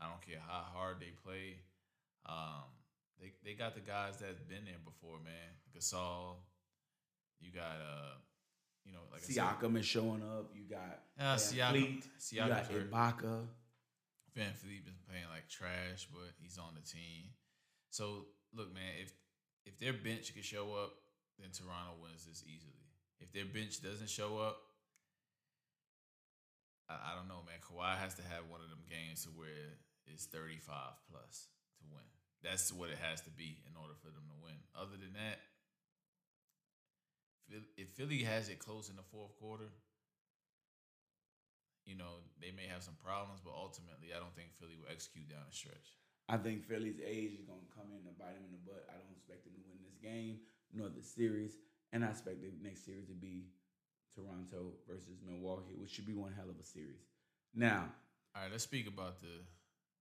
I 0.00 0.08
don't 0.08 0.24
care 0.26 0.40
how 0.40 0.64
hard 0.74 0.98
they 1.00 1.12
play. 1.22 1.60
Um, 2.26 2.66
they 3.20 3.32
they 3.44 3.54
got 3.54 3.74
the 3.74 3.80
guys 3.80 4.18
that's 4.18 4.40
been 4.40 4.64
there 4.64 4.82
before, 4.84 5.18
man. 5.22 5.54
Gasol. 5.76 6.40
You 7.40 7.52
got 7.52 7.76
uh 7.76 8.16
you 8.84 8.92
know, 8.92 9.00
like 9.12 9.22
Siakam 9.22 9.78
is 9.78 9.86
showing 9.86 10.22
up. 10.22 10.50
You 10.54 10.64
got 10.68 11.00
uh, 11.18 11.36
Siakam, 11.36 12.02
Siakam, 12.18 12.32
you 12.32 12.48
got 12.48 12.70
Ibaka. 12.70 13.46
philippe 14.34 14.88
is 14.88 14.98
playing 15.08 15.28
like 15.32 15.48
trash, 15.48 16.08
but 16.12 16.32
he's 16.40 16.58
on 16.58 16.74
the 16.74 16.82
team. 16.82 17.30
So 17.90 18.26
look, 18.54 18.72
man, 18.74 18.92
if 19.00 19.12
if 19.64 19.78
their 19.78 19.92
bench 19.92 20.32
can 20.34 20.42
show 20.42 20.74
up, 20.74 20.92
then 21.38 21.50
Toronto 21.50 21.96
wins 22.02 22.26
this 22.26 22.44
easily. 22.46 22.72
If 23.20 23.32
their 23.32 23.46
bench 23.46 23.80
doesn't 23.82 24.10
show 24.10 24.38
up, 24.38 24.58
I, 26.90 26.94
I 26.94 27.10
don't 27.16 27.28
know, 27.28 27.40
man. 27.46 27.62
Kawhi 27.64 27.96
has 27.96 28.14
to 28.16 28.22
have 28.22 28.50
one 28.50 28.60
of 28.60 28.68
them 28.68 28.84
games 28.90 29.24
to 29.24 29.30
where 29.30 29.80
it's 30.06 30.26
thirty 30.26 30.58
five 30.58 30.98
plus 31.10 31.48
to 31.80 31.84
win. 31.88 32.04
that's 32.42 32.72
what 32.72 32.90
it 32.90 32.98
has 33.00 33.20
to 33.22 33.30
be 33.30 33.56
in 33.64 33.72
order 33.80 33.94
for 34.02 34.12
them 34.12 34.28
to 34.28 34.36
win. 34.44 34.58
Other 34.76 35.00
than 35.00 35.14
that, 35.16 35.40
if 37.76 37.88
Philly 37.94 38.22
has 38.22 38.48
it 38.48 38.58
close 38.58 38.88
in 38.88 38.96
the 38.96 39.06
fourth 39.10 39.34
quarter, 39.38 39.70
you 41.86 41.94
know 41.96 42.24
they 42.40 42.50
may 42.50 42.66
have 42.66 42.82
some 42.82 42.96
problems, 43.02 43.40
but 43.44 43.52
ultimately, 43.52 44.12
I 44.16 44.18
don't 44.18 44.34
think 44.34 44.52
Philly 44.58 44.76
will 44.80 44.90
execute 44.90 45.28
down 45.28 45.44
the 45.48 45.54
stretch. 45.54 45.96
I 46.28 46.40
think 46.40 46.64
Philly's 46.64 47.00
age 47.04 47.36
is 47.36 47.44
going 47.44 47.60
to 47.60 47.72
come 47.76 47.92
in 47.92 48.00
and 48.08 48.16
bite 48.16 48.32
him 48.32 48.48
in 48.48 48.52
the 48.56 48.62
butt. 48.64 48.88
I 48.88 48.96
don't 48.96 49.12
expect 49.12 49.44
them 49.44 49.52
to 49.52 49.62
win 49.68 49.76
this 49.84 50.00
game 50.00 50.40
nor 50.72 50.88
the 50.88 51.04
series, 51.04 51.60
and 51.92 52.04
I 52.04 52.08
expect 52.08 52.40
the 52.40 52.50
next 52.64 52.84
series 52.84 53.06
to 53.08 53.14
be 53.14 53.52
Toronto 54.16 54.72
versus 54.88 55.20
Milwaukee, 55.24 55.76
which 55.76 55.90
should 55.90 56.06
be 56.06 56.14
one 56.14 56.32
hell 56.32 56.48
of 56.48 56.58
a 56.58 56.64
series. 56.64 57.04
Now, 57.54 57.92
all 58.34 58.42
right, 58.42 58.50
let's 58.50 58.64
speak 58.64 58.88
about 58.88 59.20
the 59.20 59.44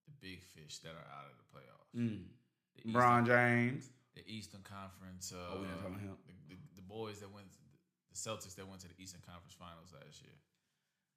the 0.07 0.11
big 0.19 0.43
fish 0.43 0.79
that 0.79 0.91
are 0.91 1.07
out 1.15 1.31
of 1.31 1.37
the 1.39 1.47
playoffs. 1.51 1.95
mm, 1.95 2.23
LeBron 2.87 3.25
James. 3.25 3.89
The 4.15 4.23
Eastern 4.27 4.61
Conference. 4.61 5.33
Uh, 5.33 5.37
Oh, 5.53 5.61
we 5.61 5.67
not 5.67 5.77
talking 5.81 5.95
about 5.95 6.01
him? 6.01 6.17
The, 6.49 6.55
the, 6.55 6.61
the 6.77 6.81
boys 6.85 7.19
that 7.19 7.31
went, 7.31 7.47
the 8.11 8.17
Celtics 8.17 8.55
that 8.55 8.67
went 8.67 8.81
to 8.81 8.87
the 8.87 8.97
Eastern 9.01 9.21
Conference 9.25 9.53
Finals 9.57 9.93
last 9.93 10.21
year. 10.21 10.35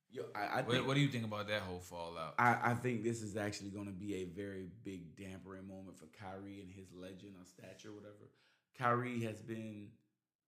Yo, 0.08 0.22
I, 0.34 0.60
I 0.60 0.62
What, 0.62 0.70
think 0.70 0.86
what 0.86 0.94
do 0.94 1.00
you 1.00 1.08
think 1.08 1.24
about 1.24 1.48
that 1.48 1.62
whole 1.62 1.80
fallout? 1.80 2.34
I, 2.38 2.72
I 2.72 2.74
think 2.74 3.02
this 3.02 3.22
is 3.22 3.36
actually 3.36 3.70
going 3.70 3.86
to 3.86 3.92
be 3.96 4.22
a 4.22 4.24
very 4.24 4.68
big 4.84 5.16
dampering 5.16 5.66
moment 5.66 5.98
for 5.98 6.06
Kyrie 6.14 6.62
and 6.62 6.70
his 6.70 6.86
legend 6.94 7.34
or 7.34 7.44
stature, 7.44 7.92
whatever. 7.92 8.30
Kyrie 8.78 9.24
has 9.24 9.42
been 9.42 9.88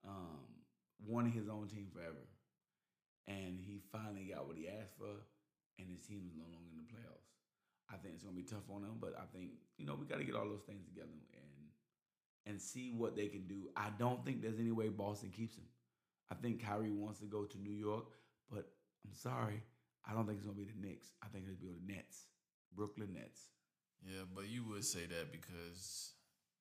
um, 0.07 0.47
wanting 1.05 1.33
his 1.33 1.49
own 1.49 1.67
team 1.67 1.87
forever, 1.91 2.23
and 3.27 3.59
he 3.59 3.81
finally 3.91 4.31
got 4.31 4.47
what 4.47 4.55
he 4.55 4.69
asked 4.69 4.95
for, 4.97 5.27
and 5.77 5.89
his 5.91 5.99
team 6.07 6.23
is 6.25 6.37
no 6.39 6.47
longer 6.47 6.71
in 6.71 6.77
the 6.79 6.87
playoffs. 6.87 7.27
I 7.91 7.97
think 7.97 8.13
it's 8.15 8.23
going 8.23 8.37
to 8.37 8.41
be 8.41 8.47
tough 8.47 8.69
on 8.71 8.85
him, 8.85 8.95
but 9.01 9.17
I 9.19 9.25
think 9.35 9.59
you 9.77 9.85
know 9.85 9.97
we 9.99 10.05
got 10.05 10.19
to 10.19 10.23
get 10.23 10.35
all 10.39 10.47
those 10.47 10.63
things 10.63 10.85
together 10.87 11.11
and 12.49 12.59
see 12.59 12.91
what 12.91 13.15
they 13.15 13.27
can 13.27 13.47
do. 13.47 13.69
I 13.77 13.89
don't 13.97 14.25
think 14.25 14.41
there's 14.41 14.59
any 14.59 14.71
way 14.71 14.89
Boston 14.89 15.29
keeps 15.29 15.55
him. 15.55 15.65
I 16.31 16.35
think 16.35 16.65
Kyrie 16.65 16.91
wants 16.91 17.19
to 17.19 17.25
go 17.25 17.43
to 17.43 17.57
New 17.59 17.73
York, 17.73 18.05
but 18.51 18.67
I'm 19.05 19.13
sorry, 19.13 19.61
I 20.07 20.13
don't 20.13 20.25
think 20.25 20.39
it's 20.39 20.45
gonna 20.45 20.57
be 20.57 20.65
the 20.65 20.87
Knicks. 20.87 21.11
I 21.23 21.27
think 21.27 21.45
it'll 21.45 21.61
be 21.61 21.69
the 21.69 21.93
Nets, 21.93 22.25
Brooklyn 22.75 23.13
Nets. 23.13 23.49
Yeah, 24.03 24.23
but 24.33 24.47
you 24.47 24.63
would 24.69 24.83
say 24.83 25.05
that 25.05 25.31
because 25.31 26.13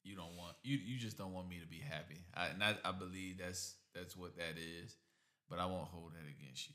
you 0.04 0.14
don't 0.14 0.36
want 0.36 0.56
you 0.62 0.76
you 0.76 0.98
just 0.98 1.16
don't 1.16 1.32
want 1.32 1.48
me 1.48 1.58
to 1.60 1.66
be 1.66 1.78
happy. 1.78 2.18
I 2.34 2.46
and 2.48 2.62
I, 2.62 2.76
I 2.84 2.92
believe 2.92 3.38
that's 3.38 3.74
that's 3.94 4.16
what 4.16 4.36
that 4.36 4.56
is, 4.58 4.96
but 5.48 5.58
I 5.58 5.66
won't 5.66 5.88
hold 5.88 6.12
that 6.12 6.28
against 6.28 6.68
you. 6.68 6.74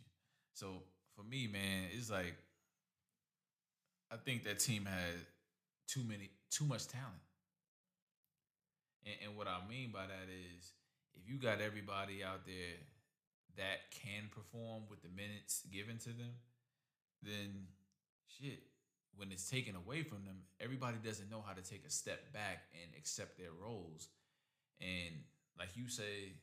So 0.54 0.84
for 1.16 1.24
me, 1.24 1.48
man, 1.48 1.90
it's 1.92 2.10
like 2.10 2.36
I 4.12 4.16
think 4.18 4.44
that 4.46 4.60
team 4.60 4.86
had 4.86 5.14
too 5.88 6.04
many 6.04 6.32
too 6.50 6.66
much 6.66 6.88
talent. 6.88 7.22
And, 9.06 9.16
and 9.30 9.38
what 9.38 9.48
I 9.48 9.60
mean 9.68 9.92
by 9.92 10.08
that 10.08 10.28
is 10.30 10.72
if 11.16 11.28
you 11.30 11.38
got 11.38 11.62
everybody 11.62 12.24
out 12.24 12.46
there 12.46 12.80
that 13.58 13.92
can 13.92 14.30
perform 14.32 14.84
with 14.90 15.02
the 15.04 15.10
minutes 15.10 15.64
given 15.72 15.98
to 16.00 16.10
them, 16.10 16.34
then 17.22 17.68
shit, 18.28 18.64
when 19.16 19.32
it's 19.32 19.50
taken 19.50 19.76
away 19.76 20.02
from 20.04 20.26
them, 20.26 20.42
everybody 20.60 20.98
doesn't 21.04 21.30
know 21.30 21.44
how 21.46 21.54
to 21.54 21.62
take 21.62 21.86
a 21.86 21.92
step 21.92 22.34
back 22.34 22.66
and 22.74 22.92
accept 22.98 23.38
their 23.38 23.54
roles. 23.54 24.10
And 24.82 25.14
like 25.58 25.70
you 25.76 25.88
say, 25.88 26.34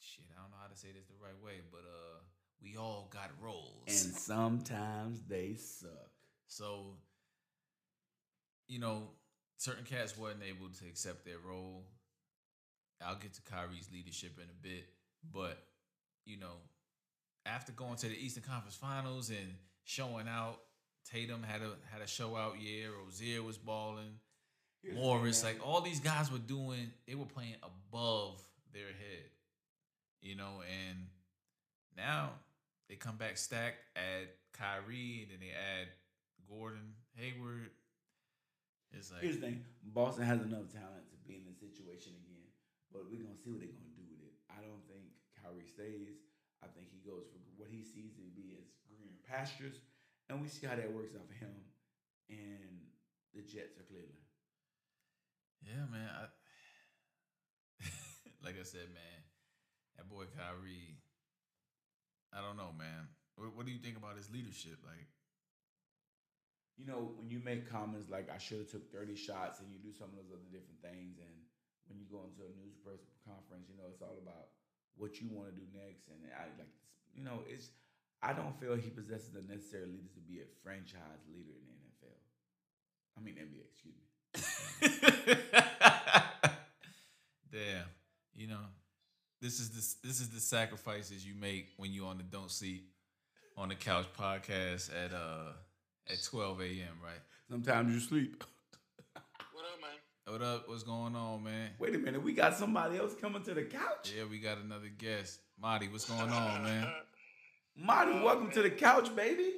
shit, 0.00 0.24
I 0.32 0.40
don't 0.40 0.50
know 0.50 0.60
how 0.60 0.72
to 0.72 0.76
say 0.78 0.88
this 0.88 1.06
the 1.06 1.20
right 1.22 1.36
way, 1.44 1.60
but 1.70 1.84
uh 1.84 2.20
we 2.62 2.76
all 2.76 3.10
got 3.12 3.30
roles. 3.42 3.82
And 3.86 3.96
sometimes 3.96 5.20
they 5.28 5.54
suck. 5.54 5.90
So, 6.46 6.96
you 8.66 8.78
know, 8.78 9.10
certain 9.56 9.84
cats 9.84 10.16
wasn't 10.16 10.42
able 10.42 10.68
to 10.68 10.86
accept 10.86 11.24
their 11.24 11.38
role. 11.38 11.84
I'll 13.04 13.16
get 13.16 13.34
to 13.34 13.42
Kyrie's 13.42 13.88
leadership 13.92 14.38
in 14.38 14.44
a 14.44 14.62
bit, 14.62 14.86
but 15.32 15.58
you 16.24 16.38
know, 16.38 16.56
after 17.46 17.72
going 17.72 17.96
to 17.96 18.06
the 18.08 18.16
Eastern 18.16 18.44
Conference 18.44 18.76
Finals 18.76 19.30
and 19.30 19.54
showing 19.84 20.26
out, 20.28 20.60
Tatum 21.10 21.42
had 21.42 21.60
a 21.60 21.72
had 21.92 22.00
a 22.02 22.06
show 22.06 22.36
out 22.36 22.60
year. 22.60 22.90
Rozier 23.04 23.42
was 23.42 23.58
balling. 23.58 24.20
Here's 24.82 24.96
Morris, 24.96 25.42
like 25.42 25.66
all 25.66 25.80
these 25.80 26.00
guys 26.00 26.30
were 26.30 26.38
doing, 26.38 26.90
they 27.06 27.14
were 27.14 27.24
playing 27.24 27.54
above 27.62 28.42
their 28.72 28.86
head, 28.86 29.30
you 30.20 30.36
know. 30.36 30.62
And 30.90 31.06
now 31.96 32.30
they 32.88 32.96
come 32.96 33.16
back 33.16 33.38
stacked, 33.38 33.78
add 33.96 34.28
Kyrie, 34.52 35.22
and 35.22 35.30
then 35.30 35.38
they 35.40 35.54
add 35.54 35.88
Gordon 36.48 36.94
Hayward. 37.16 37.70
It's 38.94 39.10
like 39.10 39.22
Here's 39.22 39.42
the 39.42 39.50
thing: 39.50 39.66
Boston 39.82 40.24
has 40.24 40.40
enough 40.42 40.70
talent 40.70 41.10
to 41.10 41.16
be 41.26 41.36
in 41.36 41.44
this 41.44 41.58
situation 41.58 42.14
again, 42.24 42.46
but 42.94 43.10
we're 43.10 43.22
gonna 43.22 43.38
see 43.38 43.50
what 43.50 43.60
they're 43.60 43.74
gonna 43.74 43.98
do 43.98 44.06
with 44.06 44.22
it. 44.22 44.34
I 44.48 44.62
don't 44.62 44.82
think 44.86 45.10
Kyrie 45.34 45.66
stays. 45.68 46.22
I 46.62 46.70
think 46.72 46.88
he 46.88 47.02
goes 47.04 47.28
for 47.28 47.42
what 47.58 47.68
he 47.68 47.84
sees 47.84 48.16
to 48.16 48.24
be 48.32 48.56
as 48.56 48.70
greener 48.88 49.18
pastures, 49.26 49.82
and 50.30 50.40
we 50.40 50.48
see 50.48 50.66
how 50.66 50.78
that 50.78 50.88
works 50.94 51.12
out 51.12 51.26
for 51.26 51.36
him 51.36 51.52
and 52.30 52.88
the 53.34 53.42
Jets 53.42 53.76
or 53.76 53.84
Cleveland. 53.84 54.24
Yeah, 55.60 55.84
man. 55.90 56.08
I, 56.08 56.24
like 58.44 58.56
I 58.60 58.64
said, 58.64 58.88
man, 58.92 59.20
that 59.96 60.08
boy 60.08 60.24
Kyrie. 60.32 61.00
I 62.32 62.42
don't 62.42 62.56
know, 62.56 62.74
man. 62.76 63.08
What, 63.36 63.54
what 63.56 63.66
do 63.66 63.72
you 63.72 63.78
think 63.78 63.96
about 63.96 64.16
his 64.16 64.30
leadership? 64.30 64.78
Like, 64.82 65.06
You 66.76 66.86
know, 66.86 67.12
when 67.14 67.30
you 67.30 67.38
make 67.38 67.70
comments 67.70 68.10
like 68.10 68.28
"I 68.30 68.38
should 68.38 68.58
have 68.58 68.70
took 68.70 68.90
thirty 68.90 69.14
shots," 69.14 69.60
and 69.60 69.70
you 69.70 69.78
do 69.78 69.92
some 69.94 70.08
of 70.10 70.16
those 70.18 70.32
other 70.34 70.50
different 70.50 70.82
things, 70.82 71.18
and 71.22 71.30
when 71.86 71.98
you 71.98 72.06
go 72.10 72.26
into 72.26 72.42
a 72.42 72.50
news 72.58 72.74
press 72.82 72.98
conference, 73.22 73.70
you 73.70 73.76
know 73.78 73.86
it's 73.90 74.02
all 74.02 74.18
about 74.18 74.50
what 74.96 75.20
you 75.20 75.28
want 75.30 75.48
to 75.50 75.54
do 75.54 75.66
next, 75.74 76.08
and 76.10 76.18
I 76.34 76.46
like, 76.58 76.68
you 77.14 77.22
know, 77.22 77.42
it's. 77.46 77.70
I 78.22 78.32
don't 78.32 78.58
feel 78.58 78.74
he 78.74 78.88
possesses 78.88 79.32
the 79.36 79.42
necessary 79.42 79.84
leaders 79.84 80.14
to 80.14 80.20
be 80.20 80.40
a 80.40 80.46
franchise 80.62 81.26
leader 81.28 81.52
in 81.52 81.66
the 81.68 81.76
NFL. 81.76 82.16
I 83.16 83.20
mean 83.20 83.36
NBA, 83.36 83.68
excuse 83.68 83.94
me. 84.00 84.08
damn, 87.52 87.84
you 88.34 88.48
know, 88.48 88.64
this 89.40 89.60
is 89.60 89.70
the 89.70 90.08
this 90.08 90.20
is 90.20 90.30
the 90.30 90.40
sacrifices 90.40 91.24
you 91.26 91.34
make 91.34 91.68
when 91.76 91.92
you 91.92 92.06
on 92.06 92.16
the 92.16 92.24
Don't 92.24 92.50
Sleep 92.50 92.88
on 93.56 93.68
the 93.68 93.74
Couch 93.74 94.06
podcast 94.18 94.90
at 94.90 95.12
uh 95.12 95.52
at 96.10 96.22
twelve 96.22 96.60
a.m. 96.60 96.98
Right? 97.02 97.20
Sometimes 97.50 97.92
you 97.94 98.00
sleep. 98.00 98.44
What 99.52 99.64
up, 99.64 99.80
man? 99.80 99.98
What 100.26 100.42
up? 100.42 100.68
What's 100.68 100.82
going 100.82 101.14
on, 101.14 101.44
man? 101.44 101.70
Wait 101.78 101.94
a 101.94 101.98
minute, 101.98 102.22
we 102.22 102.32
got 102.32 102.56
somebody 102.56 102.96
else 102.98 103.14
coming 103.20 103.42
to 103.44 103.54
the 103.54 103.62
couch. 103.64 104.12
Yeah, 104.16 104.24
we 104.30 104.38
got 104.38 104.58
another 104.58 104.88
guest, 104.96 105.40
Marty. 105.60 105.88
What's 105.88 106.08
going 106.08 106.30
on, 106.30 106.62
man? 106.62 106.86
Marty, 107.76 108.12
welcome 108.12 108.50
to 108.52 108.62
the 108.62 108.70
couch, 108.70 109.14
baby. 109.16 109.50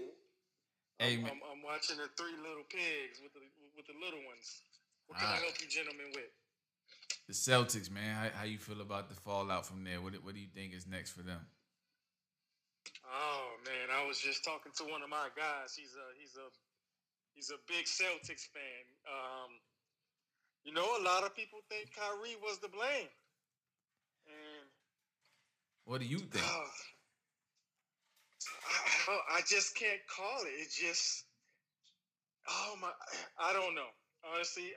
Hey, 0.98 1.14
I'm, 1.14 1.22
man. 1.22 1.32
I'm, 1.34 1.58
I'm 1.58 1.62
watching 1.62 1.96
the 1.98 2.08
three 2.16 2.36
little 2.40 2.64
pigs 2.68 3.20
with 3.22 3.32
the 3.34 3.40
with 3.76 3.86
the 3.86 3.92
little 4.02 4.20
ones. 4.26 4.62
What 5.06 5.18
can 5.18 5.28
Ah. 5.30 5.34
I 5.34 5.36
help 5.36 5.54
you 5.60 5.68
gentlemen 5.68 6.06
with? 6.14 6.30
The 7.28 7.34
Celtics, 7.34 7.90
man. 7.90 8.14
How, 8.14 8.38
how 8.40 8.44
you 8.44 8.58
feel 8.58 8.80
about 8.80 9.08
the 9.08 9.14
fallout 9.16 9.66
from 9.66 9.84
there? 9.84 10.00
What 10.00 10.14
what 10.24 10.34
do 10.34 10.40
you 10.40 10.48
think 10.54 10.74
is 10.74 10.86
next 10.86 11.12
for 11.12 11.22
them? 11.22 11.40
Oh 13.06 13.54
man, 13.64 13.88
I 13.94 14.06
was 14.06 14.18
just 14.18 14.44
talking 14.44 14.72
to 14.76 14.84
one 14.84 15.02
of 15.02 15.08
my 15.08 15.28
guys. 15.36 15.74
He's 15.76 15.94
a 15.94 16.06
he's 16.18 16.34
a 16.36 16.48
he's 17.34 17.50
a 17.50 17.58
big 17.68 17.86
Celtics 17.86 18.46
fan. 18.50 18.84
Um, 19.06 19.50
you 20.64 20.72
know, 20.72 20.86
a 20.98 21.02
lot 21.02 21.22
of 21.22 21.34
people 21.34 21.60
think 21.70 21.90
Kyrie 21.94 22.36
was 22.42 22.58
to 22.58 22.68
blame, 22.68 23.08
and 24.26 24.66
What 25.84 26.00
do 26.00 26.06
you 26.06 26.18
think? 26.18 26.44
uh, 26.44 26.66
I, 29.08 29.38
I, 29.38 29.40
just 29.46 29.76
can't 29.76 30.00
call 30.08 30.42
it. 30.42 30.50
It 30.60 30.68
just 30.72 31.24
oh 32.48 32.74
my, 32.80 32.90
I 33.38 33.52
don't 33.52 33.74
know. 33.74 33.90
Honestly, 34.34 34.72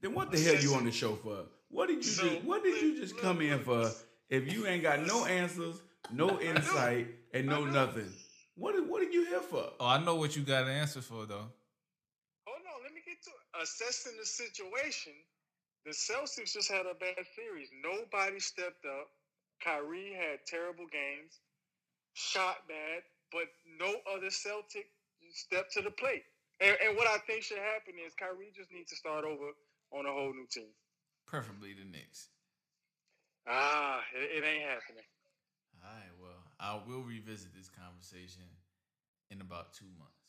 Then 0.00 0.14
what 0.14 0.30
the 0.30 0.40
hell 0.40 0.54
you 0.54 0.74
on 0.74 0.86
the 0.86 0.92
show 0.92 1.16
for? 1.16 1.44
What 1.68 1.88
did 1.88 1.96
you 1.96 2.02
So, 2.04 2.28
just, 2.28 2.44
what 2.44 2.64
did 2.64 2.80
you 2.80 2.96
just 2.98 3.18
come 3.18 3.42
in 3.42 3.60
for 3.60 3.90
if 4.30 4.50
you 4.50 4.66
ain't 4.66 4.82
got 4.82 5.06
no 5.06 5.26
answers, 5.26 5.76
no 6.10 6.40
insight, 6.50 7.08
and 7.34 7.46
no 7.46 7.64
nothing? 7.64 8.12
What 8.56 8.74
are- 8.76 8.82
what 8.84 9.00
are 9.02 9.10
you 9.10 9.24
here 9.26 9.40
for? 9.40 9.72
Oh, 9.80 9.86
I 9.86 10.02
know 10.02 10.16
what 10.16 10.36
you 10.36 10.42
got 10.42 10.64
an 10.64 10.70
answer 10.70 11.00
for 11.00 11.26
though. 11.26 11.48
Hold 12.46 12.62
on, 12.74 12.82
let 12.82 12.92
me 12.92 13.00
get 13.06 13.22
to 13.24 13.30
it. 13.30 13.62
Assessing 13.62 14.12
the 14.18 14.26
situation, 14.26 15.12
the 15.86 15.92
Celtics 15.92 16.52
just 16.52 16.70
had 16.70 16.86
a 16.86 16.94
bad 16.94 17.24
series. 17.36 17.68
Nobody 17.82 18.40
stepped 18.40 18.84
up. 18.84 19.08
Kyrie 19.64 20.12
had 20.12 20.40
terrible 20.46 20.86
games, 20.90 21.38
shot 22.14 22.66
bad, 22.68 23.02
but 23.30 23.44
no 23.78 23.94
other 24.12 24.30
Celtic 24.30 24.86
stepped 25.32 25.72
to 25.74 25.82
the 25.82 25.90
plate. 25.90 26.24
And, 26.60 26.76
and 26.84 26.96
what 26.96 27.06
I 27.08 27.18
think 27.26 27.42
should 27.44 27.58
happen 27.58 27.94
is 28.04 28.12
Kyrie 28.18 28.52
just 28.54 28.70
needs 28.72 28.90
to 28.90 28.96
start 28.96 29.24
over 29.24 29.50
on 29.92 30.06
a 30.06 30.12
whole 30.12 30.32
new 30.34 30.46
team. 30.50 30.68
Preferably 31.26 31.74
the 31.74 31.84
Knicks. 31.90 32.28
Ah, 33.48 34.00
it, 34.14 34.42
it 34.42 34.46
ain't 34.46 34.62
happening. 34.68 35.04
All 36.62 36.78
right, 36.78 36.82
well, 36.86 36.86
I 36.86 36.88
will 36.88 37.02
revisit 37.02 37.54
this 37.54 37.68
conversation 37.68 38.42
in 39.30 39.40
about 39.40 39.72
two 39.74 39.86
months. 39.98 40.22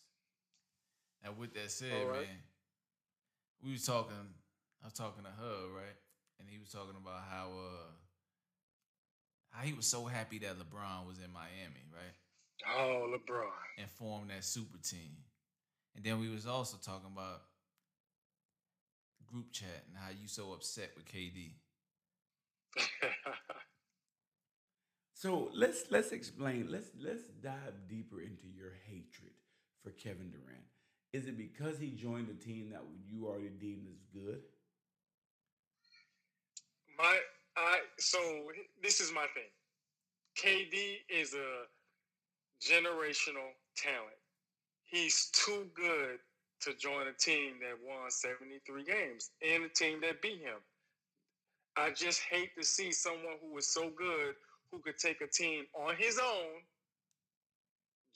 Now, 1.24 1.32
with 1.38 1.54
that 1.54 1.72
said, 1.72 2.08
right. 2.08 2.22
man, 2.22 2.44
we 3.64 3.72
was 3.72 3.86
talking. 3.86 4.16
I 4.82 4.88
was 4.88 4.94
talking 4.94 5.24
to 5.24 5.30
her, 5.30 5.74
right? 5.74 5.96
And 6.40 6.50
he 6.50 6.60
was 6.60 6.70
talking 6.70 6.96
about 7.00 7.22
how 7.30 7.48
uh 7.56 7.92
how 9.52 9.64
he 9.64 9.74
was 9.74 9.86
so 9.86 10.06
happy 10.06 10.40
that 10.40 10.58
LeBron 10.58 11.08
was 11.08 11.20
in 11.20 11.32
Miami, 11.32 11.86
right? 11.94 12.16
Oh, 12.76 13.08
LeBron. 13.14 13.48
And 13.78 13.90
formed 13.92 14.30
that 14.32 14.44
super 14.44 14.78
team. 14.78 15.16
And 15.96 16.04
then 16.04 16.20
we 16.20 16.28
was 16.28 16.48
also 16.48 16.78
talking 16.84 17.10
about 17.14 17.44
group 19.32 19.52
chat 19.52 19.86
and 19.88 19.96
how 19.96 20.10
you 20.10 20.28
so 20.28 20.54
upset 20.54 20.92
with 20.96 21.06
KD. 21.06 21.54
So 25.24 25.50
let's 25.54 25.86
let's 25.90 26.12
explain. 26.12 26.68
Let's 26.70 26.90
let's 27.00 27.24
dive 27.42 27.88
deeper 27.88 28.20
into 28.20 28.46
your 28.54 28.74
hatred 28.86 29.32
for 29.82 29.92
Kevin 29.92 30.30
Durant. 30.30 30.66
Is 31.14 31.28
it 31.28 31.38
because 31.38 31.80
he 31.80 31.92
joined 31.92 32.28
a 32.28 32.34
team 32.34 32.72
that 32.72 32.82
you 33.08 33.26
already 33.26 33.48
deemed 33.58 33.88
as 33.88 34.04
good? 34.14 34.42
my 36.98 37.20
I 37.56 37.80
so 38.00 38.20
this 38.82 39.00
is 39.00 39.14
my 39.14 39.26
thing. 39.34 39.48
KD 40.38 40.98
is 41.10 41.34
a 41.34 41.68
generational 42.62 43.56
talent. 43.78 44.20
He's 44.84 45.32
too 45.32 45.68
good 45.74 46.20
to 46.64 46.74
join 46.74 47.08
a 47.08 47.14
team 47.14 47.54
that 47.62 47.78
won 47.82 48.12
73 48.12 48.84
games 48.84 49.32
and 49.42 49.64
a 49.64 49.70
team 49.70 50.02
that 50.02 50.22
beat 50.22 50.42
him. 50.42 50.60
I 51.78 51.92
just 51.92 52.20
hate 52.30 52.50
to 52.58 52.66
see 52.66 52.92
someone 52.92 53.38
who 53.42 53.58
is 53.58 53.68
so 53.68 53.90
good 53.98 54.36
who 54.74 54.82
could 54.82 54.98
take 54.98 55.22
a 55.22 55.28
team 55.28 55.66
on 55.76 55.96
his 55.98 56.20
own 56.20 56.50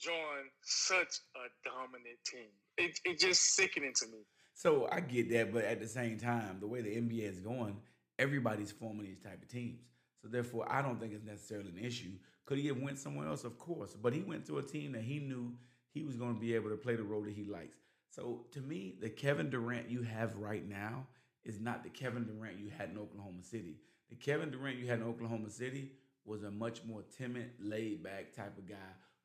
join 0.00 0.46
such 0.62 1.20
a 1.36 1.68
dominant 1.68 2.18
team. 2.24 2.48
It, 2.76 3.18
just 3.18 3.54
sickening 3.54 3.92
to 3.96 4.06
me. 4.06 4.18
So 4.54 4.88
I 4.90 5.00
get 5.00 5.30
that, 5.30 5.52
but 5.52 5.64
at 5.64 5.80
the 5.80 5.88
same 5.88 6.18
time, 6.18 6.58
the 6.60 6.66
way 6.66 6.80
the 6.80 6.90
NBA 6.90 7.22
is 7.22 7.40
going, 7.40 7.76
everybody's 8.18 8.72
forming 8.72 9.06
these 9.06 9.20
type 9.20 9.42
of 9.42 9.48
teams. 9.48 9.80
So 10.20 10.28
therefore, 10.28 10.66
I 10.70 10.82
don't 10.82 10.98
think 11.00 11.12
it's 11.12 11.24
necessarily 11.24 11.70
an 11.70 11.78
issue. 11.78 12.12
Could 12.44 12.58
he 12.58 12.66
have 12.68 12.78
went 12.78 12.98
somewhere 12.98 13.28
else? 13.28 13.44
Of 13.44 13.58
course, 13.58 13.94
but 13.94 14.12
he 14.12 14.22
went 14.22 14.46
to 14.46 14.58
a 14.58 14.62
team 14.62 14.92
that 14.92 15.02
he 15.02 15.20
knew 15.20 15.52
he 15.92 16.02
was 16.02 16.16
going 16.16 16.34
to 16.34 16.40
be 16.40 16.54
able 16.54 16.70
to 16.70 16.76
play 16.76 16.96
the 16.96 17.04
role 17.04 17.22
that 17.22 17.34
he 17.34 17.44
likes. 17.44 17.76
So 18.10 18.46
to 18.52 18.60
me, 18.60 18.94
the 19.00 19.10
Kevin 19.10 19.50
Durant 19.50 19.90
you 19.90 20.02
have 20.02 20.36
right 20.36 20.66
now 20.66 21.06
is 21.44 21.60
not 21.60 21.84
the 21.84 21.90
Kevin 21.90 22.24
Durant 22.24 22.58
you 22.58 22.70
had 22.76 22.90
in 22.90 22.98
Oklahoma 22.98 23.42
City. 23.42 23.76
The 24.10 24.16
Kevin 24.16 24.50
Durant 24.50 24.78
you 24.78 24.86
had 24.86 25.00
in 25.00 25.06
Oklahoma 25.06 25.50
City 25.50 25.92
was 26.28 26.42
a 26.44 26.50
much 26.50 26.84
more 26.84 27.02
timid, 27.16 27.50
laid 27.58 28.02
back 28.02 28.32
type 28.32 28.56
of 28.58 28.68
guy 28.68 28.76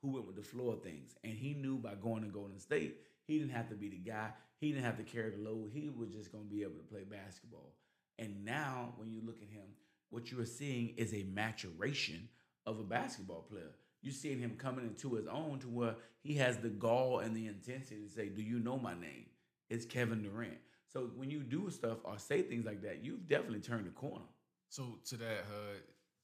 who 0.02 0.10
went 0.12 0.26
with 0.26 0.36
the 0.36 0.42
floor 0.42 0.74
of 0.74 0.84
things. 0.84 1.16
And 1.24 1.34
he 1.34 1.54
knew 1.54 1.78
by 1.78 1.96
going 1.96 2.24
to 2.24 2.30
Golden 2.30 2.60
State, 2.60 2.98
he 3.26 3.40
didn't 3.40 3.54
have 3.54 3.70
to 3.70 3.76
be 3.76 3.90
the 3.90 3.98
guy. 3.98 4.30
He 4.60 4.72
didn't 4.72 4.86
have 4.86 4.98
to 4.98 5.04
carry 5.04 5.32
the 5.32 5.38
load. 5.38 5.72
He 5.74 5.90
was 5.90 6.10
just 6.10 6.32
going 6.32 6.46
to 6.46 6.50
be 6.50 6.62
able 6.62 6.76
to 6.76 6.90
play 6.90 7.04
basketball. 7.04 7.74
And 8.20 8.46
now, 8.46 8.94
when 8.98 9.12
you 9.12 9.22
look 9.26 9.42
at 9.42 9.50
him, 9.50 9.66
what 10.10 10.32
you 10.32 10.40
are 10.40 10.46
seeing 10.46 10.94
is 10.98 11.14
a 11.14 11.24
maturation 11.34 12.30
of 12.66 12.80
a 12.80 12.84
basketball 12.84 13.42
player. 13.50 13.72
You're 14.02 14.14
seeing 14.14 14.40
him 14.40 14.56
coming 14.58 14.86
into 14.86 15.16
his 15.16 15.28
own 15.28 15.60
to 15.60 15.68
where 15.68 15.96
he 16.22 16.36
has 16.36 16.58
the 16.58 16.70
gall 16.70 17.20
and 17.20 17.36
the 17.36 17.48
intensity 17.48 18.02
to 18.02 18.10
say, 18.10 18.28
Do 18.28 18.42
you 18.42 18.60
know 18.60 18.78
my 18.78 18.94
name? 18.94 19.26
It's 19.70 19.86
Kevin 19.86 20.22
Durant. 20.22 20.58
So 20.92 21.10
when 21.16 21.32
you 21.32 21.40
do 21.40 21.70
stuff 21.72 21.98
or 22.04 22.20
say 22.20 22.44
things 22.44 22.66
like 22.66 22.82
that, 22.84 23.04
you've 23.04 23.28
definitely 23.28 23.62
turned 23.62 23.88
the 23.88 23.92
corner. 23.92 24.26
So 24.70 25.00
to 25.06 25.18
that, 25.18 25.46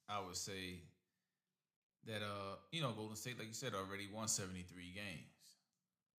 I 0.10 0.20
would 0.20 0.36
say 0.36 0.82
that 2.06 2.22
uh, 2.22 2.56
you 2.72 2.82
know, 2.82 2.92
Golden 2.92 3.16
State, 3.16 3.38
like 3.38 3.48
you 3.48 3.54
said, 3.54 3.74
already 3.74 4.08
won 4.14 4.28
73 4.28 4.92
games. 4.94 5.58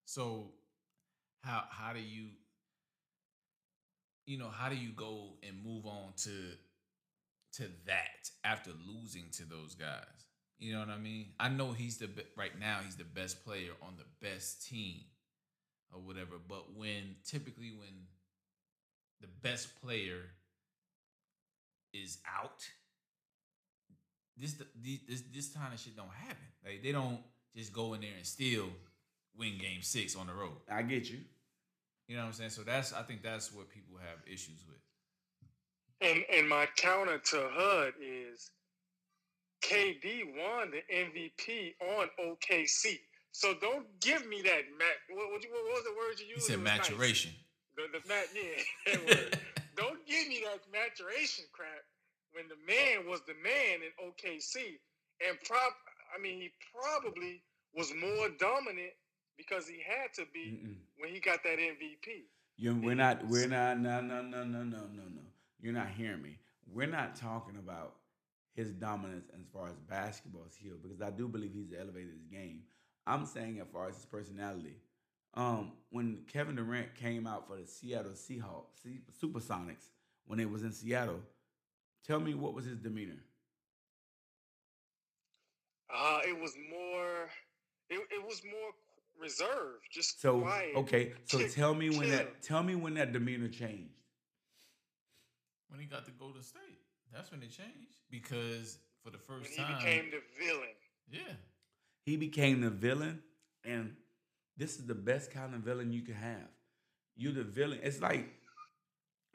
So 0.04 0.52
how 1.42 1.64
how 1.70 1.92
do 1.92 2.00
you 2.00 2.28
you 4.26 4.38
know, 4.38 4.48
how 4.48 4.68
do 4.68 4.76
you 4.76 4.90
go 4.90 5.34
and 5.46 5.62
move 5.64 5.86
on 5.86 6.12
to 6.24 6.30
to 7.52 7.64
that 7.86 8.30
after 8.44 8.70
losing 8.86 9.24
to 9.32 9.44
those 9.44 9.74
guys? 9.74 10.26
You 10.58 10.74
know 10.74 10.80
what 10.80 10.90
I 10.90 10.98
mean? 10.98 11.28
I 11.40 11.48
know 11.48 11.72
he's 11.72 11.98
the 11.98 12.08
be- 12.08 12.26
right 12.36 12.58
now 12.58 12.80
he's 12.84 12.96
the 12.96 13.04
best 13.04 13.44
player 13.44 13.72
on 13.82 13.94
the 13.96 14.26
best 14.26 14.66
team 14.68 15.00
or 15.92 16.00
whatever, 16.00 16.36
but 16.48 16.76
when 16.76 17.16
typically 17.24 17.72
when 17.72 18.06
the 19.20 19.28
best 19.42 19.80
player 19.80 20.30
is 21.92 22.18
out, 22.26 22.68
this 24.40 24.54
this 25.08 25.22
this 25.32 25.48
kind 25.54 25.72
of 25.74 25.80
shit 25.80 25.96
don't 25.96 26.08
happen. 26.12 26.46
Like 26.64 26.82
they 26.82 26.92
don't 26.92 27.18
just 27.54 27.72
go 27.72 27.94
in 27.94 28.00
there 28.00 28.10
and 28.16 28.26
still 28.26 28.66
win 29.36 29.58
game 29.58 29.82
six 29.82 30.16
on 30.16 30.26
the 30.26 30.32
road. 30.34 30.56
I 30.70 30.82
get 30.82 31.08
you. 31.10 31.18
You 32.08 32.16
know 32.16 32.22
what 32.22 32.28
I'm 32.28 32.32
saying? 32.34 32.50
So 32.50 32.62
that's 32.62 32.92
I 32.92 33.02
think 33.02 33.22
that's 33.22 33.52
what 33.52 33.68
people 33.70 33.96
have 33.98 34.18
issues 34.26 34.64
with. 34.68 34.78
And 36.08 36.24
and 36.34 36.48
my 36.48 36.66
counter 36.76 37.18
to 37.18 37.48
Hud 37.52 37.92
is 38.00 38.50
KD 39.62 40.24
won 40.36 40.70
the 40.72 40.82
MVP 40.94 41.74
on 41.98 42.08
OKC. 42.18 42.98
So 43.32 43.54
don't 43.60 43.86
give 44.00 44.26
me 44.26 44.42
that 44.42 44.62
mat. 44.78 44.96
What, 45.10 45.30
what, 45.30 45.42
what 45.42 45.64
was 45.64 45.84
the 45.84 45.94
word 45.96 46.18
you 46.18 46.26
He 46.26 46.32
used? 46.32 46.46
said 46.46 46.54
It 46.54 46.62
was 46.62 46.64
nice. 46.64 46.90
maturation. 46.90 47.30
The, 47.76 47.82
the 47.92 48.08
mat, 48.08 48.24
yeah. 48.34 48.62
that 48.92 49.06
word. 49.06 49.38
don't 49.76 50.04
give 50.06 50.26
me 50.26 50.42
that 50.44 50.60
maturation 50.72 51.44
crap 51.52 51.84
when 52.32 52.44
the 52.48 52.58
man 52.66 53.08
was 53.08 53.20
the 53.26 53.34
man 53.42 53.80
in 53.82 53.92
OKC. 54.00 54.78
And 55.26 55.38
prop, 55.46 55.74
I 56.16 56.20
mean, 56.20 56.40
he 56.40 56.50
probably 56.72 57.42
was 57.74 57.92
more 57.94 58.28
dominant 58.38 58.92
because 59.36 59.66
he 59.68 59.78
had 59.86 60.12
to 60.14 60.22
be 60.32 60.58
Mm-mm. 60.64 60.74
when 60.98 61.12
he 61.12 61.20
got 61.20 61.42
that 61.44 61.58
MVP. 61.58 62.24
You, 62.56 62.74
we're 62.76 62.94
not. 62.94 63.26
We're 63.26 63.48
not. 63.48 63.78
No. 63.80 64.00
No. 64.00 64.22
No. 64.22 64.44
No. 64.44 64.62
No. 64.64 64.78
No. 64.78 65.02
No. 65.08 65.22
You're 65.60 65.72
not 65.72 65.88
hearing 65.88 66.22
me. 66.22 66.38
We're 66.72 66.86
not 66.86 67.16
talking 67.16 67.56
about 67.56 67.96
his 68.54 68.72
dominance 68.72 69.28
as 69.34 69.46
far 69.52 69.68
as 69.68 69.76
basketball 69.88 70.46
skill 70.48 70.74
because 70.82 71.00
I 71.00 71.10
do 71.10 71.28
believe 71.28 71.52
he's 71.54 71.72
elevated 71.78 72.12
his 72.12 72.26
game. 72.26 72.62
I'm 73.06 73.24
saying 73.26 73.60
as 73.60 73.66
far 73.72 73.88
as 73.88 73.96
his 73.96 74.04
personality. 74.06 74.76
Um, 75.34 75.72
when 75.90 76.24
Kevin 76.32 76.56
Durant 76.56 76.94
came 76.96 77.26
out 77.26 77.46
for 77.46 77.56
the 77.56 77.66
Seattle 77.66 78.12
Seahawks, 78.12 78.82
Se- 78.82 79.02
Supersonics, 79.22 79.86
when 80.26 80.40
it 80.40 80.50
was 80.50 80.64
in 80.64 80.72
Seattle, 80.72 81.20
tell 82.06 82.20
me 82.20 82.34
what 82.34 82.54
was 82.54 82.64
his 82.64 82.78
demeanor? 82.78 83.22
Uh, 85.92 86.20
it 86.26 86.38
was 86.40 86.54
more, 86.70 87.28
it, 87.88 88.00
it 88.10 88.24
was 88.24 88.42
more 88.44 88.70
reserved, 89.20 89.82
just 89.90 90.20
So 90.20 90.40
quiet. 90.40 90.76
okay, 90.76 91.12
so 91.24 91.38
Chill- 91.38 91.48
tell 91.48 91.74
me 91.74 91.90
when 91.90 92.02
chill. 92.02 92.10
that 92.10 92.42
tell 92.42 92.62
me 92.62 92.74
when 92.76 92.94
that 92.94 93.12
demeanor 93.12 93.48
changed. 93.48 93.94
When 95.68 95.80
he 95.80 95.86
got 95.86 96.04
to 96.06 96.10
Golden 96.12 96.42
State, 96.42 96.80
that's 97.12 97.30
when 97.30 97.42
it 97.42 97.50
changed 97.50 97.98
because 98.10 98.78
for 99.02 99.10
the 99.10 99.18
when 99.26 99.40
first 99.40 99.50
he 99.52 99.64
became 99.64 100.10
the 100.10 100.20
villain. 100.44 100.68
yeah, 101.10 101.34
He 102.04 102.16
became 102.16 102.60
the 102.60 102.70
villain, 102.70 103.20
and 103.64 103.94
this 104.56 104.76
is 104.78 104.86
the 104.86 104.94
best 104.94 105.32
kind 105.32 105.54
of 105.54 105.60
villain 105.62 105.92
you 105.92 106.02
can 106.02 106.14
have. 106.14 106.48
You're 107.16 107.32
the 107.32 107.44
villain. 107.44 107.80
It's 107.82 108.00
like 108.00 108.28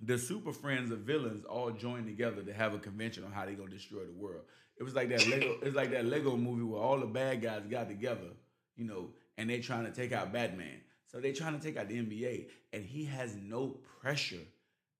the 0.01 0.17
super 0.17 0.51
friends 0.51 0.91
of 0.91 0.99
villains 0.99 1.45
all 1.45 1.71
joined 1.71 2.05
together 2.05 2.41
to 2.41 2.53
have 2.53 2.73
a 2.73 2.79
convention 2.79 3.23
on 3.23 3.31
how 3.31 3.45
they 3.45 3.53
gonna 3.53 3.69
destroy 3.69 4.03
the 4.05 4.11
world. 4.11 4.43
It 4.77 4.83
was 4.83 4.93
like 4.93 5.09
that 5.09 5.27
Lego. 5.27 5.57
it's 5.61 5.75
like 5.75 5.91
that 5.91 6.05
Lego 6.05 6.35
movie 6.35 6.63
where 6.63 6.81
all 6.81 6.99
the 6.99 7.05
bad 7.05 7.41
guys 7.41 7.63
got 7.69 7.87
together, 7.87 8.31
you 8.75 8.85
know, 8.85 9.09
and 9.37 9.49
they're 9.49 9.61
trying 9.61 9.85
to 9.85 9.91
take 9.91 10.11
out 10.11 10.33
Batman. 10.33 10.81
So 11.07 11.19
they're 11.19 11.33
trying 11.33 11.57
to 11.57 11.65
take 11.65 11.77
out 11.77 11.87
the 11.87 11.95
NBA, 11.95 12.47
and 12.73 12.83
he 12.83 13.05
has 13.05 13.35
no 13.35 13.77
pressure 14.01 14.43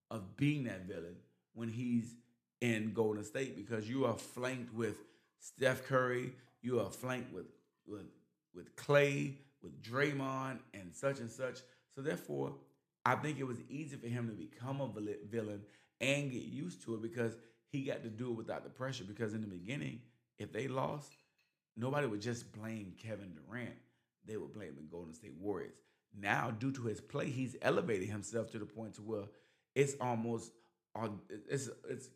of 0.09 0.37
being 0.37 0.63
that 0.65 0.85
villain 0.87 1.15
when 1.53 1.67
he's 1.67 2.15
in 2.61 2.93
Golden 2.93 3.23
State 3.23 3.57
because 3.57 3.89
you 3.89 4.05
are 4.05 4.13
flanked 4.13 4.73
with 4.73 4.97
Steph 5.39 5.85
Curry, 5.85 6.33
you 6.61 6.79
are 6.79 6.89
flanked 6.89 7.33
with 7.33 7.47
with 7.85 8.05
with 8.53 8.75
Clay, 8.75 9.37
with 9.61 9.81
Draymond, 9.81 10.59
and 10.73 10.95
such 10.95 11.19
and 11.19 11.29
such. 11.29 11.59
So 11.93 12.01
therefore, 12.01 12.53
I 13.05 13.15
think 13.15 13.39
it 13.39 13.45
was 13.45 13.59
easy 13.69 13.97
for 13.97 14.07
him 14.07 14.27
to 14.27 14.33
become 14.33 14.81
a 14.81 14.89
villain 15.29 15.61
and 16.01 16.31
get 16.31 16.43
used 16.43 16.83
to 16.83 16.95
it 16.95 17.01
because 17.01 17.37
he 17.69 17.83
got 17.83 18.03
to 18.03 18.09
do 18.09 18.31
it 18.31 18.37
without 18.37 18.63
the 18.63 18.69
pressure. 18.69 19.03
Because 19.03 19.33
in 19.33 19.41
the 19.41 19.47
beginning, 19.47 20.01
if 20.37 20.51
they 20.51 20.67
lost, 20.67 21.11
nobody 21.77 22.07
would 22.07 22.21
just 22.21 22.51
blame 22.51 22.93
Kevin 22.97 23.33
Durant. 23.35 23.75
They 24.25 24.37
would 24.37 24.53
blame 24.53 24.75
the 24.75 24.81
Golden 24.81 25.13
State 25.13 25.35
Warriors. 25.39 25.75
Now, 26.17 26.49
due 26.51 26.71
to 26.71 26.83
his 26.83 27.01
play, 27.01 27.29
he's 27.29 27.55
elevated 27.61 28.09
himself 28.09 28.51
to 28.51 28.59
the 28.59 28.65
point 28.65 28.95
to 28.95 29.01
where 29.01 29.25
it's 29.75 29.95
almost. 29.99 30.51
It's 31.49 31.69
it's 31.89 32.09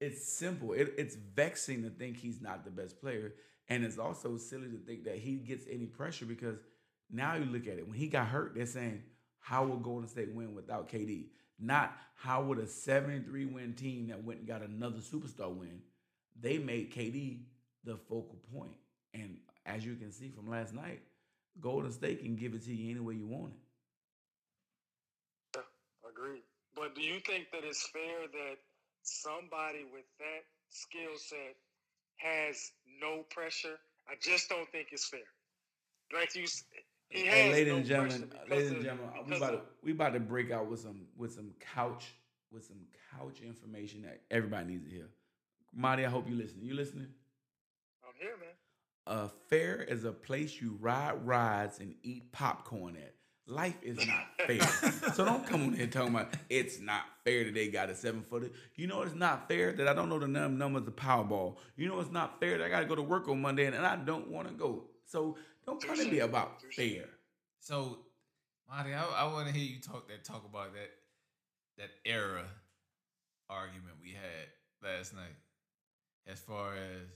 it's 0.00 0.32
simple. 0.32 0.72
It, 0.72 0.94
it's 0.96 1.14
vexing 1.14 1.82
to 1.82 1.90
think 1.90 2.16
he's 2.16 2.40
not 2.40 2.64
the 2.64 2.70
best 2.70 3.00
player, 3.00 3.34
and 3.68 3.84
it's 3.84 3.98
also 3.98 4.38
silly 4.38 4.68
to 4.68 4.78
think 4.78 5.04
that 5.04 5.18
he 5.18 5.36
gets 5.36 5.66
any 5.70 5.84
pressure 5.84 6.24
because 6.24 6.56
now 7.10 7.34
you 7.34 7.44
look 7.44 7.66
at 7.66 7.78
it. 7.78 7.86
When 7.86 7.98
he 7.98 8.08
got 8.08 8.28
hurt, 8.28 8.54
they're 8.54 8.64
saying, 8.64 9.02
"How 9.40 9.64
will 9.64 9.78
Golden 9.78 10.08
State 10.08 10.32
win 10.32 10.54
without 10.54 10.88
KD?" 10.88 11.26
Not 11.58 11.96
how 12.14 12.42
would 12.42 12.58
a 12.58 12.66
73 12.66 13.44
win 13.46 13.74
team 13.74 14.08
that 14.08 14.24
went 14.24 14.40
and 14.40 14.48
got 14.48 14.62
another 14.62 14.98
superstar 14.98 15.54
win? 15.54 15.82
They 16.40 16.58
made 16.58 16.92
KD 16.92 17.42
the 17.84 17.96
focal 17.96 18.38
point, 18.54 18.76
and 19.12 19.38
as 19.66 19.84
you 19.84 19.94
can 19.96 20.10
see 20.12 20.30
from 20.30 20.48
last 20.48 20.72
night, 20.74 21.02
Golden 21.60 21.92
State 21.92 22.20
can 22.22 22.36
give 22.36 22.54
it 22.54 22.64
to 22.64 22.74
you 22.74 22.90
any 22.90 23.00
way 23.00 23.14
you 23.14 23.26
want 23.26 23.52
it. 23.52 23.58
Yeah, 25.56 25.62
I 26.06 26.10
agree. 26.10 26.42
But 26.74 26.94
do 26.94 27.02
you 27.02 27.20
think 27.20 27.50
that 27.52 27.64
it's 27.64 27.86
fair 27.88 28.26
that 28.32 28.56
somebody 29.02 29.84
with 29.92 30.04
that 30.18 30.44
skill 30.70 31.16
set 31.16 31.56
has 32.16 32.72
no 33.00 33.24
pressure? 33.30 33.78
I 34.08 34.14
just 34.20 34.48
don't 34.48 34.70
think 34.70 34.88
it's 34.92 35.08
fair. 35.08 35.20
Like 36.12 36.34
you, 36.34 36.46
he 37.10 37.26
Hey, 37.26 37.50
ladies 37.50 37.72
no 37.72 37.76
and 37.76 37.86
gentlemen, 37.86 38.32
ladies 38.48 38.70
and 38.70 38.82
gentlemen, 38.82 39.10
we 39.28 39.36
about 39.36 39.50
to, 39.50 39.60
we 39.82 39.92
about 39.92 40.12
to 40.14 40.20
break 40.20 40.50
out 40.50 40.70
with 40.70 40.80
some 40.80 41.02
with 41.16 41.32
some 41.32 41.50
couch 41.74 42.14
with 42.52 42.64
some 42.64 42.78
couch 43.16 43.40
information 43.44 44.02
that 44.02 44.22
everybody 44.30 44.66
needs 44.66 44.84
to 44.84 44.90
hear. 44.90 45.08
Marty, 45.74 46.04
I 46.04 46.08
hope 46.08 46.28
you 46.28 46.36
listening. 46.36 46.66
You 46.66 46.74
listening? 46.74 47.08
I'm 48.04 48.14
here, 48.18 48.36
man. 48.40 48.48
A 49.06 49.28
fair 49.48 49.82
is 49.82 50.04
a 50.04 50.12
place 50.12 50.60
you 50.60 50.78
ride 50.80 51.26
rides 51.26 51.80
and 51.80 51.94
eat 52.02 52.32
popcorn 52.32 52.96
at. 52.96 53.14
Life 53.46 53.82
is 53.82 53.98
not 54.06 54.26
fair. 54.46 54.60
so 55.14 55.24
don't 55.24 55.44
come 55.44 55.62
on 55.62 55.72
here 55.72 55.88
talking 55.88 56.14
about 56.14 56.34
it's 56.48 56.78
not 56.78 57.02
fair 57.24 57.44
that 57.44 57.54
they 57.54 57.68
got 57.68 57.90
a 57.90 57.96
seven 57.96 58.22
footer. 58.22 58.50
You 58.76 58.86
know 58.86 59.02
it's 59.02 59.14
not 59.14 59.48
fair 59.48 59.72
that 59.72 59.88
I 59.88 59.94
don't 59.94 60.08
know 60.08 60.20
the 60.20 60.28
num- 60.28 60.58
numbers 60.58 60.80
of 60.80 60.86
the 60.86 60.92
Powerball. 60.92 61.56
You 61.76 61.88
know 61.88 61.98
it's 61.98 62.12
not 62.12 62.38
fair 62.38 62.58
that 62.58 62.64
I 62.64 62.68
gotta 62.68 62.86
go 62.86 62.94
to 62.94 63.02
work 63.02 63.28
on 63.28 63.42
Monday 63.42 63.66
and, 63.66 63.74
and 63.74 63.84
I 63.84 63.96
don't 63.96 64.28
want 64.28 64.46
to 64.46 64.54
go. 64.54 64.84
So 65.06 65.36
don't 65.66 65.82
come 65.82 65.96
to 65.96 66.10
me 66.10 66.20
about 66.20 66.60
Touche. 66.60 66.76
fair. 66.76 67.04
So, 67.60 67.98
Marty, 68.68 68.94
I, 68.94 69.04
I 69.04 69.24
want 69.32 69.48
to 69.48 69.52
hear 69.52 69.64
you 69.64 69.80
talk 69.80 70.08
that 70.08 70.24
talk 70.24 70.44
about 70.48 70.72
that 70.74 70.90
that 71.78 71.90
era 72.04 72.44
argument 73.48 73.94
we 74.02 74.10
had 74.12 74.48
last 74.82 75.14
night, 75.14 75.36
as 76.26 76.38
far 76.38 76.74
as 76.74 77.08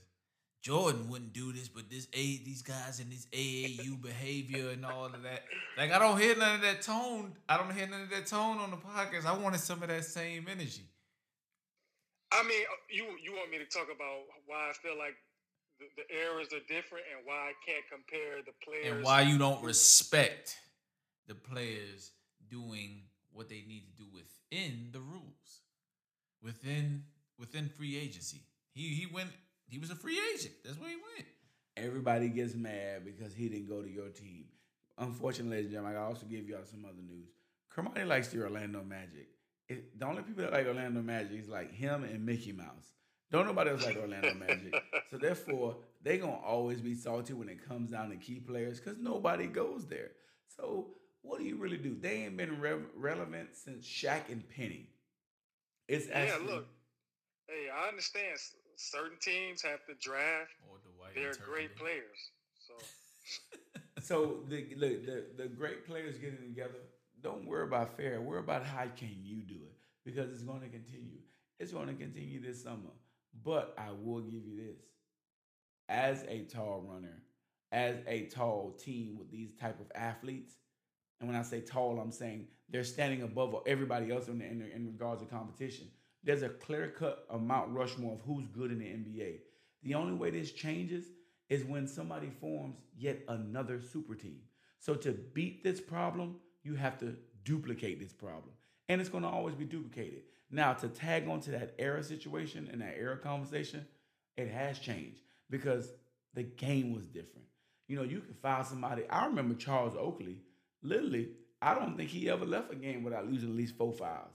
Jordan 0.61 1.09
wouldn't 1.09 1.33
do 1.33 1.53
this, 1.53 1.67
but 1.67 1.91
this 1.91 2.07
a 2.13 2.37
these 2.43 2.63
guys 2.63 2.99
and 2.99 3.11
this 3.11 3.27
AAU 3.27 4.01
behavior 4.01 4.69
and 4.69 4.83
all 4.83 5.05
of 5.05 5.21
that. 5.21 5.43
Like 5.77 5.91
I 5.91 5.99
don't 5.99 6.19
hear 6.19 6.35
none 6.35 6.55
of 6.55 6.61
that 6.61 6.81
tone. 6.81 7.33
I 7.47 7.57
don't 7.57 7.71
hear 7.71 7.87
none 7.87 8.01
of 8.01 8.09
that 8.09 8.25
tone 8.25 8.57
on 8.57 8.71
the 8.71 8.77
podcast. 8.77 9.25
I 9.25 9.37
wanted 9.37 9.59
some 9.59 9.83
of 9.83 9.89
that 9.89 10.03
same 10.05 10.47
energy. 10.49 10.89
I 12.31 12.41
mean, 12.43 12.63
uh, 12.65 12.81
you 12.89 13.05
you 13.23 13.33
want 13.33 13.51
me 13.51 13.59
to 13.59 13.65
talk 13.65 13.87
about 13.93 14.25
why 14.47 14.71
I 14.71 14.73
feel 14.73 14.97
like 14.97 15.15
the, 15.79 15.85
the 15.95 16.15
eras 16.15 16.47
are 16.53 16.63
different 16.67 17.05
and 17.11 17.25
why 17.25 17.51
I 17.51 17.53
can't 17.65 17.85
compare 17.91 18.41
the 18.45 18.53
players 18.63 18.95
and 18.95 19.03
why 19.03 19.21
you 19.21 19.37
don't 19.37 19.63
respect 19.63 20.57
the 21.27 21.35
players 21.35 22.11
doing 22.49 23.01
what 23.31 23.49
they 23.49 23.63
need 23.67 23.83
to 23.85 24.03
do 24.03 24.07
within 24.13 24.89
the 24.91 24.99
rules, 24.99 25.61
within 26.41 27.03
within 27.39 27.69
free 27.69 27.97
agency. 27.97 28.41
He 28.73 28.89
he 28.89 29.07
went. 29.13 29.29
He 29.67 29.79
was 29.79 29.89
a 29.89 29.95
free 29.95 30.19
agent. 30.33 30.53
That's 30.63 30.79
where 30.79 30.89
he 30.89 30.95
went. 30.95 31.27
Everybody 31.75 32.29
gets 32.29 32.53
mad 32.53 33.03
because 33.03 33.33
he 33.33 33.49
didn't 33.49 33.67
go 33.67 33.81
to 33.81 33.89
your 33.89 34.09
team. 34.09 34.45
Unfortunately, 34.97 35.57
ladies 35.57 35.65
and 35.65 35.73
gentlemen, 35.73 35.97
I 35.97 36.05
also 36.05 36.25
give 36.25 36.47
y'all 36.47 36.63
some 36.63 36.85
other 36.85 37.01
news. 37.01 37.27
Kermani 37.75 38.07
likes 38.07 38.29
the 38.29 38.41
Orlando 38.41 38.81
Magic. 38.83 39.27
It, 39.67 39.99
the 39.99 40.05
only 40.05 40.21
people 40.21 40.43
that 40.43 40.53
like 40.53 40.67
Orlando 40.67 41.01
Magic 41.01 41.37
is 41.37 41.49
like 41.49 41.73
him 41.73 42.03
and 42.03 42.25
Mickey 42.25 42.53
Mouse. 42.53 42.93
Don't 43.31 43.47
nobody 43.47 43.71
else 43.71 43.83
like 43.83 43.97
Orlando 43.97 44.33
Magic. 44.39 44.73
So 45.09 45.17
therefore, 45.17 45.77
they 46.03 46.17
gonna 46.17 46.33
always 46.33 46.81
be 46.81 46.93
salty 46.95 47.33
when 47.33 47.49
it 47.49 47.67
comes 47.67 47.91
down 47.91 48.09
to 48.09 48.15
key 48.17 48.39
players 48.39 48.79
because 48.79 48.97
nobody 48.99 49.47
goes 49.47 49.87
there. 49.87 50.11
So 50.47 50.87
what 51.21 51.39
do 51.39 51.45
you 51.45 51.57
really 51.57 51.77
do? 51.77 51.95
They 51.99 52.25
ain't 52.25 52.37
been 52.37 52.59
re- 52.59 52.85
relevant 52.95 53.55
since 53.55 53.85
Shaq 53.85 54.29
and 54.29 54.47
Penny. 54.47 54.89
It's 55.87 56.07
Yeah, 56.07 56.37
look. 56.45 56.67
Hey, 57.47 57.69
I 57.69 57.87
understand. 57.89 58.37
Certain 58.77 59.17
teams 59.21 59.61
have 59.61 59.85
to 59.85 59.93
draft 60.01 60.51
Or 60.69 60.77
the 61.13 61.19
their 61.19 61.33
great 61.35 61.75
players. 61.75 62.31
So 62.67 62.73
So 64.01 64.39
the, 64.49 64.67
the 64.75 64.95
the 65.05 65.25
the 65.37 65.47
great 65.47 65.85
players 65.87 66.17
getting 66.17 66.41
together. 66.41 66.81
Don't 67.21 67.45
worry 67.45 67.63
about 67.63 67.97
fair. 67.97 68.21
Worry 68.21 68.39
about 68.39 68.63
how 68.63 68.85
can 68.95 69.15
you 69.23 69.41
do 69.41 69.55
it 69.55 69.75
because 70.05 70.31
it's 70.31 70.43
going 70.43 70.61
to 70.61 70.67
continue. 70.67 71.17
It's 71.59 71.71
going 71.71 71.87
to 71.87 71.93
continue 71.93 72.41
this 72.41 72.61
summer. 72.61 72.91
But 73.43 73.75
I 73.77 73.91
will 73.91 74.21
give 74.21 74.45
you 74.45 74.57
this: 74.57 74.79
as 75.89 76.23
a 76.27 76.45
tall 76.45 76.83
runner, 76.87 77.21
as 77.71 77.97
a 78.07 78.27
tall 78.27 78.77
team 78.79 79.17
with 79.17 79.31
these 79.31 79.53
type 79.59 79.79
of 79.79 79.91
athletes, 79.95 80.53
and 81.19 81.29
when 81.29 81.37
I 81.37 81.43
say 81.43 81.61
tall, 81.61 81.99
I'm 81.99 82.11
saying 82.11 82.47
they're 82.69 82.83
standing 82.83 83.21
above 83.21 83.55
everybody 83.65 84.11
else 84.11 84.27
in, 84.27 84.41
in, 84.41 84.61
in 84.73 84.87
regards 84.87 85.21
to 85.21 85.27
competition. 85.27 85.87
There's 86.23 86.41
a 86.41 86.49
clear 86.49 86.87
cut 86.87 87.25
of 87.29 87.41
Mount 87.41 87.71
Rushmore 87.71 88.13
of 88.15 88.21
who's 88.21 88.47
good 88.47 88.71
in 88.71 88.79
the 88.79 88.85
NBA. 88.85 89.37
The 89.83 89.93
only 89.93 90.13
way 90.13 90.31
this 90.31 90.51
changes 90.51 91.05
is 91.49 91.63
when 91.63 91.87
somebody 91.87 92.31
forms 92.41 92.77
yet 92.97 93.19
another 93.27 93.79
super 93.79 94.15
team. 94.15 94.39
So 94.79 94.95
to 94.95 95.11
beat 95.11 95.63
this 95.63 95.79
problem, 95.79 96.37
you 96.63 96.73
have 96.75 96.97
to 96.99 97.15
duplicate 97.43 97.99
this 97.99 98.13
problem. 98.13 98.55
And 98.89 98.99
it's 98.99 99.09
going 99.09 99.23
to 99.23 99.29
always 99.29 99.55
be 99.55 99.65
duplicated. 99.65 100.23
Now, 100.51 100.73
to 100.73 100.87
tag 100.87 101.27
on 101.27 101.39
to 101.41 101.51
that 101.51 101.75
era 101.79 102.03
situation 102.03 102.69
and 102.71 102.81
that 102.81 102.95
era 102.97 103.17
conversation, 103.17 103.85
it 104.37 104.49
has 104.49 104.79
changed 104.79 105.19
because 105.49 105.89
the 106.33 106.43
game 106.43 106.93
was 106.93 107.05
different. 107.05 107.47
You 107.87 107.97
know, 107.97 108.03
you 108.03 108.19
can 108.19 108.33
file 108.33 108.63
somebody. 108.63 109.03
I 109.09 109.25
remember 109.25 109.55
Charles 109.55 109.95
Oakley, 109.95 110.41
literally, 110.81 111.29
I 111.61 111.73
don't 111.73 111.97
think 111.97 112.09
he 112.09 112.29
ever 112.29 112.45
left 112.45 112.71
a 112.71 112.75
game 112.75 113.03
without 113.03 113.29
losing 113.29 113.49
at 113.49 113.55
least 113.55 113.77
four 113.77 113.93
fouls. 113.93 114.33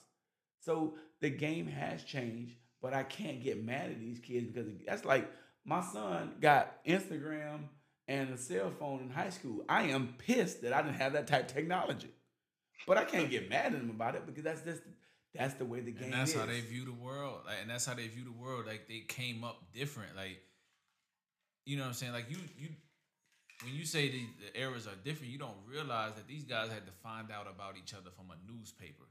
So 0.60 0.94
the 1.20 1.30
game 1.30 1.66
has 1.66 2.02
changed, 2.04 2.56
but 2.82 2.94
I 2.94 3.02
can't 3.02 3.42
get 3.42 3.64
mad 3.64 3.90
at 3.90 4.00
these 4.00 4.18
kids 4.18 4.48
because 4.48 4.68
that's 4.86 5.04
like 5.04 5.30
my 5.64 5.80
son 5.80 6.34
got 6.40 6.84
Instagram 6.84 7.60
and 8.08 8.30
a 8.30 8.36
cell 8.36 8.72
phone 8.78 9.00
in 9.00 9.10
high 9.10 9.30
school. 9.30 9.64
I 9.68 9.84
am 9.84 10.14
pissed 10.18 10.62
that 10.62 10.72
I 10.72 10.82
didn't 10.82 10.96
have 10.96 11.12
that 11.12 11.26
type 11.26 11.48
of 11.48 11.54
technology. 11.54 12.10
But 12.86 12.96
I 12.96 13.04
can't 13.04 13.30
get 13.30 13.48
mad 13.48 13.66
at 13.66 13.72
them 13.72 13.90
about 13.90 14.14
it 14.14 14.26
because 14.26 14.42
that's 14.42 14.62
just 14.62 14.82
that's 15.34 15.54
the 15.54 15.64
way 15.64 15.80
the 15.80 15.92
game 15.92 16.04
and 16.04 16.12
that's 16.12 16.32
is. 16.32 16.36
how 16.36 16.46
they 16.46 16.60
view 16.60 16.84
the 16.84 16.92
world. 16.92 17.40
Like, 17.46 17.56
and 17.62 17.70
that's 17.70 17.86
how 17.86 17.94
they 17.94 18.08
view 18.08 18.24
the 18.24 18.32
world. 18.32 18.66
Like 18.66 18.88
they 18.88 19.00
came 19.00 19.44
up 19.44 19.62
different. 19.72 20.16
Like, 20.16 20.40
you 21.66 21.76
know 21.76 21.82
what 21.82 21.88
I'm 21.88 21.94
saying? 21.94 22.12
Like 22.12 22.30
you, 22.30 22.38
you, 22.58 22.68
when 23.64 23.74
you 23.74 23.84
say 23.84 24.10
the, 24.10 24.22
the 24.52 24.60
eras 24.60 24.86
are 24.86 24.96
different, 25.04 25.32
you 25.32 25.38
don't 25.38 25.56
realize 25.68 26.14
that 26.14 26.26
these 26.26 26.44
guys 26.44 26.70
had 26.70 26.86
to 26.86 26.92
find 27.02 27.30
out 27.30 27.46
about 27.46 27.76
each 27.76 27.94
other 27.94 28.10
from 28.10 28.26
a 28.30 28.52
newspaper. 28.52 29.04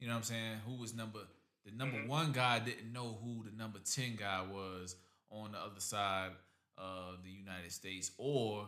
You 0.00 0.08
know 0.08 0.14
what 0.14 0.18
I'm 0.18 0.24
saying? 0.24 0.56
Who 0.66 0.80
was 0.80 0.94
number 0.94 1.20
the 1.64 1.70
number 1.70 1.96
mm-hmm. 1.96 2.08
one 2.08 2.32
guy 2.32 2.58
didn't 2.58 2.92
know 2.92 3.18
who 3.22 3.44
the 3.44 3.56
number 3.56 3.78
ten 3.78 4.16
guy 4.18 4.42
was 4.50 4.96
on 5.30 5.52
the 5.52 5.58
other 5.58 5.78
side 5.78 6.30
of 6.76 7.22
the 7.22 7.30
United 7.30 7.70
States, 7.70 8.10
or 8.18 8.66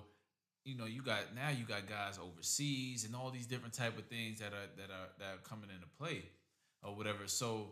you 0.64 0.76
know, 0.76 0.86
you 0.86 1.02
got 1.02 1.34
now 1.34 1.50
you 1.50 1.64
got 1.64 1.88
guys 1.88 2.20
overseas 2.22 3.04
and 3.04 3.16
all 3.16 3.30
these 3.30 3.46
different 3.46 3.74
type 3.74 3.98
of 3.98 4.04
things 4.06 4.38
that 4.38 4.52
are 4.52 4.70
that 4.76 4.90
are 4.90 5.08
that 5.18 5.34
are 5.34 5.42
coming 5.42 5.70
into 5.74 5.86
play 5.98 6.22
or 6.84 6.94
whatever. 6.94 7.26
So 7.26 7.70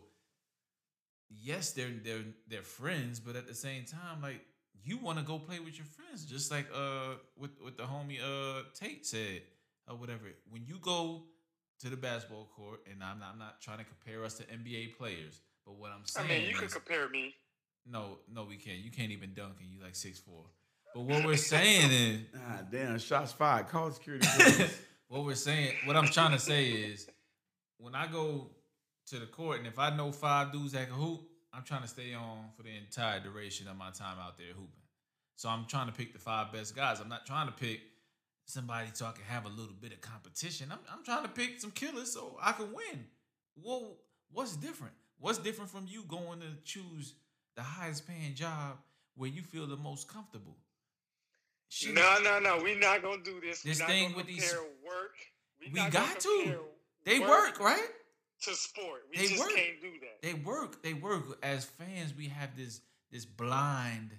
yes, 1.29 1.71
they're 1.71 1.91
they're 2.03 2.25
they're 2.47 2.63
friends, 2.63 3.19
but 3.19 3.35
at 3.35 3.47
the 3.47 3.55
same 3.55 3.85
time, 3.85 4.21
like 4.21 4.41
you 4.83 4.97
want 4.97 5.17
to 5.19 5.23
go 5.23 5.39
play 5.39 5.59
with 5.59 5.77
your 5.77 5.85
friends, 5.85 6.25
just 6.25 6.51
like 6.51 6.67
uh 6.75 7.15
with 7.37 7.51
with 7.63 7.77
the 7.77 7.83
homie 7.83 8.19
uh 8.21 8.63
Tate 8.73 9.05
said 9.05 9.41
or 9.89 9.95
whatever. 9.95 10.25
When 10.49 10.65
you 10.65 10.77
go 10.81 11.23
to 11.79 11.89
the 11.89 11.97
basketball 11.97 12.49
court, 12.55 12.81
and 12.89 13.03
I'm 13.03 13.19
not, 13.19 13.29
I'm 13.33 13.39
not 13.39 13.61
trying 13.61 13.79
to 13.79 13.83
compare 13.83 14.23
us 14.23 14.35
to 14.35 14.43
NBA 14.43 14.97
players, 14.97 15.41
but 15.65 15.75
what 15.75 15.91
I'm 15.91 16.05
saying, 16.05 16.29
I 16.29 16.33
mean, 16.39 16.49
you 16.49 16.55
could 16.55 16.71
compare 16.71 17.09
me. 17.09 17.35
no, 17.85 18.19
no, 18.33 18.45
we 18.45 18.55
can't. 18.57 18.77
You 18.79 18.91
can't 18.91 19.11
even 19.11 19.33
dunk, 19.33 19.55
and 19.61 19.69
you 19.69 19.81
like 19.83 19.95
six 19.95 20.19
four. 20.19 20.43
But 20.93 21.01
what 21.01 21.25
we're 21.25 21.35
saying 21.55 21.91
is, 21.91 22.19
Ah, 22.37 22.59
damn, 22.71 22.97
shots 22.99 23.31
fired. 23.33 23.67
Call 23.67 23.91
security. 23.91 24.27
what 25.07 25.25
we're 25.25 25.35
saying, 25.35 25.73
what 25.85 25.95
I'm 25.97 26.07
trying 26.07 26.31
to 26.31 26.39
say 26.39 26.69
is, 26.69 27.07
when 27.79 27.95
I 27.95 28.07
go 28.07 28.51
to 29.07 29.19
the 29.19 29.25
court, 29.25 29.59
and 29.59 29.67
if 29.67 29.79
I 29.79 29.95
know 29.95 30.11
five 30.11 30.51
dudes 30.51 30.71
that 30.73 30.87
can 30.89 30.97
hoop, 30.97 31.21
I'm 31.53 31.63
trying 31.63 31.81
to 31.83 31.87
stay 31.87 32.13
on 32.13 32.49
for 32.55 32.63
the 32.63 32.75
entire 32.75 33.19
duration 33.19 33.67
of 33.67 33.77
my 33.77 33.91
time 33.91 34.17
out 34.19 34.37
there 34.37 34.47
hooping. 34.47 34.69
So 35.35 35.49
I'm 35.49 35.65
trying 35.65 35.87
to 35.87 35.93
pick 35.93 36.13
the 36.13 36.19
five 36.19 36.51
best 36.51 36.75
guys. 36.75 36.99
I'm 36.99 37.09
not 37.09 37.25
trying 37.25 37.47
to 37.47 37.53
pick 37.53 37.81
somebody 38.45 38.87
so 38.93 39.05
I 39.05 39.11
can 39.11 39.23
have 39.25 39.45
a 39.45 39.49
little 39.49 39.75
bit 39.79 39.93
of 39.93 40.01
competition. 40.01 40.69
I'm, 40.71 40.79
I'm 40.91 41.03
trying 41.03 41.23
to 41.23 41.29
pick 41.29 41.59
some 41.59 41.71
killers 41.71 42.13
so 42.13 42.37
I 42.41 42.53
can 42.53 42.73
win. 42.73 43.05
Well, 43.61 43.97
what's 44.31 44.55
different? 44.55 44.93
What's 45.19 45.37
different 45.37 45.69
from 45.69 45.85
you 45.87 46.03
going 46.07 46.39
to 46.39 46.47
choose 46.63 47.13
the 47.55 47.61
highest 47.61 48.07
paying 48.07 48.33
job 48.35 48.77
where 49.15 49.29
you 49.29 49.41
feel 49.43 49.67
the 49.67 49.77
most 49.77 50.07
comfortable? 50.07 50.57
No, 51.91 52.17
no, 52.23 52.39
no. 52.39 52.59
We're 52.61 52.77
not 52.77 53.01
gonna 53.01 53.23
do 53.23 53.39
this. 53.41 53.61
This 53.61 53.79
We're 53.79 53.87
not 53.87 53.89
thing 53.89 54.15
with 54.15 54.27
these- 54.27 54.53
work. 54.85 55.15
We 55.61 55.69
not 55.79 55.91
got 55.91 56.19
to. 56.19 56.59
They 57.05 57.19
work, 57.19 57.59
right? 57.59 57.87
To 58.45 58.55
sport. 58.55 59.03
We 59.11 59.17
They 59.17 59.27
just 59.27 59.39
work. 59.39 59.55
can't 59.55 59.81
do 59.81 59.91
that. 60.01 60.21
They 60.21 60.33
work. 60.33 60.83
They 60.83 60.93
work. 60.93 61.37
As 61.43 61.65
fans, 61.65 62.13
we 62.17 62.27
have 62.27 62.55
this 62.57 62.81
this 63.11 63.25
blind 63.25 64.11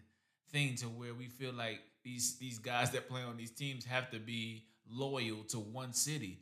thing 0.51 0.77
to 0.77 0.87
where 0.87 1.15
we 1.15 1.27
feel 1.27 1.53
like 1.53 1.81
these 2.05 2.37
these 2.39 2.59
guys 2.59 2.91
that 2.93 3.09
play 3.09 3.23
on 3.23 3.37
these 3.37 3.51
teams 3.51 3.85
have 3.85 4.11
to 4.11 4.19
be 4.19 4.65
loyal 4.89 5.43
to 5.45 5.59
one 5.59 5.93
city. 5.93 6.39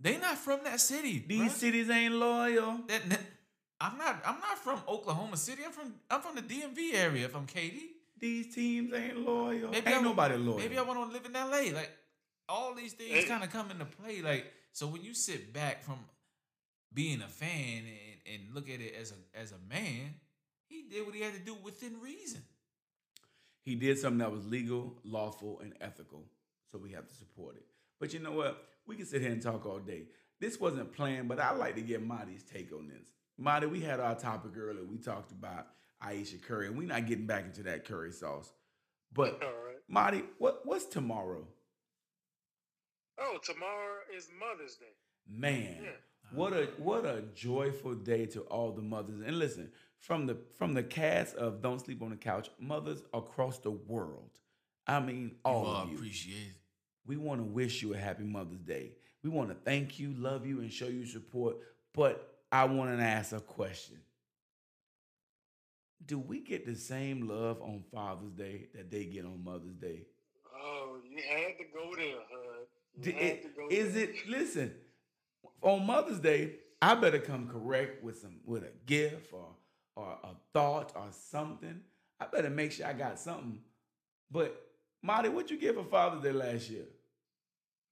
They 0.00 0.18
not 0.18 0.36
from 0.38 0.60
that 0.64 0.80
city. 0.80 1.24
These 1.26 1.52
bruh. 1.52 1.56
cities 1.56 1.90
ain't 1.90 2.14
loyal. 2.14 2.80
That, 2.88 3.08
that- 3.10 3.20
I'm 3.80 3.98
not. 3.98 4.22
I'm 4.24 4.38
not 4.40 4.58
from 4.58 4.80
Oklahoma 4.88 5.36
City. 5.36 5.62
I'm 5.66 5.72
from. 5.72 5.92
I'm 6.10 6.20
from 6.20 6.36
the 6.36 6.42
DMV 6.42 6.94
area. 6.94 7.24
If 7.24 7.34
I'm 7.34 7.46
KD, 7.46 7.80
These 8.18 8.54
teams 8.54 8.92
ain't 8.94 9.18
loyal. 9.18 9.70
maybe 9.70 9.88
ain't 9.90 9.98
I, 9.98 10.02
nobody 10.02 10.36
loyal. 10.36 10.58
Maybe 10.58 10.78
I 10.78 10.82
want 10.82 11.00
to 11.08 11.12
live 11.12 11.26
in 11.26 11.32
LA. 11.32 11.76
Like 11.76 11.90
all 12.48 12.74
these 12.74 12.92
things 12.92 13.10
Hey. 13.10 13.24
kind 13.24 13.42
of 13.42 13.50
come 13.50 13.70
into 13.72 13.84
play. 13.84 14.22
Like 14.22 14.52
so, 14.72 14.86
when 14.86 15.02
you 15.02 15.14
sit 15.14 15.52
back 15.52 15.82
from 15.82 15.98
being 16.94 17.22
a 17.22 17.28
fan 17.28 17.82
and, 17.84 18.34
and 18.34 18.54
look 18.54 18.68
at 18.68 18.80
it 18.80 18.94
as 19.00 19.12
a 19.12 19.38
as 19.38 19.52
a 19.52 19.58
man, 19.72 20.14
he 20.66 20.84
did 20.90 21.06
what 21.06 21.14
he 21.14 21.20
had 21.22 21.34
to 21.34 21.40
do 21.40 21.54
within 21.62 22.00
reason. 22.00 22.42
He 23.64 23.74
did 23.76 23.98
something 23.98 24.18
that 24.18 24.32
was 24.32 24.44
legal, 24.46 24.98
lawful, 25.04 25.60
and 25.60 25.74
ethical. 25.80 26.24
So 26.70 26.78
we 26.78 26.90
have 26.92 27.06
to 27.06 27.14
support 27.14 27.56
it. 27.56 27.64
But 28.00 28.12
you 28.12 28.18
know 28.18 28.32
what? 28.32 28.64
We 28.86 28.96
can 28.96 29.06
sit 29.06 29.22
here 29.22 29.30
and 29.30 29.40
talk 29.40 29.64
all 29.66 29.78
day. 29.78 30.06
This 30.40 30.58
wasn't 30.58 30.92
planned, 30.92 31.28
but 31.28 31.38
I 31.38 31.52
like 31.52 31.76
to 31.76 31.82
get 31.82 32.04
Marty's 32.04 32.42
take 32.42 32.72
on 32.72 32.88
this. 32.88 33.06
Marty, 33.38 33.66
we 33.66 33.80
had 33.80 34.00
our 34.00 34.16
topic 34.16 34.52
earlier. 34.56 34.84
We 34.84 34.98
talked 34.98 35.30
about 35.30 35.68
Ayesha 36.00 36.38
Curry, 36.38 36.66
and 36.66 36.76
we're 36.76 36.88
not 36.88 37.06
getting 37.06 37.26
back 37.26 37.44
into 37.44 37.62
that 37.64 37.84
curry 37.84 38.10
sauce. 38.10 38.52
But 39.12 39.40
All 39.42 39.50
right. 39.64 39.76
Marty, 39.88 40.24
what 40.38 40.62
what's 40.64 40.86
tomorrow? 40.86 41.46
Oh, 43.20 43.38
tomorrow 43.44 43.98
is 44.16 44.28
Mother's 44.38 44.76
Day. 44.76 44.86
Man, 45.28 45.76
Yeah. 45.82 45.90
What 46.34 46.52
a 46.52 46.68
what 46.78 47.04
a 47.04 47.22
joyful 47.34 47.94
day 47.94 48.26
to 48.26 48.40
all 48.42 48.72
the 48.72 48.82
mothers. 48.82 49.20
And 49.24 49.38
listen, 49.38 49.70
from 49.98 50.26
the 50.26 50.36
from 50.58 50.74
the 50.74 50.82
cast 50.82 51.34
of 51.36 51.62
Don't 51.62 51.80
Sleep 51.80 52.02
on 52.02 52.10
the 52.10 52.16
Couch, 52.16 52.50
mothers 52.58 53.02
across 53.14 53.58
the 53.58 53.70
world. 53.70 54.30
I 54.86 55.00
mean, 55.00 55.36
all 55.44 55.62
Well, 55.62 55.72
of 55.82 55.90
you. 55.90 55.96
appreciate 55.96 56.34
it. 56.48 56.56
We 57.06 57.16
want 57.16 57.40
to 57.40 57.44
wish 57.44 57.82
you 57.82 57.94
a 57.94 57.96
happy 57.98 58.24
Mother's 58.24 58.60
Day. 58.60 58.92
We 59.22 59.30
want 59.30 59.48
to 59.50 59.54
thank 59.54 59.98
you, 60.00 60.12
love 60.14 60.46
you, 60.46 60.60
and 60.60 60.72
show 60.72 60.86
you 60.88 61.06
support. 61.06 61.56
But 61.94 62.28
I 62.50 62.64
want 62.64 62.96
to 62.96 63.02
ask 63.04 63.32
a 63.32 63.40
question. 63.40 63.98
Do 66.04 66.18
we 66.18 66.40
get 66.40 66.66
the 66.66 66.74
same 66.74 67.28
love 67.28 67.62
on 67.62 67.84
Father's 67.92 68.32
Day 68.32 68.66
that 68.74 68.90
they 68.90 69.04
get 69.04 69.24
on 69.24 69.42
Mother's 69.44 69.74
Day? 69.76 70.02
Oh, 70.54 70.96
you 71.08 71.18
had 71.22 71.58
to 71.58 71.64
go 71.72 71.94
there, 71.96 72.16
Hud. 72.30 72.66
You 72.96 73.02
D- 73.04 73.12
had 73.12 73.42
to 73.42 73.48
go 73.56 73.68
Is 73.70 73.94
there. 73.94 74.04
it 74.04 74.28
listen 74.28 74.74
on 75.62 75.86
Mother's 75.86 76.18
Day? 76.20 76.56
I 76.80 76.94
better 76.96 77.18
come 77.20 77.48
correct 77.48 78.02
with 78.02 78.18
some 78.18 78.40
with 78.44 78.64
a 78.64 78.72
gift 78.86 79.32
or 79.32 79.46
or 79.96 80.18
a 80.24 80.28
thought 80.52 80.92
or 80.96 81.08
something. 81.10 81.80
I 82.20 82.26
better 82.26 82.50
make 82.50 82.72
sure 82.72 82.86
I 82.86 82.92
got 82.92 83.18
something. 83.18 83.60
But 84.30 84.60
Marty, 85.02 85.28
what 85.28 85.50
you 85.50 85.58
give 85.58 85.76
for 85.76 85.84
Father's 85.84 86.22
Day 86.22 86.32
last 86.32 86.70
year? 86.70 86.84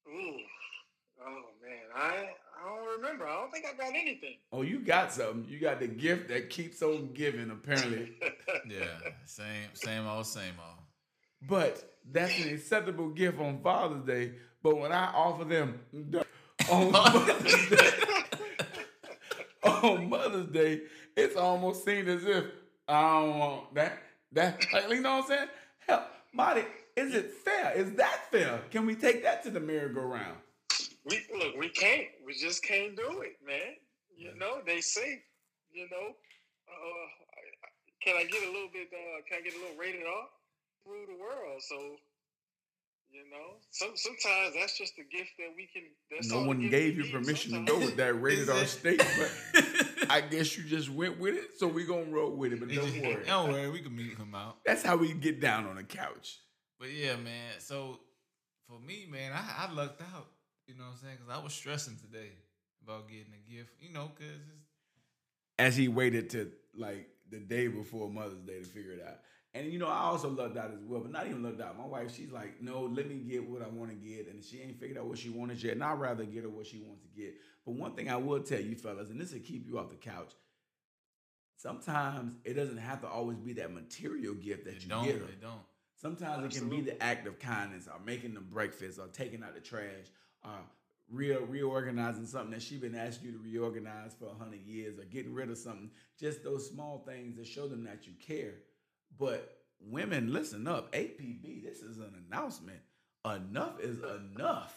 Ooh. 0.09 0.37
Oh 1.23 1.43
man, 1.63 1.79
I 1.95 2.31
I 2.61 2.69
don't 2.69 3.01
remember. 3.01 3.27
I 3.27 3.35
don't 3.41 3.53
think 3.53 3.67
I 3.67 3.77
got 3.77 3.95
anything. 3.95 4.37
Oh, 4.53 4.63
you 4.63 4.81
got 4.81 5.13
something. 5.13 5.47
You 5.49 5.59
got 5.61 5.81
the 5.81 5.87
gift 5.89 6.29
that 6.29 6.51
keeps 6.51 6.83
on 6.83 7.13
giving, 7.15 7.51
apparently. 7.51 8.13
Yeah, 8.69 8.99
same 9.25 9.69
same 9.75 10.07
old 10.07 10.27
same 10.27 10.55
old. 10.59 10.79
but 11.49 11.97
that's 12.11 12.39
an 12.45 12.53
acceptable 12.53 13.09
gift 13.11 13.39
on 13.41 13.61
Father's 13.63 14.05
Day. 14.05 14.33
But 14.63 14.77
when 14.79 14.93
I 14.93 15.07
offer 15.13 15.45
them 15.45 15.81
on 16.71 16.93
Mother's 16.93 17.69
Day, 17.69 17.91
on 19.65 20.09
Mother's 20.09 20.47
Day, 20.53 20.83
it's 21.17 21.37
almost 21.37 21.85
seen 21.85 22.09
as 22.09 22.25
if 22.25 22.45
I 22.89 23.03
don't 23.21 23.39
want 23.39 23.75
that. 23.75 23.99
That 24.33 24.65
like, 24.73 24.89
you 24.91 25.01
know 25.01 25.17
what 25.17 25.25
I'm 25.25 25.29
saying? 25.29 25.49
Hell, 25.87 26.07
Marty, 26.33 26.63
is 26.97 27.15
it 27.15 27.33
fair? 27.33 27.73
Is 27.75 27.93
that 27.95 28.31
fair? 28.31 28.61
Can 28.71 28.87
we 28.87 28.95
take 28.95 29.23
that 29.25 29.43
to 29.45 29.51
the 29.51 29.61
merry-go-round? 29.61 30.37
we 31.05 31.21
look, 31.37 31.57
we 31.57 31.69
can't. 31.71 32.07
We 32.25 32.35
just 32.35 32.63
can't 32.63 32.95
do 32.97 33.23
it, 33.23 33.37
man. 33.45 33.75
You 34.17 34.37
know, 34.39 34.61
they 34.65 34.81
say, 34.81 35.23
you 35.73 35.89
know, 35.91 36.07
uh, 36.69 37.07
I- 37.35 37.67
I- 37.67 37.75
can 38.05 38.17
I 38.17 38.25
get 38.25 38.43
a 38.45 38.53
little 38.53 38.69
bit? 38.73 38.89
Uh, 38.93 39.21
can 39.29 39.39
I 39.39 39.43
get 39.43 39.55
a 39.55 39.59
little 39.59 39.77
rated 39.77 40.03
R 40.07 40.29
through 40.85 41.07
the 41.07 41.21
world? 41.21 41.61
So, 41.63 41.97
you 43.13 43.29
know, 43.31 43.57
some 43.71 43.91
sometimes 43.97 44.55
that's 44.55 44.79
just 44.79 44.95
a 44.99 45.03
gift 45.03 45.31
that 45.39 45.49
we 45.57 45.69
can. 45.73 45.83
That's 46.11 46.31
No 46.31 46.43
one 46.43 46.69
gave 46.69 46.97
you 46.97 47.05
give 47.05 47.13
permission 47.13 47.53
to 47.53 47.73
go 47.73 47.79
with 47.79 47.97
that 47.97 48.15
rated 48.21 48.49
R 48.49 48.65
state, 48.65 48.99
but 48.99 50.11
I 50.11 50.21
guess 50.21 50.57
you 50.57 50.65
just 50.65 50.91
went 50.91 51.19
with 51.19 51.35
it. 51.35 51.59
So 51.59 51.67
we 51.67 51.85
gonna 51.85 52.05
roll 52.05 52.31
with 52.31 52.53
it. 52.53 52.61
But 52.61 52.71
don't 52.73 53.03
worry. 53.03 53.25
Don't 53.27 53.53
worry, 53.53 53.71
we 53.71 53.81
can 53.81 53.97
meet 53.97 54.17
him 54.17 54.35
out. 54.35 54.59
That's 54.65 54.83
how 54.83 54.97
we 54.97 55.13
get 55.13 55.41
down 55.41 55.67
on 55.67 55.77
the 55.77 55.83
couch. 55.83 56.39
But 56.79 56.93
yeah, 56.93 57.17
man. 57.17 57.55
So 57.59 57.99
for 58.69 58.79
me, 58.79 59.07
man, 59.11 59.33
I, 59.33 59.67
I 59.67 59.73
lucked 59.73 60.03
out. 60.03 60.29
You 60.67 60.77
know 60.77 60.85
what 60.85 60.93
I'm 60.93 60.99
saying? 60.99 61.17
Because 61.21 61.37
I 61.37 61.43
was 61.43 61.53
stressing 61.53 61.97
today 61.97 62.31
about 62.85 63.09
getting 63.09 63.33
a 63.35 63.53
gift. 63.53 63.71
You 63.81 63.93
know, 63.93 64.11
because 64.17 64.41
As 65.59 65.77
he 65.77 65.89
waited 65.89 66.31
to 66.31 66.53
like 66.77 67.09
the 67.31 67.39
day 67.39 67.67
before 67.67 68.09
Mother's 68.09 68.43
Day 68.43 68.61
to 68.61 68.65
figure 68.65 68.93
it 68.93 69.05
out. 69.07 69.19
And 69.53 69.73
you 69.73 69.79
know, 69.81 69.89
I 69.89 70.03
also 70.03 70.31
lucked 70.31 70.57
out 70.57 70.71
as 70.73 70.85
well, 70.87 71.01
but 71.01 71.11
not 71.11 71.27
even 71.27 71.43
lucked 71.43 71.61
out. 71.61 71.77
My 71.77 71.85
wife, 71.85 72.15
she's 72.15 72.31
like, 72.31 72.63
no, 72.63 72.83
let 72.83 73.09
me 73.09 73.17
get 73.17 73.49
what 73.49 73.63
I 73.63 73.69
want 73.69 73.91
to 73.91 73.97
get. 73.97 74.29
And 74.29 74.45
she 74.45 74.61
ain't 74.61 74.79
figured 74.79 74.97
out 74.97 75.07
what 75.07 75.19
she 75.19 75.29
wanted 75.29 75.63
yet. 75.63 75.73
And 75.73 75.83
I'd 75.83 75.99
rather 75.99 76.25
get 76.25 76.45
her 76.45 76.49
what 76.49 76.67
she 76.67 76.79
wants 76.79 77.03
to 77.03 77.09
get. 77.09 77.35
But 77.67 77.75
one 77.75 77.95
thing 77.95 78.09
I 78.09 78.17
will 78.17 78.41
tell 78.41 78.61
you, 78.61 78.77
fellas, 78.77 79.11
and 79.11 79.21
this 79.21 79.33
will 79.33 79.41
keep 79.41 79.67
you 79.67 79.79
off 79.79 79.91
the 79.91 79.97
couch. 79.97 80.33
Sometimes 81.57 82.37
it 82.45 82.55
doesn't 82.55 82.79
have 82.79 83.03
to 83.03 83.09
always 83.09 83.39
be 83.39 83.53
that 83.55 83.73
material 83.73 84.35
gift 84.35 84.65
that 84.65 84.77
they 84.77 84.83
you 84.83 84.89
don't. 84.89 85.05
get 85.05 85.17
her. 85.17 85.27
They 85.27 85.43
don't. 85.43 85.61
Sometimes 86.01 86.57
it 86.57 86.59
can 86.59 86.71
be 86.71 86.81
the 86.81 87.03
act 87.03 87.27
of 87.27 87.39
kindness 87.39 87.87
or 87.87 88.01
making 88.07 88.33
them 88.33 88.47
breakfast 88.51 88.99
or 88.99 89.09
taking 89.09 89.43
out 89.43 89.55
the 89.55 89.61
trash 89.61 90.07
or 90.43 90.53
re- 91.11 91.37
reorganizing 91.37 92.25
something 92.25 92.53
that 92.53 92.63
she's 92.63 92.81
been 92.81 92.95
asking 92.95 93.27
you 93.27 93.33
to 93.33 93.45
reorganize 93.45 94.15
for 94.19 94.27
a 94.27 94.35
hundred 94.43 94.61
years 94.65 94.99
or 94.99 95.05
getting 95.05 95.35
rid 95.35 95.51
of 95.51 95.59
something. 95.59 95.91
Just 96.19 96.43
those 96.43 96.67
small 96.71 97.05
things 97.07 97.37
that 97.37 97.47
show 97.47 97.69
them 97.69 97.85
that 97.85 98.07
you 98.07 98.15
care. 98.27 98.55
But 99.19 99.59
women, 99.81 100.33
listen 100.33 100.67
up. 100.67 100.93
APB, 100.93 101.63
this 101.63 101.81
is 101.81 101.99
an 101.99 102.13
announcement. 102.29 102.81
Enough 103.25 103.81
is 103.81 103.99
enough. 103.99 104.77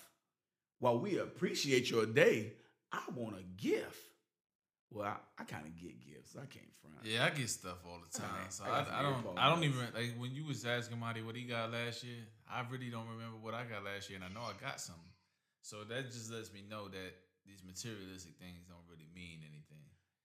While 0.79 0.99
we 0.99 1.17
appreciate 1.19 1.89
your 1.89 2.05
day, 2.05 2.53
I 2.91 3.01
want 3.15 3.37
a 3.37 3.43
gift. 3.61 3.97
Well, 4.91 5.07
I, 5.07 5.15
I 5.41 5.45
kind 5.45 5.65
of 5.65 5.75
get 5.75 5.99
gifts. 6.05 6.35
I 6.35 6.45
can't 6.45 6.73
front. 6.83 6.99
Yeah, 7.03 7.25
I 7.25 7.29
get 7.31 7.49
stuff 7.49 7.79
all 7.87 7.99
the 8.03 8.11
time. 8.11 8.29
Alright, 8.29 8.53
So 8.53 8.63
I 8.65 8.83
I, 8.83 8.99
I 8.99 9.01
don't. 9.01 9.39
I 9.39 9.49
don't 9.49 9.63
even 9.63 9.79
like 9.95 10.13
when 10.19 10.35
you 10.35 10.45
was 10.45 10.65
asking 10.65 10.99
Marty 10.99 11.23
what 11.23 11.35
he 11.35 11.43
got 11.43 11.71
last 11.71 12.03
year. 12.03 12.19
I 12.49 12.63
really 12.69 12.89
don't 12.89 13.07
remember 13.07 13.39
what 13.41 13.53
I 13.53 13.63
got 13.63 13.83
last 13.83 14.09
year, 14.09 14.19
and 14.21 14.25
I 14.27 14.31
know 14.33 14.45
I 14.45 14.53
got 14.59 14.79
something. 14.79 15.01
So 15.61 15.83
that 15.87 16.11
just 16.11 16.31
lets 16.31 16.51
me 16.51 16.61
know 16.69 16.87
that 16.89 17.11
these 17.47 17.63
materialistic 17.63 18.35
things 18.37 18.67
don't 18.67 18.83
really 18.91 19.07
mean 19.15 19.39
anything. 19.41 19.82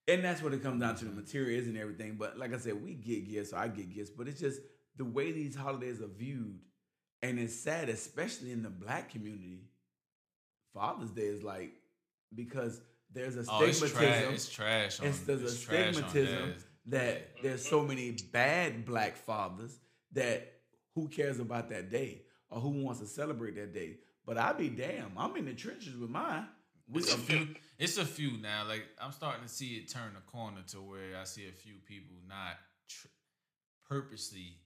And 0.08 0.24
that's 0.24 0.42
what 0.42 0.54
it 0.54 0.62
comes 0.62 0.80
down 0.80 0.96
to 0.96 1.04
the 1.04 1.10
materials 1.12 1.66
and 1.66 1.76
everything. 1.76 2.16
But 2.18 2.38
like 2.38 2.54
I 2.54 2.58
said, 2.58 2.82
we 2.82 2.94
get 2.94 3.30
gifts, 3.30 3.52
or 3.52 3.58
I 3.58 3.68
get 3.68 3.94
gifts, 3.94 4.10
but 4.10 4.26
it's 4.26 4.40
just 4.40 4.60
the 4.96 5.04
way 5.04 5.32
these 5.32 5.54
holidays 5.54 6.00
are 6.00 6.08
viewed. 6.08 6.58
And 7.22 7.38
it's 7.38 7.54
sad, 7.54 7.88
especially 7.88 8.52
in 8.52 8.62
the 8.62 8.70
black 8.70 9.10
community. 9.10 9.64
Father's 10.72 11.10
Day 11.10 11.22
is 11.22 11.42
like 11.42 11.72
because 12.34 12.80
there's 13.12 13.36
a 13.36 13.44
Oh, 13.50 13.62
it's 13.64 13.80
stigmatism. 13.80 13.92
trash. 13.96 14.32
It's 14.34 14.48
trash. 14.48 15.00
On, 15.00 15.06
It's 15.06 15.20
there's 15.20 15.42
a 15.42 15.44
it's 15.46 15.62
trash 15.62 15.94
stigmatism 15.96 16.54
that 16.86 17.30
there's 17.42 17.66
so 17.66 17.82
many 17.82 18.16
bad 18.32 18.84
black 18.84 19.16
fathers 19.16 19.78
that 20.12 20.52
who 20.94 21.08
cares 21.08 21.38
about 21.38 21.68
that 21.70 21.90
day 21.90 22.22
or 22.50 22.60
who 22.60 22.70
wants 22.84 23.00
to 23.00 23.06
celebrate 23.06 23.56
that 23.56 23.74
day. 23.74 23.96
But 24.24 24.38
I 24.38 24.52
be 24.52 24.68
damn, 24.68 25.12
I'm 25.16 25.36
in 25.36 25.46
the 25.46 25.54
trenches 25.54 25.96
with 25.96 26.10
mine. 26.10 26.46
It's 26.94 27.12
a 27.12 27.18
few. 27.18 27.48
It's 27.78 27.98
a 27.98 28.04
few 28.04 28.38
now. 28.38 28.66
Like 28.66 28.86
I'm 29.00 29.12
starting 29.12 29.42
to 29.42 29.48
see 29.48 29.76
it 29.76 29.90
turn 29.90 30.12
a 30.16 30.30
corner 30.30 30.62
to 30.68 30.78
where 30.78 31.16
I 31.20 31.24
see 31.24 31.48
a 31.48 31.52
few 31.52 31.74
people 31.86 32.16
not 32.28 32.56
tr- 32.88 33.08
purposely 33.88 34.56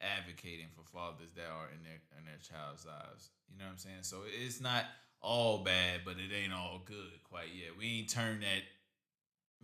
advocating 0.00 0.66
for 0.74 0.84
fathers 0.84 1.32
that 1.34 1.46
are 1.46 1.68
in 1.74 1.82
their 1.82 2.00
in 2.18 2.24
their 2.24 2.38
child's 2.42 2.86
lives. 2.86 3.30
You 3.50 3.58
know 3.58 3.64
what 3.64 3.72
I'm 3.72 3.78
saying? 3.78 4.02
So 4.02 4.18
it's 4.26 4.60
not 4.60 4.84
all 5.20 5.64
bad, 5.64 6.00
but 6.04 6.14
it 6.14 6.34
ain't 6.34 6.52
all 6.52 6.82
good 6.84 7.22
quite 7.24 7.48
yet. 7.54 7.76
We 7.78 7.98
ain't 7.98 8.08
turned 8.08 8.42
that. 8.42 8.62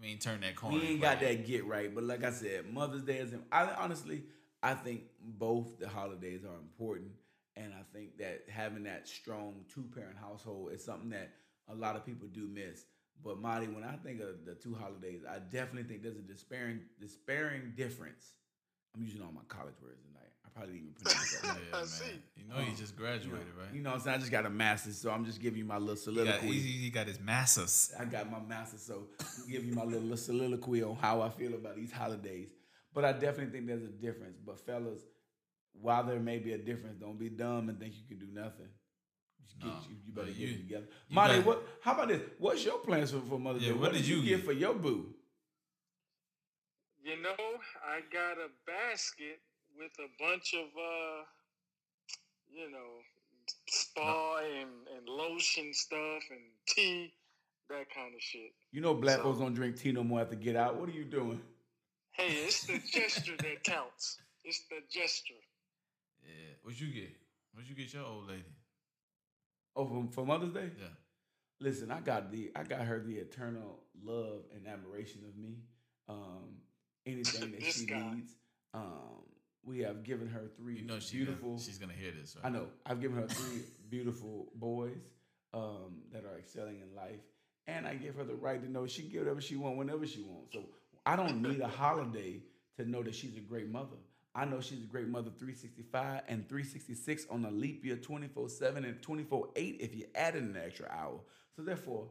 We 0.01 0.09
ain't 0.09 0.23
turned 0.23 0.43
that 0.43 0.57
corner. 0.57 0.79
We 0.79 0.87
ain't 0.87 1.03
got 1.03 1.21
yet. 1.21 1.29
that 1.29 1.47
get 1.47 1.67
right, 1.67 1.95
but 1.95 2.05
like 2.05 2.25
I 2.25 2.31
said, 2.31 2.73
Mother's 2.73 3.03
Day 3.03 3.19
is. 3.19 3.33
I 3.53 3.71
honestly, 3.79 4.25
I 4.63 4.75
think 4.75 5.03
both 5.21 5.79
the 5.79 5.89
holidays 5.89 6.45
are 6.45 6.57
important, 6.57 7.13
and 7.57 7.73
I 7.73 7.83
think 7.97 8.19
that 8.19 8.45
having 8.49 8.85
that 8.85 9.07
strong 9.07 9.65
two 9.73 9.85
parent 9.95 10.17
household 10.19 10.73
is 10.73 10.85
something 10.85 11.11
that 11.11 11.33
a 11.69 11.75
lot 11.75 11.97
of 11.97 12.05
people 12.05 12.29
do 12.29 12.47
miss. 12.49 12.85
But 13.23 13.39
Marty, 13.41 13.67
when 13.69 13.85
I 13.85 13.97
think 13.97 14.21
of 14.21 14.45
the 14.45 14.55
two 14.55 14.75
holidays, 14.75 15.23
I 15.29 15.39
definitely 15.39 15.85
think 15.85 16.03
there's 16.03 16.17
a 16.17 16.23
despairing, 16.23 16.81
despairing 17.01 17.73
difference. 17.77 18.33
I'm 18.95 19.03
using 19.03 19.23
all 19.23 19.33
my 19.33 19.41
college 19.49 19.75
words 19.83 20.01
tonight. 20.07 20.31
I 20.45 20.49
probably 20.51 20.75
didn't 20.75 20.91
even 20.91 21.03
pronounce 21.03 21.41
that. 21.41 21.57
Yeah, 21.71 21.77
I 21.77 21.79
man. 21.79 21.87
see. 21.87 22.05
You 22.37 22.45
know, 22.49 22.61
you 22.61 22.77
just 22.77 22.95
You 22.97 22.99
know, 22.99 23.11
graduated, 23.11 23.55
right? 23.59 23.75
You 23.75 23.83
know 23.83 23.91
what 23.91 23.97
I'm 23.97 24.03
saying? 24.03 24.17
I 24.17 24.19
just 24.21 24.31
got 24.31 24.47
a 24.47 24.51
master's, 24.51 24.99
so 24.99 25.11
I'm 25.11 25.25
just 25.25 25.41
giving 25.41 25.59
you 25.59 25.65
my 25.65 25.79
little 25.79 25.95
he, 25.95 26.17
got, 26.25 26.25
soliloquy. 26.41 26.53
he, 26.53 26.73
he 26.85 26.91
got 26.91 27.07
his 27.07 27.21
masters. 27.21 27.93
I 27.99 28.05
got 28.05 28.31
my 28.31 28.41
master, 28.41 28.79
so 28.79 29.05
I'm 29.21 29.51
giving 29.51 29.71
you 29.71 29.75
my 29.75 29.85
little 29.85 30.17
soliloquy 30.17 30.83
on 30.83 30.97
how 30.97 31.23
I 31.23 31.31
feel 31.31 31.55
about 31.55 31.77
these 31.77 31.93
holidays. 31.93 32.51
But 32.93 33.05
I 33.05 33.13
definitely 33.13 33.47
think 33.53 33.67
there's 33.67 33.83
a 33.83 33.89
difference. 33.89 34.39
But 34.45 34.61
fellas, 34.61 35.01
while 35.73 36.05
there 36.05 36.21
may 36.21 36.39
be 36.39 36.53
a 36.53 36.59
difference, 36.59 36.99
don't 37.01 37.19
be 37.19 37.29
dumb 37.31 37.69
and 37.69 37.79
think 37.79 37.95
you 37.97 38.07
can 38.07 38.25
do 38.25 38.33
nothing. 38.33 38.69
Just 39.45 39.59
get, 39.61 39.67
No, 39.69 39.75
you, 39.89 39.97
you 40.07 40.13
better 40.13 40.27
but 40.29 40.39
get 40.39 40.49
you- 40.49 40.55
it 40.55 40.59
together. 40.59 40.87
you 41.09 41.15
Marty, 41.15 41.35
got- 41.37 41.47
what? 41.47 41.69
How 41.83 41.93
about 41.95 42.09
this? 42.09 42.23
What's 42.39 42.65
your 42.65 42.79
plans 42.79 43.11
for, 43.13 43.21
for 43.21 43.39
Mother's 43.39 43.63
Yeah, 43.63 43.73
Day? 43.73 43.79
what 43.79 43.93
did 43.93 44.07
you 44.07 44.23
get 44.23 44.37
get? 44.37 44.45
for 44.45 44.53
your 44.53 44.75
boo? 44.75 45.15
You 47.03 47.21
know, 47.21 47.37
I 47.85 48.01
got 48.13 48.39
a 48.39 48.49
basket 48.67 49.41
with 49.79 49.93
a 49.99 50.09
bunch 50.19 50.55
of, 50.55 50.65
uh, 50.65 51.25
you 52.51 52.71
know, 52.71 53.03
spa 53.69 54.39
and, 54.39 54.71
and 54.97 55.07
lotion 55.09 55.75
stuff 55.75 56.23
and 56.31 56.41
tea. 56.67 57.13
that 57.69 57.91
kind 57.95 58.15
of 58.15 58.21
shit. 58.21 58.53
You 58.73 58.81
know, 58.81 58.95
black 58.95 59.17
So- 59.19 59.25
folks 59.25 59.39
don't 59.41 59.55
drink 59.55 59.77
tea 59.79 59.93
no 59.93 60.03
more 60.05 60.21
after 60.21 60.37
get 60.37 60.57
out. 60.57 60.77
What 60.77 60.89
are 60.89 60.93
you 60.93 61.05
doing? 61.05 61.41
Hey, 62.13 62.29
it's 62.47 62.65
the 62.67 62.79
gesture 62.93 63.37
that 63.39 63.65
counts. 63.65 64.19
It's 64.45 64.61
the 64.71 64.77
gesture. 64.91 65.35
Yeah. 66.23 66.55
What 66.63 66.79
you 66.81 66.89
get? 66.93 67.11
What 67.53 67.67
you 67.67 67.75
get 67.75 67.93
your 67.93 68.05
old 68.05 68.29
lady? 68.29 68.45
Oh, 69.77 69.87
for, 69.87 70.07
for 70.13 70.27
Mother's 70.27 70.53
Day. 70.53 70.71
Yeah. 70.79 70.87
Listen, 71.61 71.91
I 71.91 72.01
got 72.01 72.31
the 72.31 72.51
I 72.55 72.63
got 72.65 72.81
her 72.81 73.01
the 73.01 73.15
eternal 73.17 73.81
love 74.03 74.43
and 74.55 74.67
admiration 74.67 75.23
of 75.29 75.37
me. 75.37 75.57
Um, 76.09 76.59
anything 77.07 77.53
that 77.53 77.63
she 77.63 77.87
guy. 77.87 78.15
needs. 78.15 78.33
Um, 78.73 79.23
we 79.65 79.81
have 79.81 80.03
given 80.03 80.29
her 80.29 80.43
three 80.57 80.77
You 80.77 80.85
know 80.85 80.99
she 80.99 81.17
beautiful. 81.17 81.51
Gonna, 81.51 81.63
she's 81.63 81.79
gonna 81.79 81.95
hear 81.95 82.13
this. 82.13 82.37
Right? 82.37 82.47
I 82.47 82.53
know. 82.53 82.67
I've 82.85 83.01
given 83.01 83.17
her 83.17 83.27
three 83.27 83.63
beautiful 83.91 84.49
boys 84.55 85.01
um, 85.53 86.03
that 86.13 86.25
are 86.25 86.39
excelling 86.39 86.81
in 86.81 86.95
life, 86.95 87.21
and 87.67 87.87
I 87.87 87.95
give 87.95 88.17
her 88.17 88.25
the 88.25 88.35
right 88.35 88.63
to 88.63 88.71
know 88.71 88.87
she 88.87 89.03
can 89.03 89.13
get 89.13 89.21
whatever 89.21 89.41
she 89.41 89.57
wants 89.57 89.79
whenever 89.79 90.07
she 90.07 90.23
wants. 90.23 90.53
So 90.53 90.65
I 91.07 91.17
don't 91.17 91.41
need 91.41 91.61
a 91.61 91.69
holiday 91.69 92.41
to 92.77 92.89
know 92.89 93.03
that 93.03 93.15
she's 93.15 93.37
a 93.37 93.41
great 93.41 93.71
mother. 93.71 93.97
I 94.35 94.45
know 94.45 94.61
she's 94.61 94.83
a 94.83 94.87
great 94.87 95.07
mother 95.09 95.31
365 95.39 96.23
and 96.29 96.49
366 96.49 97.27
on 97.31 97.45
a 97.45 97.51
leap 97.51 97.85
year 97.85 97.97
24 97.97 98.49
7 98.49 98.85
and 98.85 99.01
24 99.01 99.49
8 99.55 99.77
if 99.81 99.95
you 99.95 100.07
add 100.15 100.35
in 100.37 100.45
an 100.45 100.57
extra 100.65 100.89
hour. 100.91 101.21
So 101.57 101.63
therefore, 101.63 102.09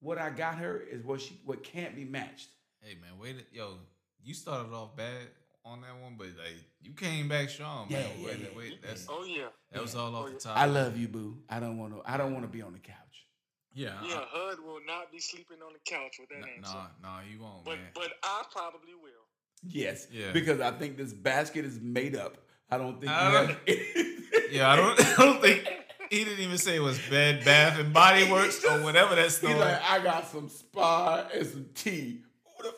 what 0.00 0.18
I 0.18 0.30
got 0.30 0.56
her 0.56 0.78
is 0.78 1.02
what 1.02 1.20
she 1.20 1.40
what 1.44 1.62
can't 1.64 1.96
be 1.96 2.04
matched. 2.04 2.48
Hey 2.82 2.94
man, 3.00 3.18
wait. 3.18 3.36
a- 3.36 3.56
Yo, 3.56 3.78
you 4.22 4.34
started 4.34 4.72
off 4.72 4.94
bad 4.96 5.28
on 5.64 5.80
that 5.80 5.98
one, 6.02 6.16
but 6.18 6.26
like 6.28 6.62
you 6.82 6.92
came 6.92 7.26
back 7.28 7.48
strong, 7.48 7.90
man. 7.90 8.04
Yeah, 8.18 8.26
wait, 8.26 8.38
yeah, 8.38 8.46
wait, 8.56 8.82
that's 8.82 9.06
Oh 9.08 9.24
yeah. 9.24 9.48
that 9.72 9.80
was 9.82 9.94
all 9.94 10.14
Oh, 10.14 10.18
off 10.20 10.26
yeah. 10.28 10.34
the 10.34 10.40
top. 10.40 10.56
I 10.58 10.66
love 10.66 10.96
you, 10.98 11.08
boo. 11.08 11.38
I 11.48 11.58
don't 11.58 11.78
want 11.78 11.94
to. 11.94 12.02
I 12.04 12.16
don't 12.18 12.32
want 12.32 12.44
to 12.44 12.50
be 12.50 12.60
on 12.62 12.72
the 12.74 12.78
couch. 12.78 12.96
Yeah. 13.72 13.92
Yeah, 14.04 14.20
Hud 14.28 14.60
will 14.60 14.80
not 14.86 15.10
be 15.12 15.18
sleeping 15.20 15.58
on 15.66 15.72
the 15.72 15.80
couch 15.90 16.16
with 16.18 16.28
that 16.30 16.40
Nah, 16.40 16.56
answer. 16.56 16.88
nah, 17.02 17.16
nah, 17.16 17.20
you 17.30 17.40
won't, 17.40 17.64
but 17.64 17.76
man. 17.78 17.88
but 17.94 18.12
I 18.22 18.42
probably 18.52 18.94
will. 18.94 19.25
Yes. 19.68 20.06
Yeah. 20.10 20.32
Because 20.32 20.60
I 20.60 20.70
think 20.72 20.96
this 20.96 21.12
basket 21.12 21.64
is 21.64 21.80
made 21.80 22.16
up. 22.16 22.36
I 22.70 22.78
don't 22.78 23.00
think 23.00 23.12
I 23.12 23.46
don't- 23.66 24.50
yeah, 24.50 24.70
I 24.70 24.76
don't, 24.76 25.00
I 25.18 25.24
don't 25.24 25.40
think 25.40 25.66
he 26.10 26.24
didn't 26.24 26.40
even 26.40 26.58
say 26.58 26.76
it 26.76 26.80
was 26.80 26.98
Bed 27.10 27.44
Bath 27.44 27.78
and 27.78 27.92
Body 27.92 28.30
Works 28.30 28.64
or 28.64 28.82
whatever 28.82 29.14
that 29.16 29.30
store. 29.32 29.50
He's 29.50 29.58
like, 29.58 29.82
I 29.82 30.02
got 30.02 30.26
some 30.28 30.48
spa 30.48 31.26
and 31.34 31.46
some 31.46 31.66
tea. 31.74 32.22
The- 32.60 32.74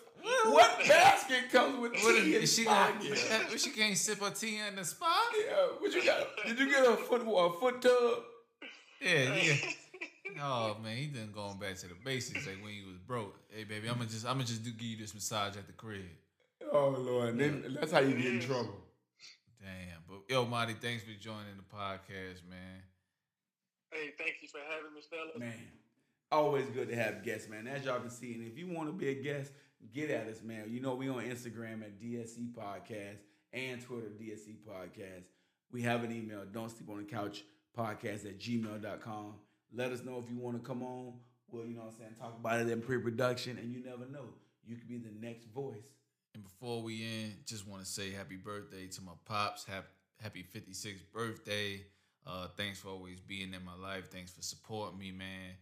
What 0.51 0.79
basket 0.87 1.51
comes 1.51 1.79
with 1.81 1.93
What 2.03 2.23
tea 2.23 2.35
is, 2.35 2.41
and 2.41 2.49
she 2.49 2.65
spa? 2.65 2.93
gonna, 3.01 3.59
she 3.59 3.71
can't 3.71 3.97
sip 3.97 4.21
her 4.21 4.31
tea 4.31 4.59
in 4.67 4.77
the 4.77 4.85
spa? 4.85 5.07
Yeah, 5.39 5.55
what 5.79 5.93
you 5.95 6.05
got? 6.05 6.27
Did 6.47 6.59
you 6.59 6.71
get 6.71 6.85
a 6.87 6.97
foot 6.97 7.23
a 7.23 7.51
foot 7.59 7.81
tub? 7.83 8.19
Yeah, 9.01 9.35
yeah. 9.35 9.55
Oh 10.43 10.77
man, 10.83 10.97
he 10.97 11.07
done 11.07 11.31
going 11.35 11.59
back 11.59 11.77
to 11.77 11.87
the 11.89 11.95
basics, 12.05 12.47
like 12.47 12.63
when 12.63 12.73
he 12.73 12.83
was 12.87 12.99
broke. 13.07 13.37
Hey 13.49 13.65
baby, 13.65 13.89
I'm 13.89 13.97
gonna 13.97 14.09
just 14.09 14.27
I'm 14.27 14.35
gonna 14.35 14.45
just 14.45 14.63
do 14.63 14.71
give 14.71 14.83
you 14.89 14.97
this 14.99 15.15
massage 15.15 15.57
at 15.57 15.67
the 15.67 15.73
crib. 15.73 16.03
Oh 16.71 16.91
Lord, 16.99 17.39
then 17.39 17.77
that's 17.81 17.93
how 17.93 18.01
you 18.01 18.15
get 18.15 18.27
in 18.27 18.41
trouble. 18.41 18.77
Damn, 19.61 20.03
but 20.07 20.21
yo, 20.29 20.45
Marty, 20.45 20.75
thanks 20.75 21.03
for 21.03 21.19
joining 21.19 21.57
the 21.57 21.63
podcast, 21.75 22.49
man. 22.49 22.83
Hey, 23.91 24.11
thank 24.19 24.37
you 24.43 24.49
for 24.49 24.61
having 24.69 24.93
me, 24.95 25.01
fellas. 25.11 25.39
Man, 25.39 25.55
always 26.31 26.67
good 26.67 26.89
to 26.91 26.97
have 26.97 27.25
guests, 27.25 27.49
man. 27.49 27.67
As 27.67 27.85
y'all 27.85 28.01
can 28.01 28.11
see, 28.11 28.35
and 28.35 28.47
if 28.47 28.59
you 28.59 28.69
want 28.69 28.89
to 28.89 28.93
be 28.93 29.09
a 29.09 29.15
guest, 29.15 29.53
get 29.95 30.11
at 30.11 30.29
us, 30.29 30.43
man. 30.43 30.65
You 30.69 30.81
know 30.81 30.95
we 30.95 31.09
on 31.09 31.25
Instagram 31.25 31.83
at 31.83 31.99
DSC 31.99 32.53
Podcast 32.53 33.19
and 33.55 33.81
Twitter 33.81 34.09
DSC 34.21 34.57
Podcast. 34.69 35.25
We 35.73 35.83
have 35.83 36.05
an 36.05 36.13
email, 36.13 36.43
don't 36.53 36.71
sleep 36.71 36.91
on 36.91 36.99
the 36.99 37.05
couch 37.05 37.45
podcast 37.77 38.27
at 38.27 38.39
gmail.com. 38.39 39.35
Let 39.75 39.93
us 39.93 40.05
know 40.05 40.23
if 40.23 40.31
you 40.31 40.39
want 40.39 40.63
to 40.63 40.67
come 40.67 40.83
on. 40.83 41.15
Well, 41.51 41.65
you 41.65 41.75
know 41.75 41.83
what 41.83 41.93
I'm 41.93 41.99
saying, 41.99 42.15
talk 42.21 42.37
about 42.39 42.61
it 42.61 42.69
in 42.69 42.83
pre-production, 42.83 43.57
and 43.57 43.73
you 43.73 43.83
never 43.83 44.05
know. 44.11 44.35
You 44.67 44.77
could 44.77 44.89
be 44.89 44.99
the 44.99 45.13
next 45.19 45.47
voice. 45.47 45.98
And 46.35 46.43
before 46.43 46.83
we 46.83 47.05
end, 47.05 47.35
just 47.47 47.67
want 47.67 47.83
to 47.83 47.89
say 47.89 48.13
happy 48.13 48.37
birthday 48.37 48.87
to 48.87 49.03
my 49.03 49.13
pops. 49.25 49.65
Happy, 49.65 49.87
happy 50.21 50.45
56th 50.45 51.11
birthday. 51.13 51.83
Uh, 52.27 52.49
thanks 52.57 52.81
for 52.81 52.89
always 52.89 53.21
being 53.21 53.55
in 53.55 53.65
my 53.65 53.75
life. 53.75 54.11
Thanks 54.11 54.31
for 54.33 54.43
supporting 54.43 54.99
me, 54.99 55.11
man. 55.11 55.57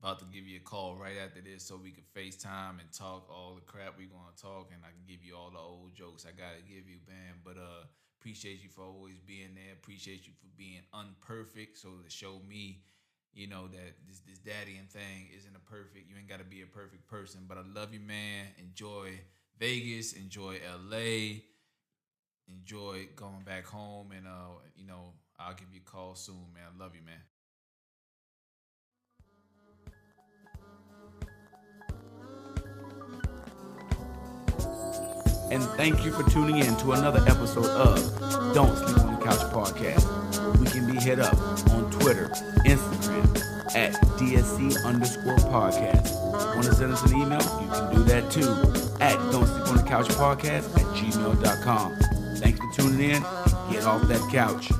About 0.00 0.18
to 0.18 0.26
give 0.26 0.46
you 0.46 0.58
a 0.58 0.60
call 0.60 0.96
right 0.96 1.16
after 1.24 1.40
this 1.40 1.64
so 1.64 1.76
we 1.76 1.90
can 1.90 2.04
FaceTime 2.14 2.80
and 2.80 2.92
talk 2.92 3.28
all 3.30 3.54
the 3.54 3.62
crap 3.62 3.96
we 3.96 4.04
gonna 4.04 4.36
talk 4.36 4.68
and 4.72 4.82
I 4.84 4.92
can 4.92 5.04
give 5.08 5.24
you 5.24 5.34
all 5.34 5.50
the 5.50 5.58
old 5.58 5.94
jokes 5.94 6.26
I 6.26 6.32
gotta 6.36 6.60
give 6.60 6.88
you, 6.88 6.98
man. 7.08 7.40
But 7.42 7.56
uh 7.56 7.88
appreciate 8.20 8.62
you 8.62 8.68
for 8.68 8.84
always 8.84 9.20
being 9.20 9.54
there. 9.54 9.72
Appreciate 9.72 10.26
you 10.26 10.32
for 10.38 10.48
being 10.58 10.82
unperfect. 10.92 11.78
So 11.78 11.88
to 12.04 12.10
show 12.10 12.40
me, 12.46 12.82
you 13.32 13.46
know, 13.46 13.66
that 13.68 13.96
this 14.06 14.20
this 14.28 14.38
daddying 14.40 14.88
thing 14.90 15.28
isn't 15.36 15.56
a 15.56 15.70
perfect, 15.70 16.08
you 16.10 16.16
ain't 16.18 16.28
gotta 16.28 16.44
be 16.44 16.60
a 16.60 16.66
perfect 16.66 17.06
person. 17.06 17.46
But 17.48 17.56
I 17.56 17.62
love 17.74 17.94
you, 17.94 18.00
man. 18.00 18.48
Enjoy 18.58 19.08
Vegas, 19.58 20.12
enjoy 20.14 20.58
LA, 20.90 21.40
enjoy 22.48 23.06
going 23.14 23.42
back 23.44 23.64
home 23.64 24.10
and 24.12 24.26
uh, 24.26 24.58
you 24.76 24.86
know, 24.86 25.12
I'll 25.38 25.54
give 25.54 25.68
you 25.72 25.80
a 25.86 25.90
call 25.90 26.14
soon, 26.14 26.46
man. 26.52 26.78
Love 26.78 26.94
you, 26.94 27.02
man. 27.02 27.20
And 35.50 35.62
thank 35.76 36.04
you 36.04 36.10
for 36.10 36.28
tuning 36.30 36.58
in 36.58 36.76
to 36.78 36.92
another 36.92 37.20
episode 37.28 37.66
of 37.66 38.54
Don't 38.54 38.76
Sleep 38.76 38.98
on 38.98 39.14
the 39.14 39.24
Couch 39.24 39.38
podcast. 39.52 40.58
We 40.58 40.66
can 40.66 40.90
be 40.90 40.98
hit 40.98 41.20
up 41.20 41.36
on 41.70 41.90
Twitter, 41.92 42.28
Instagram 42.66 43.76
at 43.76 43.92
DSC 44.18 44.84
underscore 44.84 45.36
podcast. 45.36 46.56
Want 46.56 46.64
to 46.64 46.74
send 46.74 46.92
us 46.92 47.02
an 47.08 47.20
email? 47.20 47.40
You 47.40 47.68
can 47.68 47.94
do 47.94 48.02
that 48.04 48.30
too 48.32 48.83
at 49.00 49.16
Don't 49.30 49.46
Sleep 49.46 49.68
on 49.68 49.76
the 49.76 49.82
Couch 49.82 50.08
podcast 50.08 50.74
at 50.76 50.86
gmail.com. 50.96 51.96
Thanks 52.36 52.58
for 52.58 52.72
tuning 52.72 53.10
in. 53.10 53.22
Get 53.70 53.84
off 53.84 54.02
that 54.08 54.28
couch. 54.32 54.70